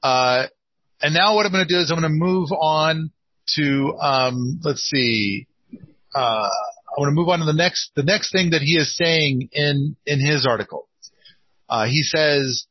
Uh, 0.05 0.47
and 1.01 1.15
now 1.15 1.35
what 1.35 1.47
I'm 1.47 1.53
gonna 1.53 1.65
do 1.65 1.79
is 1.79 1.91
I'm 1.91 1.97
gonna 1.97 2.11
move 2.11 2.51
on 2.53 3.11
to, 3.57 3.97
um, 3.99 4.61
let's 4.63 4.83
see, 4.83 5.47
uh, 6.15 6.49
I 6.89 7.01
want 7.01 7.09
to 7.09 7.15
move 7.15 7.29
on 7.29 7.41
to 7.41 7.45
the 7.47 7.55
next, 7.55 7.91
the 7.97 8.03
next 8.03 8.31
thing 8.31 8.51
that 8.51 8.61
he 8.61 8.77
is 8.77 8.97
saying 8.97 9.49
in, 9.53 9.97
in 10.07 10.21
his 10.21 10.47
article. 10.47 10.89
Uh, 11.69 11.87
he 11.87 12.03
says, 12.03 12.67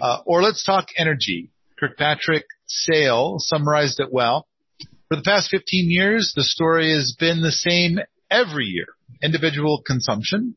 uh, 0.00 0.20
or 0.24 0.42
let's 0.42 0.64
talk 0.64 0.88
energy. 0.96 1.50
Kirkpatrick 1.78 2.44
Sale 2.66 3.36
summarized 3.38 4.00
it 4.00 4.12
well. 4.12 4.48
For 5.08 5.16
the 5.16 5.22
past 5.22 5.50
15 5.50 5.90
years, 5.90 6.32
the 6.34 6.42
story 6.42 6.92
has 6.92 7.14
been 7.18 7.40
the 7.40 7.52
same 7.52 7.98
every 8.30 8.64
year. 8.64 8.86
Individual 9.22 9.82
consumption, 9.86 10.56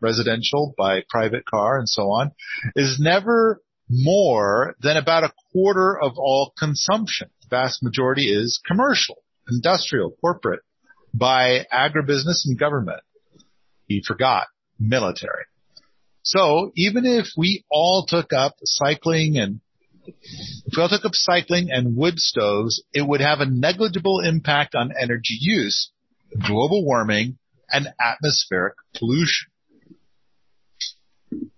residential 0.00 0.74
by 0.78 1.02
private 1.08 1.44
car 1.44 1.78
and 1.78 1.88
so 1.88 2.02
on, 2.10 2.30
is 2.76 2.98
never 3.00 3.60
more 3.90 4.76
than 4.80 4.96
about 4.96 5.24
a 5.24 5.32
quarter 5.52 5.98
of 6.00 6.12
all 6.16 6.52
consumption. 6.56 7.28
The 7.42 7.48
vast 7.56 7.82
majority 7.82 8.32
is 8.32 8.60
commercial, 8.64 9.16
industrial, 9.50 10.12
corporate, 10.20 10.60
by 11.12 11.66
agribusiness 11.72 12.46
and 12.46 12.58
government. 12.58 13.00
He 13.86 14.02
forgot 14.06 14.46
military. 14.78 15.44
So 16.22 16.70
even 16.76 17.04
if 17.04 17.26
we 17.36 17.64
all 17.70 18.06
took 18.06 18.32
up 18.32 18.54
cycling 18.62 19.36
and 19.36 19.60
if 20.06 20.76
we 20.76 20.82
all 20.82 20.88
took 20.88 21.04
up 21.04 21.14
cycling 21.14 21.68
and 21.70 21.96
wood 21.96 22.18
stoves, 22.18 22.82
it 22.92 23.02
would 23.06 23.20
have 23.20 23.40
a 23.40 23.46
negligible 23.46 24.20
impact 24.20 24.74
on 24.74 24.92
energy 24.98 25.36
use, 25.40 25.90
global 26.46 26.84
warming, 26.84 27.38
and 27.70 27.88
atmospheric 28.00 28.74
pollution. 28.94 29.50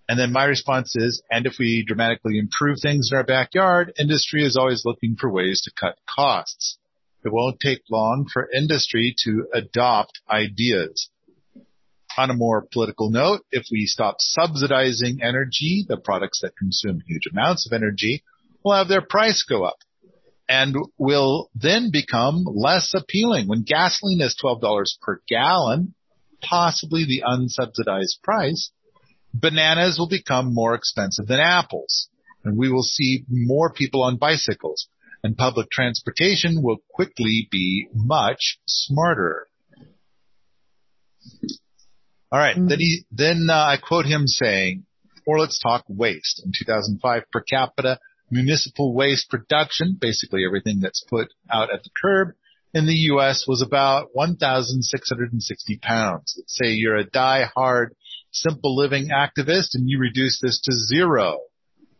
And 0.07 0.19
then 0.19 0.31
my 0.31 0.45
response 0.45 0.95
is, 0.95 1.21
and 1.31 1.45
if 1.45 1.55
we 1.57 1.83
dramatically 1.85 2.37
improve 2.37 2.77
things 2.81 3.09
in 3.11 3.17
our 3.17 3.23
backyard, 3.23 3.93
industry 3.97 4.43
is 4.43 4.57
always 4.57 4.83
looking 4.85 5.15
for 5.19 5.31
ways 5.31 5.61
to 5.61 5.71
cut 5.79 5.97
costs. 6.07 6.77
It 7.25 7.31
won't 7.31 7.59
take 7.59 7.81
long 7.89 8.27
for 8.31 8.49
industry 8.53 9.15
to 9.23 9.47
adopt 9.53 10.19
ideas. 10.29 11.09
On 12.17 12.29
a 12.29 12.35
more 12.35 12.67
political 12.71 13.09
note, 13.09 13.41
if 13.51 13.65
we 13.71 13.85
stop 13.85 14.17
subsidizing 14.19 15.23
energy, 15.23 15.85
the 15.87 15.97
products 15.97 16.41
that 16.41 16.57
consume 16.57 17.01
huge 17.07 17.27
amounts 17.31 17.65
of 17.65 17.73
energy 17.73 18.23
will 18.63 18.75
have 18.75 18.87
their 18.87 19.01
price 19.01 19.43
go 19.47 19.63
up 19.63 19.77
and 20.47 20.75
will 20.97 21.49
then 21.55 21.89
become 21.91 22.45
less 22.45 22.93
appealing. 22.93 23.47
When 23.47 23.63
gasoline 23.63 24.21
is 24.21 24.37
$12 24.43 24.85
per 25.01 25.21
gallon, 25.27 25.95
possibly 26.41 27.05
the 27.05 27.23
unsubsidized 27.25 28.21
price, 28.21 28.71
bananas 29.33 29.97
will 29.97 30.09
become 30.09 30.53
more 30.53 30.75
expensive 30.75 31.27
than 31.27 31.39
apples. 31.39 32.09
And 32.43 32.57
we 32.57 32.69
will 32.69 32.83
see 32.83 33.23
more 33.29 33.71
people 33.71 34.03
on 34.03 34.17
bicycles 34.17 34.87
and 35.23 35.37
public 35.37 35.69
transportation 35.71 36.61
will 36.61 36.77
quickly 36.89 37.47
be 37.49 37.87
much 37.93 38.59
smarter. 38.67 39.47
All 42.31 42.39
right. 42.39 42.55
Mm-hmm. 42.55 42.67
Then 42.67 42.79
he, 42.79 43.05
then 43.11 43.47
uh, 43.49 43.53
I 43.53 43.77
quote 43.77 44.05
him 44.05 44.27
saying, 44.27 44.85
or 45.25 45.39
let's 45.39 45.61
talk 45.61 45.85
waste. 45.87 46.41
In 46.43 46.51
2005 46.57 47.23
per 47.31 47.41
capita, 47.41 47.99
municipal 48.29 48.93
waste 48.93 49.29
production, 49.29 49.97
basically 49.99 50.43
everything 50.45 50.79
that's 50.81 51.05
put 51.09 51.29
out 51.49 51.73
at 51.73 51.83
the 51.83 51.89
curb 52.01 52.33
in 52.73 52.87
the 52.87 52.93
U.S. 52.93 53.45
was 53.47 53.61
about 53.61 54.09
1,660 54.13 55.77
pounds. 55.77 56.35
Let's 56.37 56.57
say 56.57 56.71
you're 56.71 56.97
a 56.97 57.09
die-hard 57.09 57.95
simple 58.33 58.75
living 58.75 59.09
activist 59.09 59.69
and 59.73 59.89
you 59.89 59.99
reduce 59.99 60.39
this 60.41 60.59
to 60.61 60.73
zero. 60.73 61.39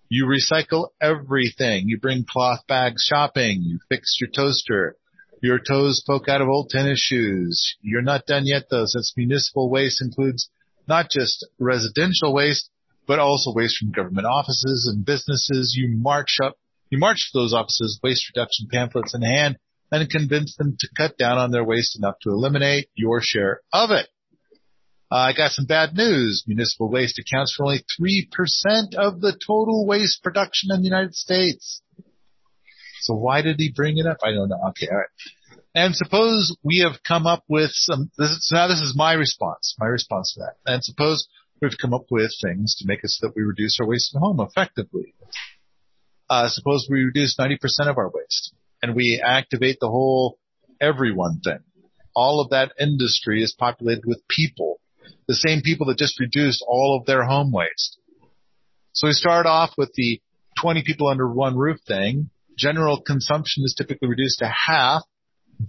You 0.09 0.25
recycle 0.25 0.89
everything. 1.01 1.85
You 1.87 1.99
bring 1.99 2.25
cloth 2.29 2.67
bags 2.67 3.03
shopping. 3.03 3.61
You 3.61 3.79
fix 3.89 4.17
your 4.19 4.29
toaster. 4.29 4.97
Your 5.41 5.59
toes 5.59 6.03
poke 6.05 6.29
out 6.29 6.41
of 6.41 6.47
old 6.47 6.69
tennis 6.69 6.99
shoes. 6.99 7.75
You're 7.81 8.01
not 8.01 8.25
done 8.25 8.45
yet 8.45 8.65
though, 8.69 8.85
since 8.85 9.13
municipal 9.15 9.69
waste 9.69 10.01
includes 10.01 10.49
not 10.87 11.09
just 11.09 11.45
residential 11.59 12.33
waste, 12.33 12.69
but 13.07 13.19
also 13.19 13.53
waste 13.53 13.77
from 13.77 13.91
government 13.91 14.27
offices 14.27 14.89
and 14.91 15.05
businesses. 15.05 15.73
You 15.77 15.89
march 15.97 16.37
up, 16.43 16.57
you 16.89 16.97
march 16.97 17.31
to 17.31 17.39
those 17.39 17.53
offices, 17.53 17.99
waste 18.03 18.29
reduction 18.29 18.67
pamphlets 18.71 19.13
in 19.13 19.21
hand, 19.21 19.57
and 19.91 20.09
convince 20.09 20.55
them 20.55 20.75
to 20.79 20.87
cut 20.97 21.17
down 21.17 21.37
on 21.37 21.51
their 21.51 21.63
waste 21.63 21.97
enough 21.97 22.15
to 22.21 22.29
eliminate 22.29 22.89
your 22.95 23.19
share 23.21 23.61
of 23.71 23.91
it. 23.91 24.07
Uh, 25.13 25.29
I 25.29 25.33
got 25.33 25.51
some 25.51 25.65
bad 25.65 25.93
news. 25.93 26.43
Municipal 26.47 26.89
waste 26.89 27.19
accounts 27.19 27.53
for 27.53 27.65
only 27.65 27.85
3% 28.01 28.95
of 28.95 29.21
the 29.21 29.37
total 29.45 29.85
waste 29.85 30.23
production 30.23 30.71
in 30.73 30.81
the 30.81 30.87
United 30.87 31.13
States. 31.13 31.83
So 33.01 33.13
why 33.13 33.43
did 33.43 33.57
he 33.59 33.71
bring 33.75 33.99
it 33.99 34.07
up? 34.07 34.17
I 34.23 34.31
don't 34.31 34.49
know. 34.49 34.59
Okay, 34.69 34.87
all 34.89 34.97
right. 34.97 35.59
And 35.75 35.95
suppose 35.95 36.57
we 36.63 36.79
have 36.79 37.03
come 37.07 37.27
up 37.27 37.43
with 37.47 37.69
some, 37.73 38.09
this 38.17 38.31
is, 38.31 38.47
so 38.47 38.55
now 38.55 38.67
this 38.67 38.79
is 38.79 38.95
my 38.97 39.13
response, 39.13 39.75
my 39.77 39.85
response 39.85 40.33
to 40.33 40.39
that. 40.39 40.55
And 40.65 40.83
suppose 40.83 41.27
we've 41.61 41.77
come 41.79 41.93
up 41.93 42.05
with 42.09 42.31
things 42.43 42.75
to 42.79 42.87
make 42.87 43.03
it 43.03 43.09
so 43.09 43.27
that 43.27 43.35
we 43.35 43.43
reduce 43.43 43.77
our 43.79 43.87
waste 43.87 44.15
at 44.15 44.19
home 44.19 44.39
effectively. 44.39 45.13
Uh, 46.27 46.49
suppose 46.49 46.87
we 46.89 47.03
reduce 47.03 47.37
90% 47.37 47.59
of 47.81 47.99
our 47.99 48.09
waste 48.11 48.55
and 48.81 48.95
we 48.95 49.21
activate 49.23 49.77
the 49.79 49.89
whole 49.89 50.39
everyone 50.81 51.39
thing. 51.43 51.59
All 52.15 52.41
of 52.41 52.49
that 52.49 52.71
industry 52.79 53.43
is 53.43 53.55
populated 53.55 54.05
with 54.07 54.27
people 54.27 54.79
the 55.27 55.35
same 55.35 55.61
people 55.61 55.87
that 55.87 55.97
just 55.97 56.19
reduced 56.19 56.63
all 56.67 56.97
of 56.99 57.05
their 57.05 57.23
home 57.23 57.51
waste. 57.51 57.97
So 58.93 59.07
we 59.07 59.13
start 59.13 59.45
off 59.45 59.71
with 59.77 59.91
the 59.95 60.21
20 60.61 60.83
people 60.83 61.07
under 61.07 61.31
one 61.31 61.57
roof 61.57 61.79
thing. 61.87 62.29
General 62.57 63.01
consumption 63.01 63.63
is 63.65 63.75
typically 63.75 64.07
reduced 64.07 64.39
to 64.39 64.47
half 64.67 65.01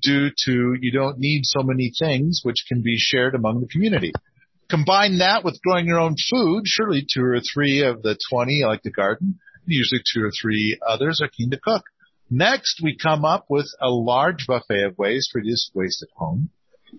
due 0.01 0.30
to 0.45 0.76
you 0.80 0.93
don't 0.93 1.18
need 1.18 1.43
so 1.45 1.62
many 1.62 1.93
things 1.99 2.41
which 2.43 2.64
can 2.68 2.82
be 2.82 2.97
shared 2.99 3.35
among 3.35 3.61
the 3.61 3.68
community. 3.68 4.12
Combine 4.70 5.18
that 5.18 5.45
with 5.45 5.61
growing 5.62 5.87
your 5.87 6.01
own 6.01 6.16
food, 6.30 6.62
surely 6.66 7.07
two 7.09 7.22
or 7.22 7.41
three 7.41 7.82
of 7.82 8.03
the 8.03 8.18
20 8.30 8.62
like 8.64 8.82
to 8.82 8.91
garden, 8.91 9.39
usually 9.66 10.01
two 10.12 10.22
or 10.22 10.30
three 10.30 10.78
others 10.87 11.20
are 11.22 11.28
keen 11.28 11.51
to 11.51 11.59
cook. 11.59 11.85
Next, 12.30 12.80
we 12.82 12.97
come 12.97 13.24
up 13.24 13.47
with 13.49 13.68
a 13.80 13.91
large 13.91 14.47
buffet 14.47 14.85
of 14.85 14.99
ways 14.99 15.28
to 15.32 15.39
reduce 15.39 15.70
waste 15.74 16.03
at 16.03 16.09
home. 16.16 16.51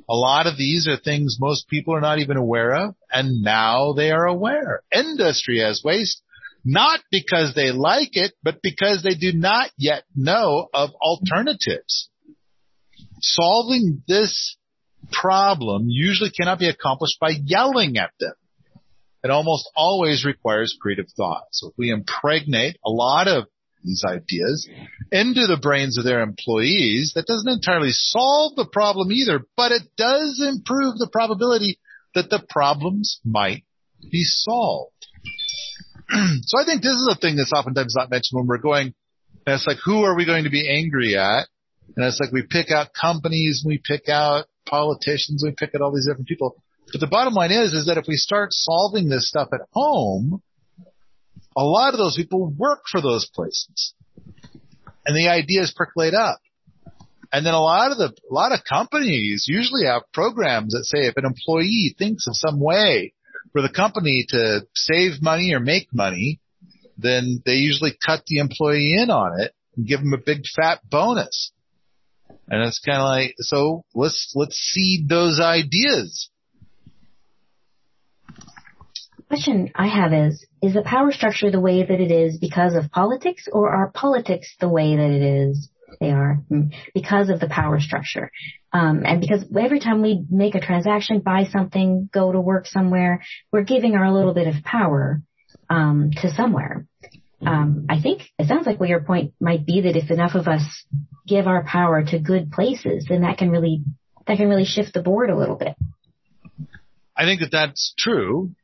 A 0.09 0.15
lot 0.15 0.47
of 0.47 0.57
these 0.57 0.87
are 0.87 0.97
things 0.97 1.37
most 1.39 1.67
people 1.67 1.95
are 1.95 2.01
not 2.01 2.19
even 2.19 2.37
aware 2.37 2.73
of, 2.73 2.95
and 3.11 3.41
now 3.41 3.93
they 3.93 4.11
are 4.11 4.25
aware. 4.25 4.81
Industry 4.93 5.59
has 5.59 5.81
waste, 5.83 6.21
not 6.63 6.99
because 7.11 7.53
they 7.55 7.71
like 7.71 8.11
it, 8.13 8.33
but 8.43 8.61
because 8.61 9.03
they 9.03 9.15
do 9.15 9.31
not 9.33 9.71
yet 9.77 10.03
know 10.15 10.67
of 10.73 10.91
alternatives. 11.01 12.09
Solving 13.19 14.03
this 14.07 14.57
problem 15.11 15.85
usually 15.89 16.31
cannot 16.31 16.59
be 16.59 16.69
accomplished 16.69 17.19
by 17.19 17.33
yelling 17.43 17.97
at 17.97 18.11
them. 18.19 18.33
It 19.23 19.31
almost 19.31 19.69
always 19.75 20.23
requires 20.23 20.77
creative 20.79 21.07
thought. 21.17 21.45
So 21.51 21.69
if 21.69 21.73
we 21.77 21.89
impregnate 21.89 22.77
a 22.85 22.91
lot 22.91 23.27
of 23.27 23.45
these 23.85 24.03
ideas 24.05 24.67
into 25.11 25.47
the 25.47 25.59
brains 25.61 25.97
of 25.97 26.03
their 26.03 26.21
employees, 26.21 27.13
that 27.15 27.27
doesn't 27.27 27.49
entirely 27.51 27.91
solve 27.91 28.55
the 28.55 28.67
problem 28.71 29.11
either, 29.11 29.41
but 29.55 29.71
it 29.71 29.83
does 29.97 30.43
improve 30.45 30.97
the 30.97 31.09
probability 31.11 31.79
that 32.13 32.29
the 32.29 32.43
problems 32.49 33.19
might 33.23 33.63
be 34.11 34.23
solved. 34.23 34.91
so 36.41 36.59
I 36.59 36.65
think 36.65 36.81
this 36.81 36.93
is 36.93 37.09
a 37.11 37.19
thing 37.19 37.35
that's 37.35 37.53
oftentimes 37.53 37.95
not 37.95 38.09
mentioned 38.09 38.37
when 38.37 38.47
we're 38.47 38.57
going, 38.57 38.93
and 39.45 39.53
it's 39.53 39.67
like, 39.67 39.77
who 39.83 40.03
are 40.03 40.15
we 40.15 40.25
going 40.25 40.45
to 40.45 40.49
be 40.49 40.69
angry 40.69 41.17
at? 41.17 41.47
And 41.95 42.05
it's 42.05 42.19
like 42.19 42.31
we 42.31 42.43
pick 42.43 42.71
out 42.71 42.89
companies, 42.99 43.63
we 43.65 43.79
pick 43.83 44.09
out 44.09 44.45
politicians, 44.65 45.43
we 45.43 45.53
pick 45.57 45.75
out 45.75 45.81
all 45.81 45.93
these 45.93 46.07
different 46.07 46.27
people. 46.27 46.55
But 46.91 46.99
the 46.99 47.07
bottom 47.07 47.33
line 47.33 47.51
is, 47.51 47.73
is 47.73 47.87
that 47.87 47.97
if 47.97 48.05
we 48.07 48.15
start 48.15 48.49
solving 48.51 49.09
this 49.09 49.29
stuff 49.29 49.49
at 49.53 49.61
home, 49.71 50.41
a 51.55 51.63
lot 51.63 51.93
of 51.93 51.97
those 51.97 52.15
people 52.15 52.53
work 52.57 52.83
for 52.91 53.01
those 53.01 53.29
places. 53.33 53.93
And 55.05 55.15
the 55.15 55.29
ideas 55.29 55.73
percolate 55.75 56.13
up. 56.13 56.39
And 57.31 57.45
then 57.45 57.53
a 57.53 57.61
lot 57.61 57.91
of 57.91 57.97
the, 57.97 58.15
a 58.29 58.33
lot 58.33 58.51
of 58.51 58.63
companies 58.63 59.45
usually 59.47 59.85
have 59.85 60.03
programs 60.13 60.73
that 60.73 60.85
say 60.85 61.07
if 61.07 61.17
an 61.17 61.25
employee 61.25 61.95
thinks 61.97 62.27
of 62.27 62.35
some 62.35 62.59
way 62.59 63.13
for 63.51 63.61
the 63.61 63.69
company 63.69 64.25
to 64.29 64.61
save 64.73 65.21
money 65.21 65.53
or 65.53 65.59
make 65.59 65.93
money, 65.93 66.39
then 66.97 67.41
they 67.45 67.55
usually 67.55 67.93
cut 68.05 68.23
the 68.27 68.39
employee 68.39 68.95
in 68.97 69.09
on 69.09 69.39
it 69.39 69.53
and 69.75 69.87
give 69.87 69.99
them 69.99 70.13
a 70.13 70.17
big 70.17 70.43
fat 70.55 70.79
bonus. 70.89 71.51
And 72.47 72.63
it's 72.65 72.79
kind 72.79 72.99
of 72.99 73.05
like, 73.05 73.35
so 73.39 73.83
let's, 73.93 74.33
let's 74.35 74.55
seed 74.55 75.09
those 75.09 75.39
ideas. 75.39 76.29
Question 79.27 79.71
I 79.75 79.87
have 79.87 80.13
is, 80.13 80.45
is 80.65 80.73
the 80.73 80.81
power 80.81 81.11
structure 81.11 81.51
the 81.51 81.59
way 81.59 81.83
that 81.83 81.99
it 82.01 82.11
is 82.11 82.39
because 82.39 82.73
of 82.73 82.89
politics 82.91 83.47
or 83.51 83.69
are 83.69 83.91
politics 83.91 84.55
the 84.59 84.67
way 84.67 84.95
that 84.95 85.11
it 85.11 85.21
is? 85.21 85.69
They 85.99 86.09
are 86.09 86.41
hmm, 86.49 86.69
because 86.93 87.29
of 87.29 87.39
the 87.39 87.47
power 87.47 87.79
structure. 87.79 88.31
Um, 88.73 89.03
and 89.05 89.21
because 89.21 89.45
every 89.57 89.79
time 89.79 90.01
we 90.01 90.25
make 90.29 90.55
a 90.55 90.59
transaction, 90.59 91.19
buy 91.19 91.45
something, 91.45 92.09
go 92.11 92.31
to 92.31 92.41
work 92.41 92.65
somewhere, 92.65 93.23
we're 93.51 93.63
giving 93.63 93.95
our 93.95 94.11
little 94.11 94.33
bit 94.33 94.47
of 94.47 94.63
power, 94.63 95.21
um, 95.69 96.09
to 96.21 96.33
somewhere. 96.33 96.87
Um, 97.45 97.85
I 97.89 98.01
think 98.01 98.23
it 98.39 98.47
sounds 98.47 98.65
like 98.65 98.79
what 98.79 98.89
your 98.89 99.01
point 99.01 99.33
might 99.39 99.65
be 99.65 99.81
that 99.81 99.95
if 99.95 100.09
enough 100.09 100.33
of 100.33 100.47
us 100.47 100.63
give 101.27 101.45
our 101.45 101.63
power 101.63 102.03
to 102.03 102.19
good 102.19 102.51
places, 102.51 103.05
then 103.07 103.21
that 103.21 103.37
can 103.37 103.51
really, 103.51 103.83
that 104.25 104.37
can 104.37 104.49
really 104.49 104.65
shift 104.65 104.93
the 104.93 105.03
board 105.03 105.29
a 105.29 105.37
little 105.37 105.55
bit. 105.55 105.75
I 107.15 107.25
think 107.25 107.41
that 107.41 107.51
that's 107.51 107.93
true. 107.97 108.55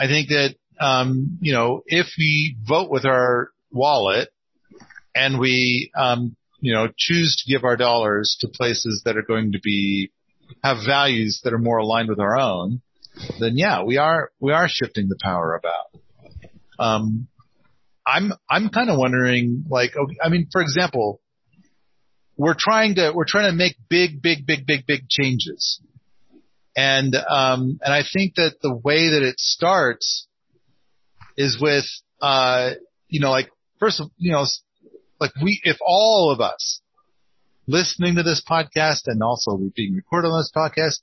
I 0.00 0.06
think 0.06 0.28
that, 0.28 0.54
um, 0.80 1.38
you 1.40 1.52
know, 1.52 1.82
if 1.86 2.06
we 2.18 2.56
vote 2.66 2.90
with 2.90 3.04
our 3.04 3.50
wallet 3.70 4.28
and 5.14 5.38
we, 5.38 5.90
um, 5.96 6.36
you 6.60 6.72
know, 6.72 6.88
choose 6.96 7.36
to 7.36 7.52
give 7.52 7.64
our 7.64 7.76
dollars 7.76 8.36
to 8.40 8.48
places 8.48 9.02
that 9.04 9.16
are 9.16 9.22
going 9.22 9.52
to 9.52 9.60
be, 9.60 10.10
have 10.62 10.78
values 10.86 11.40
that 11.44 11.52
are 11.52 11.58
more 11.58 11.78
aligned 11.78 12.08
with 12.08 12.20
our 12.20 12.38
own, 12.38 12.82
then 13.40 13.56
yeah, 13.56 13.82
we 13.82 13.96
are, 13.96 14.30
we 14.40 14.52
are 14.52 14.68
shifting 14.68 15.08
the 15.08 15.18
power 15.22 15.54
about. 15.54 16.00
Um, 16.78 17.28
I'm, 18.06 18.32
I'm 18.50 18.68
kind 18.70 18.90
of 18.90 18.98
wondering, 18.98 19.64
like, 19.68 19.92
I 20.22 20.28
mean, 20.28 20.48
for 20.50 20.60
example, 20.60 21.20
we're 22.36 22.56
trying 22.58 22.96
to, 22.96 23.12
we're 23.14 23.26
trying 23.26 23.50
to 23.50 23.56
make 23.56 23.76
big, 23.88 24.22
big, 24.22 24.46
big, 24.46 24.66
big, 24.66 24.86
big 24.86 25.08
changes. 25.08 25.80
And, 26.76 27.14
um, 27.14 27.78
and 27.82 27.92
I 27.92 28.02
think 28.10 28.34
that 28.36 28.56
the 28.62 28.74
way 28.74 29.10
that 29.10 29.22
it 29.22 29.38
starts 29.38 30.26
is 31.36 31.58
with, 31.60 31.84
uh, 32.20 32.70
you 33.08 33.20
know, 33.20 33.30
like 33.30 33.50
first, 33.78 34.00
of, 34.00 34.10
you 34.18 34.32
know, 34.32 34.44
like 35.20 35.32
we, 35.42 35.60
if 35.64 35.76
all 35.80 36.30
of 36.32 36.40
us 36.40 36.80
listening 37.66 38.16
to 38.16 38.22
this 38.22 38.42
podcast 38.48 39.02
and 39.06 39.22
also 39.22 39.58
being 39.74 39.94
recorded 39.94 40.28
on 40.28 40.40
this 40.40 40.52
podcast 40.54 41.00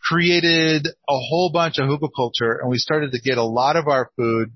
created 0.00 0.86
a 0.86 1.18
whole 1.18 1.50
bunch 1.52 1.78
of 1.78 1.88
hugelkultur 1.88 2.60
and 2.60 2.70
we 2.70 2.78
started 2.78 3.12
to 3.12 3.20
get 3.20 3.38
a 3.38 3.44
lot 3.44 3.76
of 3.76 3.88
our 3.88 4.10
food 4.16 4.52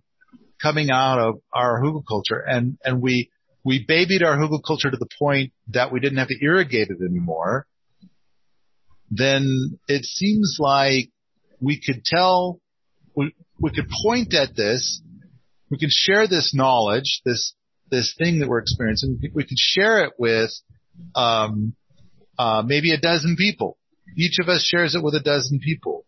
coming 0.63 0.91
out 0.91 1.19
of 1.19 1.37
our 1.53 1.83
hugelkultur 1.83 2.43
and, 2.47 2.77
and 2.85 3.01
we, 3.01 3.31
we 3.65 3.85
babied 3.87 4.23
our 4.23 4.37
hugelkultur 4.37 4.91
to 4.91 4.97
the 4.99 5.09
point 5.19 5.53
that 5.69 5.91
we 5.91 5.99
didn't 5.99 6.19
have 6.19 6.29
to 6.29 6.39
irrigate 6.43 6.89
it 6.91 6.99
anymore 7.03 7.67
then 9.11 9.79
it 9.89 10.05
seems 10.05 10.57
like 10.61 11.11
we 11.61 11.81
could 11.85 12.05
tell, 12.05 12.61
we 13.61 13.71
could 13.71 13.89
point 14.03 14.35
at 14.35 14.57
this, 14.57 15.03
we 15.71 15.79
could 15.79 15.91
share 15.91 16.27
this 16.27 16.55
knowledge, 16.55 17.21
this, 17.25 17.55
this 17.91 18.15
thing 18.19 18.41
that 18.41 18.49
we're 18.49 18.61
experiencing, 18.61 19.21
we 19.35 19.45
could 19.45 19.59
share 19.59 20.05
it 20.05 20.15
with, 20.19 20.51
um, 21.15 21.75
uh, 22.39 22.63
maybe 22.65 22.93
a 22.93 23.01
dozen 23.01 23.37
people. 23.37 23.77
Each 24.17 24.39
of 24.41 24.49
us 24.49 24.65
shares 24.65 24.95
it 24.95 25.03
with 25.03 25.15
a 25.15 25.21
dozen 25.21 25.61
people. 25.61 26.05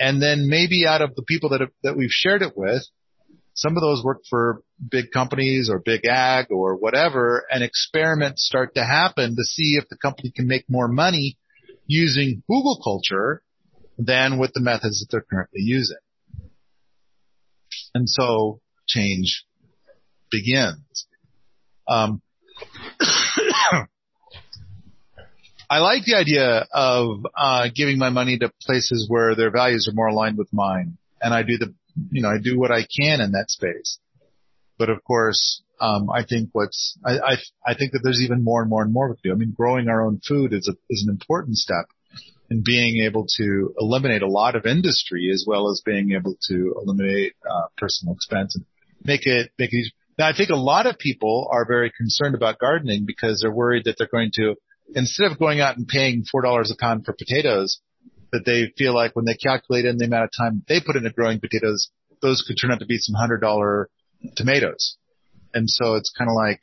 And 0.00 0.22
then 0.22 0.48
maybe 0.48 0.86
out 0.86 1.02
of 1.02 1.16
the 1.16 1.22
people 1.22 1.50
that 1.50 1.60
have, 1.60 1.70
that 1.82 1.96
we've 1.96 2.10
shared 2.10 2.42
it 2.42 2.52
with, 2.56 2.82
some 3.54 3.76
of 3.76 3.82
those 3.82 4.04
work 4.04 4.22
for 4.30 4.62
big 4.88 5.10
companies 5.12 5.68
or 5.68 5.80
big 5.80 6.02
ag 6.04 6.46
or 6.50 6.76
whatever, 6.76 7.44
and 7.50 7.64
experiments 7.64 8.46
start 8.46 8.76
to 8.76 8.84
happen 8.84 9.34
to 9.34 9.42
see 9.42 9.74
if 9.76 9.88
the 9.88 9.96
company 9.96 10.32
can 10.34 10.46
make 10.46 10.64
more 10.68 10.86
money 10.86 11.36
using 11.88 12.44
hugelkultur 12.48 13.38
than 13.98 14.38
with 14.38 14.52
the 14.54 14.60
methods 14.60 15.00
that 15.00 15.08
they're 15.10 15.26
currently 15.28 15.60
using. 15.60 15.96
And 17.94 18.08
so 18.08 18.60
change 18.86 19.44
begins. 20.30 21.06
Um, 21.88 22.22
I 25.70 25.80
like 25.80 26.04
the 26.04 26.16
idea 26.16 26.66
of 26.72 27.26
uh, 27.36 27.68
giving 27.74 27.98
my 27.98 28.08
money 28.10 28.38
to 28.38 28.50
places 28.62 29.06
where 29.08 29.34
their 29.34 29.50
values 29.50 29.86
are 29.88 29.94
more 29.94 30.06
aligned 30.08 30.38
with 30.38 30.48
mine, 30.52 30.96
and 31.20 31.34
I 31.34 31.42
do 31.42 31.58
the, 31.58 31.74
you 32.10 32.22
know, 32.22 32.30
I 32.30 32.38
do 32.42 32.58
what 32.58 32.70
I 32.70 32.86
can 32.98 33.20
in 33.20 33.32
that 33.32 33.50
space. 33.50 33.98
But 34.78 34.88
of 34.88 35.04
course, 35.04 35.62
um, 35.80 36.08
I 36.10 36.24
think 36.24 36.50
what's 36.52 36.96
I, 37.04 37.18
I 37.18 37.36
I 37.66 37.74
think 37.74 37.92
that 37.92 38.00
there's 38.02 38.22
even 38.22 38.42
more 38.42 38.62
and 38.62 38.70
more 38.70 38.82
and 38.82 38.92
more 38.92 39.08
we 39.08 39.16
can 39.16 39.30
do. 39.30 39.32
I 39.32 39.36
mean, 39.36 39.54
growing 39.56 39.88
our 39.88 40.06
own 40.06 40.20
food 40.26 40.52
is 40.52 40.68
a 40.68 40.76
is 40.88 41.04
an 41.06 41.12
important 41.12 41.56
step 41.56 41.86
in 42.50 42.62
being 42.64 43.04
able 43.04 43.26
to 43.36 43.74
eliminate 43.78 44.22
a 44.22 44.28
lot 44.28 44.56
of 44.56 44.64
industry 44.64 45.30
as 45.32 45.44
well 45.46 45.70
as 45.70 45.82
being 45.84 46.12
able 46.12 46.36
to 46.48 46.74
eliminate 46.82 47.34
uh, 47.48 47.66
personal 47.76 48.14
expense 48.14 48.56
and 48.56 48.64
make 49.04 49.26
it 49.26 49.50
make 49.58 49.70
it. 49.72 49.92
Now, 50.18 50.28
I 50.28 50.32
think 50.32 50.50
a 50.50 50.56
lot 50.56 50.86
of 50.86 50.98
people 50.98 51.48
are 51.52 51.64
very 51.66 51.92
concerned 51.96 52.34
about 52.34 52.58
gardening 52.58 53.04
because 53.06 53.40
they're 53.40 53.52
worried 53.52 53.84
that 53.84 53.96
they're 53.98 54.08
going 54.10 54.30
to 54.34 54.56
instead 54.94 55.30
of 55.30 55.38
going 55.38 55.60
out 55.60 55.76
and 55.76 55.86
paying 55.86 56.24
four 56.30 56.42
dollars 56.42 56.70
a 56.70 56.80
pound 56.80 57.04
for 57.04 57.12
potatoes, 57.12 57.80
that 58.32 58.44
they 58.44 58.72
feel 58.76 58.94
like 58.94 59.14
when 59.14 59.24
they 59.24 59.34
calculate 59.34 59.84
in 59.84 59.98
the 59.98 60.04
amount 60.04 60.24
of 60.24 60.30
time 60.36 60.62
they 60.68 60.80
put 60.80 60.96
into 60.96 61.10
growing 61.10 61.40
potatoes, 61.40 61.90
those 62.22 62.44
could 62.46 62.56
turn 62.60 62.70
out 62.70 62.80
to 62.80 62.86
be 62.86 62.98
some 62.98 63.14
hundred 63.14 63.40
dollar 63.40 63.88
tomatoes. 64.36 64.96
And 65.54 65.68
so 65.68 65.94
it's 65.94 66.12
kind 66.16 66.30
of 66.30 66.34
like, 66.34 66.60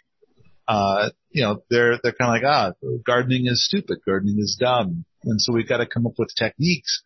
uh, 0.68 1.10
you 1.32 1.44
know, 1.44 1.64
they're, 1.70 2.00
they're 2.02 2.14
kind 2.14 2.36
of 2.36 2.42
like, 2.42 2.44
ah, 2.46 2.74
gardening 3.06 3.48
is 3.48 3.66
stupid. 3.66 4.00
Gardening 4.06 4.38
is 4.38 4.58
dumb. 4.60 5.06
And 5.26 5.42
so 5.42 5.54
we've 5.54 5.68
got 5.68 5.78
to 5.78 5.86
come 5.86 6.06
up 6.06 6.14
with 6.18 6.30
techniques 6.38 7.04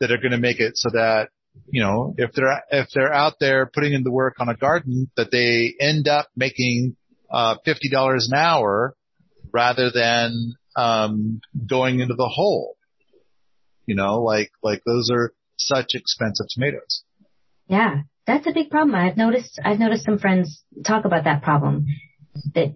that 0.00 0.10
are 0.10 0.18
going 0.18 0.32
to 0.32 0.38
make 0.38 0.60
it 0.60 0.76
so 0.76 0.90
that, 0.90 1.28
you 1.68 1.82
know, 1.82 2.14
if 2.18 2.32
they're, 2.32 2.62
if 2.70 2.88
they're 2.94 3.12
out 3.12 3.34
there 3.40 3.66
putting 3.66 3.92
in 3.92 4.02
the 4.02 4.10
work 4.10 4.36
on 4.40 4.48
a 4.48 4.56
garden, 4.56 5.10
that 5.16 5.30
they 5.30 5.74
end 5.80 6.08
up 6.08 6.28
making, 6.36 6.96
uh, 7.30 7.56
$50 7.66 7.76
an 7.92 8.34
hour 8.34 8.94
rather 9.52 9.90
than, 9.90 10.54
um, 10.76 11.40
going 11.68 12.00
into 12.00 12.14
the 12.14 12.28
hole. 12.28 12.76
You 13.86 13.94
know, 13.94 14.22
like, 14.22 14.50
like 14.62 14.82
those 14.86 15.10
are 15.12 15.32
such 15.58 15.94
expensive 15.94 16.46
tomatoes. 16.50 17.04
Yeah. 17.66 18.02
That's 18.26 18.46
a 18.46 18.52
big 18.52 18.70
problem. 18.70 18.94
I've 18.94 19.16
noticed, 19.16 19.60
I've 19.64 19.80
noticed 19.80 20.04
some 20.04 20.18
friends 20.18 20.62
talk 20.86 21.04
about 21.04 21.24
that 21.24 21.42
problem 21.42 21.86
that 22.54 22.74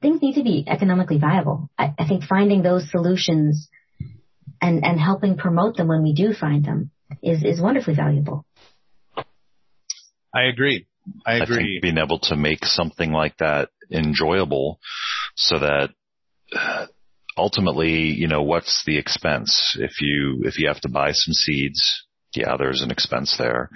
things 0.00 0.22
need 0.22 0.34
to 0.34 0.42
be 0.42 0.64
economically 0.68 1.18
viable. 1.18 1.70
I, 1.78 1.94
I 1.98 2.06
think 2.06 2.24
finding 2.24 2.62
those 2.62 2.90
solutions 2.90 3.68
and, 4.64 4.82
and 4.82 4.98
helping 4.98 5.36
promote 5.36 5.76
them 5.76 5.88
when 5.88 6.02
we 6.02 6.14
do 6.14 6.32
find 6.32 6.64
them 6.64 6.90
is, 7.22 7.44
is 7.44 7.60
wonderfully 7.60 7.94
valuable. 7.94 8.46
I 10.34 10.44
agree. 10.44 10.86
I 11.26 11.36
agree. 11.36 11.56
I 11.56 11.58
think 11.58 11.82
being 11.82 11.98
able 11.98 12.18
to 12.30 12.36
make 12.36 12.64
something 12.64 13.12
like 13.12 13.36
that 13.36 13.68
enjoyable 13.92 14.80
so 15.36 15.58
that 15.58 15.90
uh, 16.56 16.86
ultimately, 17.36 17.90
you 17.90 18.26
know, 18.26 18.42
what's 18.42 18.84
the 18.86 18.96
expense? 18.96 19.76
If 19.78 20.00
you, 20.00 20.44
if 20.44 20.58
you 20.58 20.68
have 20.68 20.80
to 20.80 20.88
buy 20.88 21.12
some 21.12 21.34
seeds, 21.34 22.06
yeah, 22.34 22.56
there's 22.58 22.80
an 22.80 22.90
expense 22.90 23.36
there. 23.38 23.68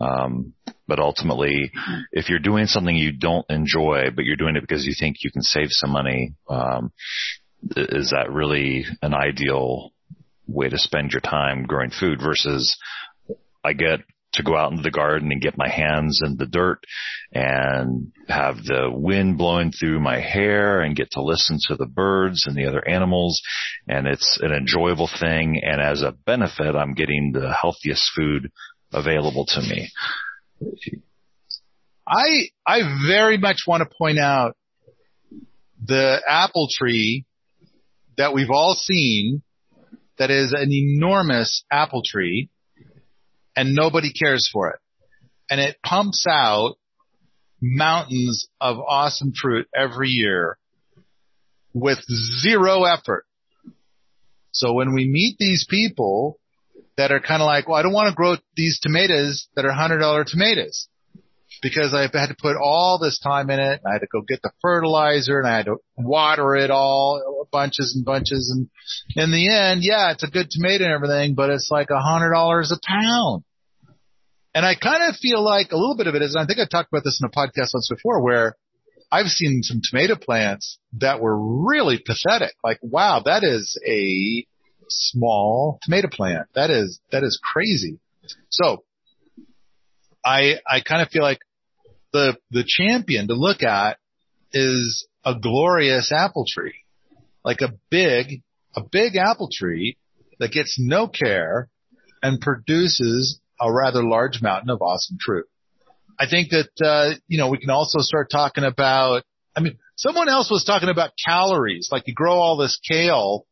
Um, 0.00 0.54
but 0.86 1.00
ultimately, 1.00 1.72
if 2.12 2.28
you're 2.28 2.38
doing 2.38 2.66
something 2.66 2.94
you 2.94 3.12
don't 3.12 3.46
enjoy, 3.50 4.10
but 4.14 4.24
you're 4.24 4.36
doing 4.36 4.54
it 4.54 4.60
because 4.60 4.86
you 4.86 4.94
think 4.98 5.16
you 5.24 5.32
can 5.32 5.42
save 5.42 5.68
some 5.70 5.90
money, 5.90 6.34
um, 6.48 6.92
is 7.76 8.10
that 8.10 8.32
really 8.32 8.86
an 9.02 9.12
ideal 9.12 9.92
way 10.52 10.68
to 10.68 10.78
spend 10.78 11.12
your 11.12 11.20
time 11.20 11.64
growing 11.64 11.90
food 11.90 12.20
versus 12.22 12.78
I 13.64 13.72
get 13.72 14.00
to 14.34 14.42
go 14.42 14.56
out 14.56 14.70
into 14.70 14.82
the 14.82 14.90
garden 14.90 15.32
and 15.32 15.40
get 15.40 15.58
my 15.58 15.68
hands 15.68 16.20
in 16.24 16.36
the 16.36 16.46
dirt 16.46 16.78
and 17.32 18.12
have 18.28 18.56
the 18.58 18.88
wind 18.92 19.38
blowing 19.38 19.72
through 19.72 20.00
my 20.00 20.20
hair 20.20 20.80
and 20.80 20.94
get 20.94 21.10
to 21.12 21.22
listen 21.22 21.58
to 21.66 21.76
the 21.76 21.86
birds 21.86 22.44
and 22.46 22.56
the 22.56 22.66
other 22.66 22.86
animals. 22.86 23.42
And 23.88 24.06
it's 24.06 24.38
an 24.40 24.52
enjoyable 24.52 25.08
thing. 25.08 25.60
And 25.64 25.80
as 25.80 26.02
a 26.02 26.12
benefit, 26.12 26.76
I'm 26.76 26.94
getting 26.94 27.32
the 27.32 27.52
healthiest 27.52 28.12
food 28.16 28.52
available 28.92 29.46
to 29.46 29.60
me. 29.60 29.90
I, 32.06 32.48
I 32.66 32.80
very 33.08 33.38
much 33.38 33.62
want 33.66 33.82
to 33.82 33.96
point 33.96 34.18
out 34.18 34.56
the 35.84 36.20
apple 36.28 36.68
tree 36.70 37.24
that 38.16 38.34
we've 38.34 38.50
all 38.50 38.74
seen 38.74 39.42
that 40.20 40.30
is 40.30 40.52
an 40.52 40.70
enormous 40.70 41.64
apple 41.72 42.02
tree 42.04 42.50
and 43.56 43.74
nobody 43.74 44.12
cares 44.12 44.48
for 44.52 44.68
it. 44.68 44.78
And 45.48 45.58
it 45.58 45.78
pumps 45.82 46.26
out 46.28 46.74
mountains 47.60 48.46
of 48.60 48.76
awesome 48.78 49.32
fruit 49.32 49.66
every 49.74 50.10
year 50.10 50.58
with 51.72 51.98
zero 52.42 52.84
effort. 52.84 53.24
So 54.52 54.74
when 54.74 54.92
we 54.94 55.08
meet 55.08 55.36
these 55.38 55.66
people 55.68 56.38
that 56.98 57.12
are 57.12 57.20
kind 57.20 57.40
of 57.40 57.46
like, 57.46 57.66
well, 57.66 57.78
I 57.78 57.82
don't 57.82 57.94
want 57.94 58.10
to 58.10 58.14
grow 58.14 58.36
these 58.54 58.78
tomatoes 58.78 59.48
that 59.56 59.64
are 59.64 59.72
hundred 59.72 60.00
dollar 60.00 60.24
tomatoes 60.24 60.89
because 61.62 61.94
I've 61.94 62.12
had 62.12 62.28
to 62.28 62.36
put 62.40 62.56
all 62.56 62.98
this 62.98 63.18
time 63.18 63.50
in 63.50 63.60
it. 63.60 63.80
I 63.86 63.92
had 63.92 64.00
to 64.00 64.06
go 64.10 64.22
get 64.22 64.40
the 64.42 64.50
fertilizer 64.62 65.38
and 65.38 65.48
I 65.48 65.56
had 65.56 65.66
to 65.66 65.76
water 65.96 66.56
it 66.56 66.70
all 66.70 67.46
bunches 67.52 67.94
and 67.94 68.04
bunches. 68.04 68.50
And 68.54 68.68
in 69.16 69.30
the 69.30 69.54
end, 69.54 69.82
yeah, 69.82 70.12
it's 70.12 70.24
a 70.24 70.30
good 70.30 70.50
tomato 70.50 70.84
and 70.84 70.92
everything, 70.92 71.34
but 71.34 71.50
it's 71.50 71.68
like 71.70 71.90
a 71.90 72.00
hundred 72.00 72.32
dollars 72.32 72.72
a 72.72 72.78
pound. 72.86 73.44
And 74.54 74.66
I 74.66 74.74
kind 74.74 75.08
of 75.08 75.16
feel 75.16 75.44
like 75.44 75.70
a 75.70 75.76
little 75.76 75.96
bit 75.96 76.08
of 76.08 76.14
it 76.14 76.22
is, 76.22 76.36
I 76.36 76.44
think 76.46 76.58
I 76.58 76.66
talked 76.66 76.92
about 76.92 77.04
this 77.04 77.20
in 77.22 77.26
a 77.26 77.30
podcast 77.30 77.74
once 77.74 77.88
before 77.88 78.22
where 78.22 78.56
I've 79.12 79.26
seen 79.26 79.62
some 79.62 79.80
tomato 79.82 80.16
plants 80.16 80.78
that 80.98 81.20
were 81.20 81.36
really 81.66 82.02
pathetic. 82.04 82.54
Like, 82.64 82.78
wow, 82.82 83.22
that 83.24 83.44
is 83.44 83.80
a 83.86 84.46
small 84.88 85.78
tomato 85.82 86.08
plant. 86.08 86.48
That 86.54 86.70
is, 86.70 87.00
that 87.12 87.22
is 87.22 87.40
crazy. 87.52 88.00
So 88.48 88.84
I, 90.24 90.54
I 90.68 90.80
kind 90.80 91.02
of 91.02 91.08
feel 91.08 91.22
like 91.22 91.38
the, 92.12 92.36
the 92.50 92.64
champion 92.66 93.28
to 93.28 93.34
look 93.34 93.62
at 93.62 93.98
is 94.52 95.06
a 95.24 95.34
glorious 95.34 96.12
apple 96.12 96.44
tree, 96.48 96.74
like 97.44 97.60
a 97.60 97.74
big, 97.90 98.42
a 98.74 98.82
big 98.82 99.16
apple 99.16 99.48
tree 99.52 99.96
that 100.38 100.52
gets 100.52 100.76
no 100.78 101.06
care 101.06 101.68
and 102.22 102.40
produces 102.40 103.40
a 103.60 103.72
rather 103.72 104.02
large 104.02 104.40
mountain 104.42 104.70
of 104.70 104.80
awesome 104.82 105.18
fruit. 105.24 105.46
I 106.18 106.26
think 106.28 106.50
that, 106.50 106.70
uh, 106.84 107.18
you 107.28 107.38
know, 107.38 107.48
we 107.48 107.58
can 107.58 107.70
also 107.70 108.00
start 108.00 108.28
talking 108.30 108.64
about, 108.64 109.22
I 109.56 109.60
mean, 109.60 109.78
someone 109.96 110.28
else 110.28 110.50
was 110.50 110.64
talking 110.64 110.88
about 110.88 111.12
calories, 111.24 111.88
like 111.90 112.06
you 112.06 112.14
grow 112.14 112.34
all 112.34 112.56
this 112.56 112.78
kale 112.88 113.46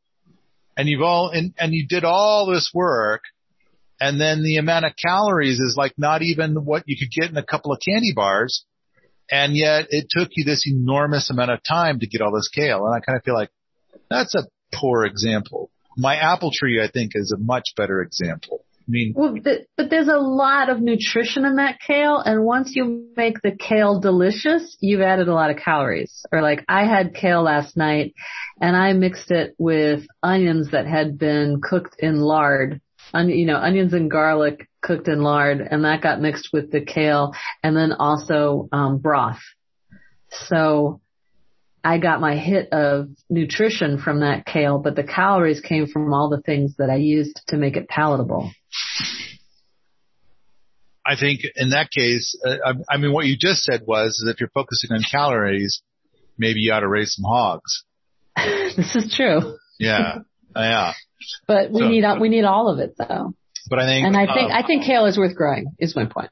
and 0.77 0.89
you've 0.89 1.03
all, 1.03 1.31
and, 1.31 1.55
and 1.59 1.73
you 1.73 1.87
did 1.89 2.05
all 2.05 2.47
this 2.47 2.71
work 2.75 3.23
and 4.01 4.21
then 4.21 4.43
the 4.43 4.57
amount 4.57 4.85
of 4.85 4.93
calories 4.97 5.59
is 5.59 5.75
like 5.77 5.93
not 5.99 6.23
even 6.23 6.55
what 6.65 6.85
you 6.87 6.97
could 6.99 7.11
get 7.11 7.31
in 7.31 7.37
a 7.37 7.45
couple 7.45 7.73
of 7.73 7.81
candy 7.85 8.13
bars. 8.15 8.65
And 9.31 9.55
yet 9.55 9.87
it 9.91 10.07
took 10.09 10.31
you 10.33 10.45
this 10.45 10.65
enormous 10.67 11.31
amount 11.31 11.51
of 11.51 11.61
time 11.63 12.01
to 12.01 12.07
get 12.07 12.23
all 12.23 12.33
this 12.33 12.49
kale. 12.49 12.87
And 12.87 12.95
I 12.95 13.01
kind 13.01 13.19
of 13.19 13.25
feel 13.25 13.35
like 13.35 13.51
that's 14.09 14.35
a 14.35 14.47
poor 14.75 15.05
example. 15.05 15.71
My 15.97 16.17
apple 16.17 16.51
tree, 16.55 16.83
I 16.83 16.89
think, 16.91 17.13
is 17.15 17.33
a 17.33 17.39
much 17.39 17.75
better 17.77 18.01
example. 18.01 18.65
I 18.89 18.91
mean, 18.91 19.13
well, 19.15 19.35
but, 19.45 19.67
but 19.77 19.91
there's 19.91 20.09
a 20.09 20.17
lot 20.17 20.71
of 20.71 20.81
nutrition 20.81 21.45
in 21.45 21.57
that 21.57 21.79
kale, 21.87 22.23
and 22.25 22.43
once 22.43 22.73
you 22.75 23.09
make 23.19 23.43
the 23.43 23.51
kale 23.51 24.01
delicious, 24.01 24.79
you've 24.81 25.03
added 25.03 25.29
a 25.29 25.35
lot 25.35 25.51
of 25.51 25.59
calories. 25.59 26.25
Or 26.33 26.41
like 26.41 26.65
I 26.69 26.87
had 26.87 27.15
kale 27.15 27.43
last 27.43 27.77
night, 27.77 28.15
and 28.63 28.75
I 28.75 28.95
mixed 28.95 29.31
it 29.31 29.55
with 29.59 30.07
onions 30.23 30.71
that 30.71 30.87
had 30.87 31.19
been 31.19 31.61
cooked 31.63 31.97
in 31.99 32.19
lard, 32.19 32.81
on, 33.13 33.29
you 33.29 33.47
know, 33.47 33.57
onions 33.57 33.93
and 33.93 34.11
garlic 34.11 34.69
cooked 34.83 35.09
in 35.09 35.23
lard, 35.23 35.61
and 35.61 35.85
that 35.85 36.03
got 36.03 36.21
mixed 36.21 36.51
with 36.53 36.71
the 36.71 36.81
kale, 36.81 37.35
and 37.63 37.77
then 37.77 37.93
also 37.93 38.69
um, 38.73 38.99
broth. 38.99 39.41
So 40.47 41.01
I 41.83 41.99
got 41.99 42.21
my 42.21 42.37
hit 42.37 42.73
of 42.73 43.09
nutrition 43.31 43.99
from 43.99 44.21
that 44.21 44.45
kale, 44.45 44.79
but 44.79 44.97
the 44.97 45.05
calories 45.05 45.61
came 45.61 45.87
from 45.87 46.13
all 46.13 46.29
the 46.29 46.43
things 46.43 46.77
that 46.79 46.91
I 46.91 46.97
used 46.97 47.41
to 47.49 47.57
make 47.57 47.77
it 47.77 47.89
palatable. 47.89 48.51
I 51.07 51.17
think 51.17 51.41
in 51.57 51.71
that 51.71 51.91
case, 51.91 52.39
uh, 52.47 52.57
I, 52.63 52.95
I 52.95 52.97
mean, 52.99 53.13
what 53.13 53.25
you 53.25 53.37
just 53.39 53.63
said 53.63 53.83
was 53.87 54.23
that 54.23 54.33
if 54.33 54.41
you're 54.41 54.51
focusing 54.51 54.93
on 54.93 55.01
calories, 55.11 55.83
maybe 56.37 56.61
you 56.61 56.73
ought 56.73 56.81
to 56.81 56.89
raise 56.89 57.15
some 57.15 57.25
hogs. 57.25 57.85
this 58.37 58.95
is 58.95 59.15
true. 59.17 59.57
Yeah, 59.79 60.19
yeah. 60.55 60.93
But 61.47 61.71
we 61.71 61.81
so, 61.81 61.89
need 61.89 62.05
we 62.21 62.29
need 62.29 62.45
all 62.45 62.69
of 62.69 62.79
it 62.79 62.95
though. 62.99 63.35
But 63.69 63.79
I 63.81 63.87
think, 63.87 64.07
and 64.07 64.17
I 64.17 64.33
think 64.33 64.53
I 64.53 64.67
think 64.67 64.85
kale 64.85 65.07
is 65.07 65.19
worth 65.19 65.35
growing. 65.35 65.75
Is 65.79 65.95
my 65.95 66.07
point. 66.07 66.31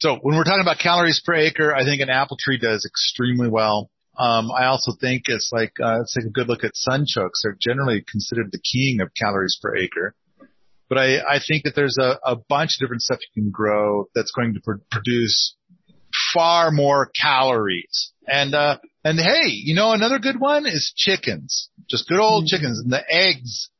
So 0.00 0.16
when 0.20 0.36
we're 0.36 0.42
talking 0.42 0.62
about 0.62 0.78
calories 0.78 1.22
per 1.24 1.34
acre, 1.34 1.72
I 1.72 1.84
think 1.84 2.02
an 2.02 2.10
apple 2.10 2.36
tree 2.36 2.58
does 2.58 2.84
extremely 2.84 3.48
well. 3.48 3.88
Um, 4.18 4.50
I 4.50 4.66
also 4.66 4.92
think 5.00 5.22
it's 5.26 5.50
like, 5.52 5.72
uh, 5.80 5.98
let's 5.98 6.12
take 6.12 6.24
a 6.24 6.30
good 6.30 6.48
look 6.48 6.64
at 6.64 6.72
sunchokes. 6.72 7.42
They're 7.44 7.56
generally 7.58 8.04
considered 8.10 8.50
the 8.50 8.58
king 8.58 9.00
of 9.00 9.10
calories 9.14 9.56
per 9.62 9.76
acre. 9.76 10.16
But 10.88 10.98
I, 10.98 11.36
I 11.36 11.40
think 11.46 11.64
that 11.64 11.74
there's 11.76 11.96
a, 12.00 12.18
a 12.24 12.36
bunch 12.48 12.72
of 12.76 12.84
different 12.84 13.02
stuff 13.02 13.20
you 13.20 13.42
can 13.42 13.50
grow 13.52 14.06
that's 14.12 14.32
going 14.32 14.54
to 14.54 14.60
pr- 14.60 14.82
produce 14.90 15.54
far 16.32 16.70
more 16.70 17.10
calories. 17.20 18.12
And, 18.26 18.54
uh, 18.54 18.78
and 19.04 19.18
hey, 19.18 19.48
you 19.48 19.74
know, 19.74 19.92
another 19.92 20.18
good 20.18 20.38
one 20.40 20.66
is 20.66 20.92
chickens. 20.96 21.68
Just 21.88 22.08
good 22.08 22.20
old 22.20 22.44
mm-hmm. 22.44 22.56
chickens 22.56 22.78
and 22.78 22.92
the 22.92 23.02
eggs. 23.08 23.70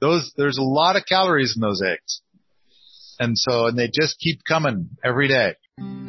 Those, 0.00 0.32
there's 0.36 0.58
a 0.58 0.62
lot 0.62 0.96
of 0.96 1.04
calories 1.06 1.54
in 1.56 1.60
those 1.60 1.82
eggs. 1.82 2.20
And 3.18 3.36
so, 3.36 3.66
and 3.66 3.78
they 3.78 3.88
just 3.88 4.18
keep 4.20 4.40
coming 4.46 4.90
every 5.04 5.28
day. 5.28 5.54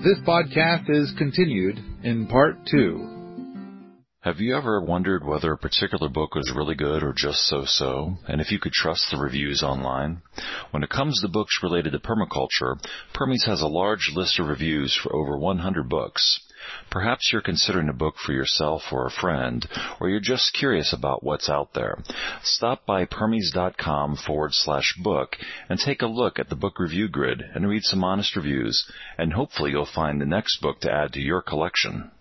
This 0.03 0.19
podcast 0.27 0.89
is 0.89 1.11
continued 1.17 1.79
in 2.03 2.27
part 2.27 2.67
two. 2.69 3.18
Have 4.22 4.41
you 4.41 4.53
ever 4.57 4.82
wondered 4.82 5.26
whether 5.26 5.53
a 5.53 5.57
particular 5.57 6.09
book 6.09 6.36
was 6.36 6.51
really 6.53 6.76
good 6.76 7.03
or 7.03 7.13
just 7.13 7.47
so-so, 7.47 8.17
and 8.28 8.41
if 8.41 8.51
you 8.51 8.59
could 8.59 8.74
trust 8.74 9.09
the 9.09 9.17
reviews 9.17 9.63
online? 9.63 10.22
When 10.72 10.84
it 10.84 10.89
comes 10.89 11.22
to 11.22 11.30
books 11.30 11.63
related 11.63 11.93
to 11.93 11.99
permaculture, 11.99 12.84
Permies 13.13 13.45
has 13.45 13.61
a 13.61 13.67
large 13.67 14.11
list 14.13 14.38
of 14.38 14.47
reviews 14.47 14.93
for 14.93 15.15
over 15.15 15.38
100 15.38 15.88
books. 15.88 16.41
Perhaps 16.91 17.32
you're 17.32 17.41
considering 17.41 17.88
a 17.88 17.93
book 17.93 18.15
for 18.17 18.34
yourself 18.34 18.91
or 18.91 19.05
a 19.05 19.22
friend, 19.22 19.65
or 20.01 20.09
you're 20.09 20.20
just 20.20 20.53
curious 20.53 20.91
about 20.91 21.24
what's 21.24 21.49
out 21.49 21.74
there. 21.74 21.97
Stop 22.43 22.86
by 22.86 23.05
permies.com 23.05 24.17
forward 24.17 24.51
slash 24.53 24.95
book 25.01 25.38
and 25.70 25.80
take 25.80 26.01
a 26.01 26.07
look 26.07 26.39
at 26.39 26.49
the 26.49 26.57
book 26.57 26.78
review 26.78 27.07
grid 27.07 27.41
and 27.55 27.70
read 27.70 27.84
some 27.84 28.03
honest 28.03 28.36
reviews, 28.36 28.86
and 29.17 29.32
hopefully 29.32 29.72
you'll 29.72 29.86
find 29.86 30.20
the 30.20 30.26
next 30.26 30.59
book 30.61 30.82
to 30.82 30.91
add 30.91 31.13
to 31.13 31.22
your 31.22 31.41
collection. 31.41 32.11